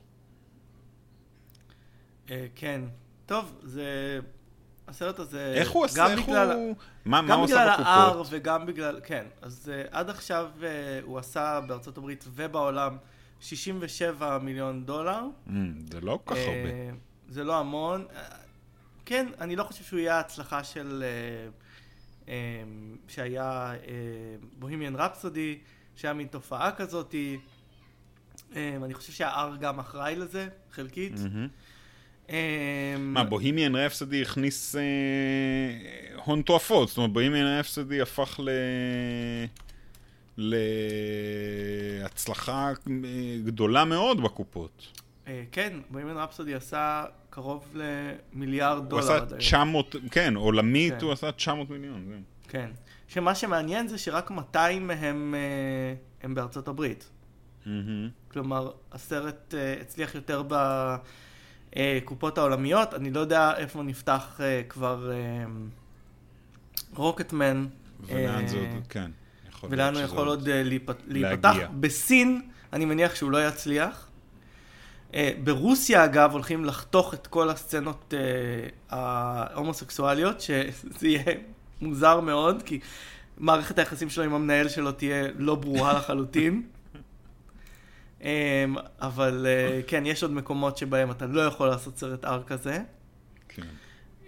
אה, 2.30 2.48
כן. 2.56 2.82
טוב, 3.26 3.60
זה... 3.64 4.20
הסרט 4.88 5.20
הזה... 5.20 5.54
איך 5.56 5.70
הוא 5.70 5.86
עשה, 5.86 6.04
גם 6.04 6.12
איך 6.12 6.20
בגלל- 6.20 6.52
הוא... 6.52 6.76
מה, 7.06 7.22
מה 7.22 7.28
גם 7.34 7.40
הוא 7.40 7.48
בגלל 7.48 7.70
עשה 7.70 7.82
ה-R 7.84 8.10
בקופות? 8.10 8.28
וגם 8.30 8.66
בגלל, 8.66 9.00
כן, 9.04 9.26
אז 9.42 9.72
uh, 9.72 9.90
עד 9.92 10.10
עכשיו 10.10 10.50
uh, 10.60 10.64
הוא 11.04 11.18
עשה 11.20 11.62
בארצות 11.68 11.98
הברית 11.98 12.26
ובעולם 12.28 12.98
67 13.40 14.38
מיליון 14.38 14.86
דולר. 14.86 15.22
Mm, 15.48 15.52
זה 15.92 16.02
לא 16.02 16.20
כל 16.26 16.34
כך 16.36 16.40
הרבה. 16.40 16.70
אה, 16.70 16.90
זה 17.30 17.44
לא 17.44 17.60
המון. 17.60 18.06
אה, 18.16 18.22
כן, 19.06 19.28
אני 19.42 19.56
לא 19.56 19.64
חושב 19.64 19.84
שהוא 19.84 20.00
יהיה 20.00 20.16
ההצלחה 20.16 20.64
של... 20.64 21.04
אה, 21.04 21.08
אה, 21.08 21.50
שהיה 23.08 23.74
בוהמיאן 24.60 24.96
רפסודי, 24.96 25.58
שהיה 25.96 26.14
מין 26.14 26.28
תופעה 26.28 26.72
כזאתי. 26.72 27.38
אה, 28.56 28.78
אני 28.84 28.94
חושב 28.94 29.14
שה-R 29.14 29.58
גם 29.60 29.80
אחראי 29.80 30.16
לזה, 30.16 30.48
חלקית. 30.72 31.14
אה, 32.30 32.96
מה, 33.00 33.24
בוהמיאן 33.24 33.76
רפסדי 33.76 34.22
הכניס 34.22 34.76
אה, 34.76 34.82
הון 36.26 36.42
תועפות, 36.42 36.88
זאת 36.88 36.98
אומרת, 36.98 37.14
בוהמיאן 37.14 37.60
רפסדי 37.60 38.02
הפך 38.02 38.40
ל... 38.40 38.50
להצלחה 42.02 42.68
אה, 42.70 42.74
גדולה 43.46 43.86
מאוד 43.86 44.24
בקופות. 44.24 45.02
אה, 45.30 45.44
כן, 45.52 45.74
בוהמיאן 45.90 46.18
רפסודי 46.18 46.54
עשה 46.56 47.06
קרוב 47.30 47.74
למיליארד 47.74 48.78
הוא 48.78 48.86
דולר. 48.86 49.04
עשה 49.04 49.16
עד 49.16 49.30
היום. 49.30 49.40
900, 49.40 49.96
כן, 50.12 50.36
עולמית 50.36 50.94
כן. 50.94 51.06
הוא 51.06 51.12
עשה 51.12 51.32
900 51.32 51.70
מיליון. 51.70 52.24
כן. 52.48 52.70
שמה 53.08 53.36
שמעניין 53.36 53.88
זה 53.88 53.98
שרק 53.98 54.32
200 54.32 54.88
מהם 54.88 55.36
אה, 55.38 55.96
הם 56.24 56.36
בארצות 56.36 56.68
הברית. 56.68 57.10
כלומר, 58.28 58.72
הסרט 58.92 59.54
אה, 59.54 59.76
הצליח 59.82 60.16
יותר 60.16 60.44
ב... 60.48 60.54
אה, 61.76 62.00
קופות 62.06 62.38
העולמיות, 62.38 62.94
אני 62.94 63.12
לא 63.12 63.20
יודע 63.20 63.58
איפה 63.58 63.84
נפתח 63.84 64.40
כבר 64.70 65.12
רוקטמן. 66.96 67.68
ולאן 68.04 68.48
זה 68.48 68.58
עוד, 68.58 68.88
כן. 68.90 69.12
ולאן 69.70 69.96
הוא 69.96 70.04
יכול 70.04 70.28
עוד 70.28 70.50
להיפתח. 71.08 71.56
בסין, 71.80 72.42
אני 72.74 72.86
מניח 72.86 73.16
שהוא 73.16 73.32
לא 73.32 73.48
יצליח. 73.48 74.09
ברוסיה, 75.44 76.06
אגב, 76.06 76.32
הולכים 76.32 76.66
לחתוך 76.66 77.14
את 77.14 77.28
כל 77.28 77.50
הסצנות 77.50 78.14
ההומוסקסואליות, 78.90 80.42
שזה 80.42 81.08
יהיה 81.08 81.24
מוזר 81.82 82.20
מאוד, 82.20 82.64
כי 82.64 82.80
מערכת 83.38 83.80
היחסים 83.80 84.10
שלו 84.10 84.24
עם 84.24 84.34
המנהל 84.34 84.70
שלו 84.70 84.92
תהיה 84.92 85.28
לא 85.38 85.56
ברורה 85.56 85.94
לחלוטין. 85.94 86.64
אמ, 88.22 88.28
אבל 89.02 89.46
אה, 89.50 89.82
כן, 89.88 90.06
יש 90.06 90.24
עוד 90.24 90.32
מקומות 90.32 90.78
שבהם 90.78 91.12
אתה 91.12 91.26
לא 91.26 91.42
יכול 91.42 91.68
לעשות 91.68 91.98
סרט 91.98 92.26
אר 92.26 92.44
כזה. 92.44 92.80
כן. 93.50 93.62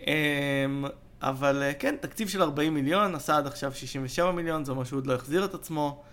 אמ, 0.07 0.85
אבל 1.21 1.63
אה, 1.63 1.73
כן, 1.73 1.95
תקציב 1.99 2.27
של 2.29 2.41
40 2.41 2.73
מיליון, 2.73 3.15
עשה 3.15 3.37
עד 3.37 3.47
עכשיו 3.47 3.73
67 3.73 4.31
מיליון, 4.31 4.65
זה 4.65 4.71
אומר 4.71 4.83
שהוא 4.83 4.97
עוד 4.97 5.07
לא 5.07 5.13
החזיר 5.13 5.45
את 5.45 5.53
עצמו. 5.53 6.03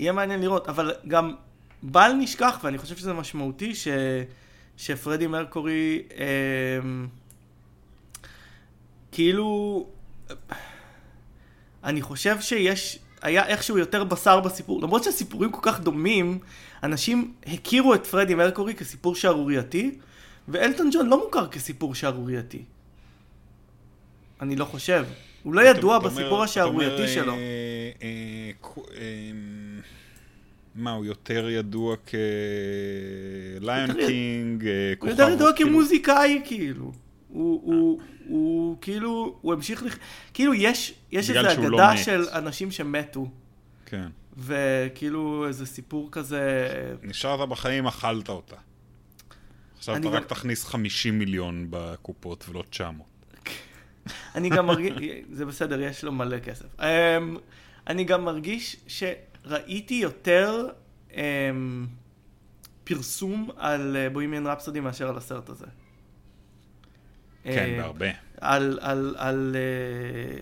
יהיה 0.00 0.12
מעניין 0.12 0.40
לראות, 0.40 0.68
אבל 0.68 0.94
גם 1.08 1.34
בל 1.82 2.12
נשכח, 2.12 2.58
ואני 2.62 2.78
חושב 2.78 2.96
שזה 2.96 3.12
משמעותי, 3.12 3.74
ש... 3.74 3.88
שפרדי 4.76 5.26
מרקורי, 5.26 6.02
כאילו, 9.12 9.86
אני 11.84 12.02
חושב 12.02 12.40
שיש, 12.40 12.98
היה 13.22 13.46
איכשהו 13.46 13.78
יותר 13.78 14.04
בשר 14.04 14.40
בסיפור, 14.40 14.82
למרות 14.82 15.04
שהסיפורים 15.04 15.52
כל 15.52 15.60
כך 15.62 15.80
דומים, 15.80 16.38
אנשים 16.82 17.34
הכירו 17.46 17.94
את 17.94 18.06
פרדי 18.06 18.34
מרקורי 18.34 18.74
כסיפור 18.74 19.14
שערורייתי, 19.14 19.98
ואלטון 20.48 20.90
ג'ון 20.92 21.06
לא 21.08 21.24
מוכר 21.24 21.48
כסיפור 21.48 21.94
שערורייתי. 21.94 22.64
אני 24.40 24.56
לא 24.56 24.64
חושב. 24.64 25.04
הוא 25.42 25.54
לא 25.54 25.60
ידוע 25.60 25.98
בסיפור 25.98 26.42
השערורייתי 26.42 27.08
שלו. 27.08 27.32
אה, 27.32 27.38
אה, 28.02 28.50
אה, 28.96 29.30
מה, 30.74 30.92
הוא 30.92 31.04
יותר 31.04 31.48
ידוע 31.50 31.96
כליון 31.96 33.92
קינג, 34.06 34.64
כוכב... 34.98 35.10
הוא 35.10 35.10
יותר 35.10 35.34
ידוע 35.34 35.52
כאילו- 35.52 35.70
כמוזיקאי, 35.70 36.42
כאילו. 36.44 36.92
הוא, 37.28 38.76
כאילו, 38.80 39.38
הוא 39.40 39.52
המשיך. 39.52 39.98
כאילו 40.34 40.54
יש, 40.54 40.94
איזו 41.12 41.40
אגדה 41.40 41.68
לא 41.68 41.96
של 41.96 42.24
אנשים 42.32 42.70
שמתו. 42.70 43.30
כן. 43.86 44.08
וכאילו 44.36 45.46
איזה 45.46 45.66
סיפור 45.66 46.08
כזה... 46.12 46.68
נשארת 47.02 47.48
בחיים, 47.48 47.86
אכלת 47.86 48.28
אותה. 48.28 48.56
עכשיו 49.78 49.96
אתה. 49.96 50.08
רק 50.08 50.26
תכניס 50.26 50.64
50 50.64 51.18
מיליון 51.18 51.66
בקופות 51.70 52.44
ולא 52.48 52.64
900. 52.70 53.09
אני 54.34 54.48
גם 54.48 54.66
מרגיש, 54.66 54.92
זה 55.32 55.46
בסדר, 55.46 55.80
יש 55.80 56.04
לו 56.04 56.12
מלא 56.12 56.38
כסף. 56.38 56.66
Um, 56.78 56.82
אני 57.86 58.04
גם 58.04 58.24
מרגיש 58.24 58.76
שראיתי 58.86 59.94
יותר 59.94 60.68
um, 61.10 61.14
פרסום 62.84 63.50
על 63.56 63.96
בוימיאן 64.12 64.46
רפסודי 64.46 64.80
מאשר 64.80 65.08
על 65.08 65.16
הסרט 65.16 65.48
הזה. 65.48 65.66
כן, 67.44 67.50
אה, 67.50 67.76
בהרבה. 67.76 68.10
על, 68.40 68.78
על, 68.82 69.14
על 69.18 69.56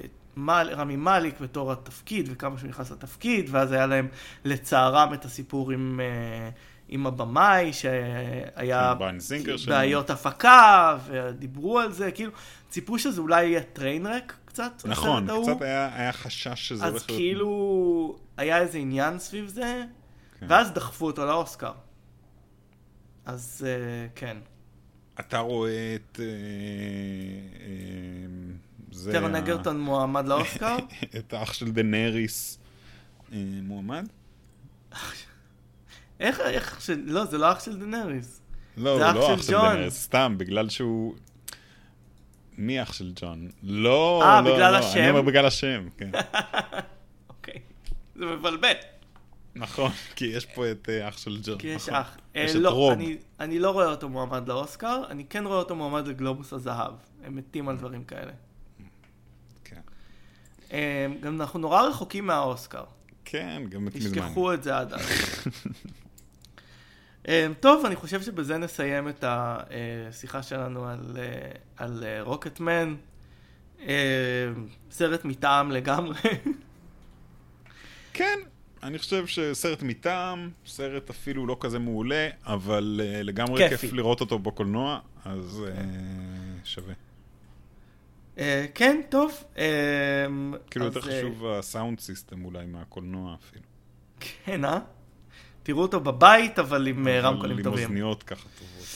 uh, 0.05 0.07
מל, 0.37 0.69
רמי 0.73 0.97
מאליק 0.97 1.41
בתור 1.41 1.73
התפקיד, 1.73 2.29
וכמה 2.33 2.59
שהוא 2.59 2.69
נכנס 2.69 2.91
לתפקיד, 2.91 3.49
ואז 3.51 3.73
היה 3.73 3.87
להם 3.87 4.09
לצערם 4.45 5.15
את 5.15 5.25
הסיפור 5.25 5.71
עם, 5.71 6.01
uh, 6.01 6.55
עם 6.89 7.07
הבמאי, 7.07 7.73
שהיה 7.73 8.95
בעיות 9.67 10.11
הפקה, 10.11 10.99
ודיברו 11.07 11.79
על 11.79 11.93
זה, 11.93 12.11
כאילו, 12.11 12.33
ציפו 12.69 12.99
שזה 12.99 13.21
אולי 13.21 13.45
יהיה 13.45 13.63
train 13.63 14.00
wreck 14.00 14.37
קצת. 14.45 14.73
נכון, 14.85 15.29
קצת 15.43 15.63
היה, 15.63 15.91
היה 15.95 16.13
חשש 16.13 16.69
שזה 16.69 16.87
הולך 16.87 16.93
להיות... 16.93 17.11
אז 17.11 17.17
כאילו, 17.17 18.19
היה 18.37 18.59
איזה 18.59 18.79
עניין 18.79 19.19
סביב 19.19 19.47
זה, 19.47 19.85
כן. 20.41 20.47
ואז 20.49 20.71
דחפו 20.71 21.07
אותו 21.07 21.27
לאוסקר. 21.27 21.73
אז 23.27 23.67
אה, 23.67 24.19
כן. 24.19 24.37
אתה 25.21 25.39
רואה 25.39 25.95
את... 25.95 26.21
אה, 26.23 26.25
אה, 29.05 29.13
טארון 29.13 29.35
אגרטון 29.35 29.81
מועמד 29.81 30.27
לאוסקר? 30.27 30.77
את 31.19 31.33
האח 31.33 31.53
של 31.53 31.73
דנאריס 31.73 32.59
אה, 33.33 33.39
מועמד? 33.63 34.09
איך, 36.21 36.41
איך 36.41 36.81
של... 36.81 37.03
לא, 37.07 37.25
זה 37.25 37.39
לא 37.39 37.53
אח 37.53 37.65
של 37.65 37.79
דנאריס. 37.79 38.41
לא, 38.77 38.99
זה 38.99 39.19
לא 39.19 39.35
אח 39.35 39.43
של 39.43 39.53
דנאריס, 39.53 40.03
סתם, 40.03 40.35
בגלל 40.39 40.69
שהוא... 40.69 41.15
מי 42.59 42.83
אח 42.83 42.93
של 42.93 43.13
ג'ון? 43.17 43.49
לא, 43.63 43.83
לא, 43.83 44.21
לא. 44.21 44.25
אה, 44.25 44.43
בגלל 44.43 44.75
השם? 44.75 44.99
אני 44.99 45.11
אומר 45.11 45.23
בגלל 45.23 45.47
השם, 45.47 45.89
כן. 45.97 46.11
אוקיי, 47.31 47.61
זה 48.17 48.27
מבלבל. 48.27 48.73
נכון, 49.55 49.91
כי 50.17 50.25
יש 50.25 50.47
פה 50.47 50.71
את 50.71 50.89
אה, 50.89 51.09
אח 51.09 51.19
של 51.19 51.39
ג'ון. 51.43 51.59
כי 51.59 51.67
יש 51.67 51.83
נכון. 51.83 51.95
אח. 51.95 52.17
יש 52.35 52.51
אה, 52.51 52.57
את 52.57 52.63
לא, 52.63 52.71
רוב. 52.71 52.99
אני, 53.41 53.59
לא 53.59 53.71
רואה 53.71 53.87
אותו 53.87 54.09
מועמד 54.09 54.49
לאוסקר, 54.49 55.03
אני 55.11 55.25
כן 55.25 55.47
רואה 55.47 55.59
אותו 55.59 55.77
מועמד 55.77 56.09
לגלובוס 56.09 56.53
הזהב. 56.53 56.93
הם 57.25 57.37
מתים 57.37 57.69
על 57.69 57.77
דברים 57.77 58.05
כאלה. 58.05 58.33
כן. 59.65 59.81
אה, 60.73 61.07
גם 61.21 61.41
אנחנו 61.41 61.59
נורא 61.59 61.83
רחוקים 61.83 62.27
מהאוסקר. 62.27 62.85
כן, 63.25 63.63
גם 63.69 63.85
מזמן. 63.85 64.01
תשכחו 64.01 64.55
את 64.55 64.63
זה 64.63 64.79
עד 64.79 64.93
אז. 64.93 65.01
טוב, 67.61 67.87
אני 67.87 67.97
חושב 67.97 68.23
שבזה 68.23 68.59
נסיים 68.59 69.09
את 69.09 69.25
השיחה 69.27 70.43
שלנו 70.43 70.87
על, 70.87 71.17
על 71.77 72.05
רוקטמן. 72.21 72.95
סרט 74.91 75.25
מטעם 75.25 75.71
לגמרי. 75.71 76.19
כן, 78.13 78.39
אני 78.83 78.99
חושב 78.99 79.27
שסרט 79.27 79.83
מטעם, 79.83 80.51
סרט 80.67 81.11
אפילו 81.11 81.47
לא 81.47 81.57
כזה 81.61 81.79
מעולה, 81.79 82.29
אבל 82.47 83.01
uh, 83.01 83.23
לגמרי 83.23 83.69
כיף 83.69 83.93
לראות 83.93 84.21
אותו 84.21 84.39
בקולנוע, 84.39 85.01
אז 85.25 85.65
uh, 85.67 86.67
שווה. 86.67 86.95
Uh, 88.37 88.41
כן, 88.75 89.01
טוב. 89.09 89.45
Uh, 89.55 89.59
כאילו 90.71 90.85
יותר 90.85 91.01
חשוב 91.01 91.47
הסאונד 91.47 92.01
סיסטם 92.01 92.45
אולי 92.45 92.67
מהקולנוע 92.67 93.35
אפילו. 93.35 93.65
כן, 94.21 94.65
אה? 94.65 94.79
תראו 95.69 95.83
אותו 95.83 96.01
בבית, 96.01 96.59
אבל 96.59 96.87
עם 96.87 97.09
רמקולים 97.09 97.63
טובים. 97.63 97.79
עם 97.79 97.85
אוזניות 97.85 98.23
ככה 98.23 98.49
טובות. 98.59 98.87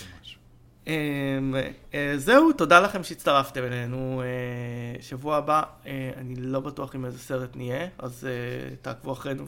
אמ, 0.86 1.54
אה, 1.94 2.12
זהו, 2.16 2.52
תודה 2.52 2.80
לכם 2.80 3.04
שהצטרפתם 3.04 3.64
אלינו. 3.64 4.22
אה, 4.24 5.02
שבוע 5.02 5.36
הבא, 5.36 5.62
אה, 5.86 6.10
אני 6.16 6.34
לא 6.38 6.60
בטוח 6.60 6.94
עם 6.94 7.04
איזה 7.04 7.18
סרט 7.18 7.56
נהיה, 7.56 7.86
אז 7.98 8.26
תעקבו 8.82 9.12
אחרינו 9.12 9.44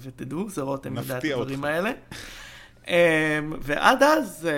ותדעו, 0.00 0.50
זה 0.50 0.62
רותם 0.62 0.96
יודע 0.96 1.18
את 1.18 1.24
הדברים 1.24 1.64
האלה. 1.64 1.90
אמ, 2.88 2.94
ועד 3.60 4.02
אז, 4.02 4.48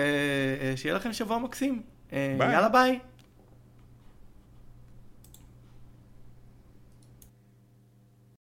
שיהיה 0.75 0.95
לכם 0.95 1.13
שבוע 1.13 1.37
מקסים. 1.37 1.81
ביי. 2.11 2.53
יאללה 2.53 2.69
ביי. 2.69 2.99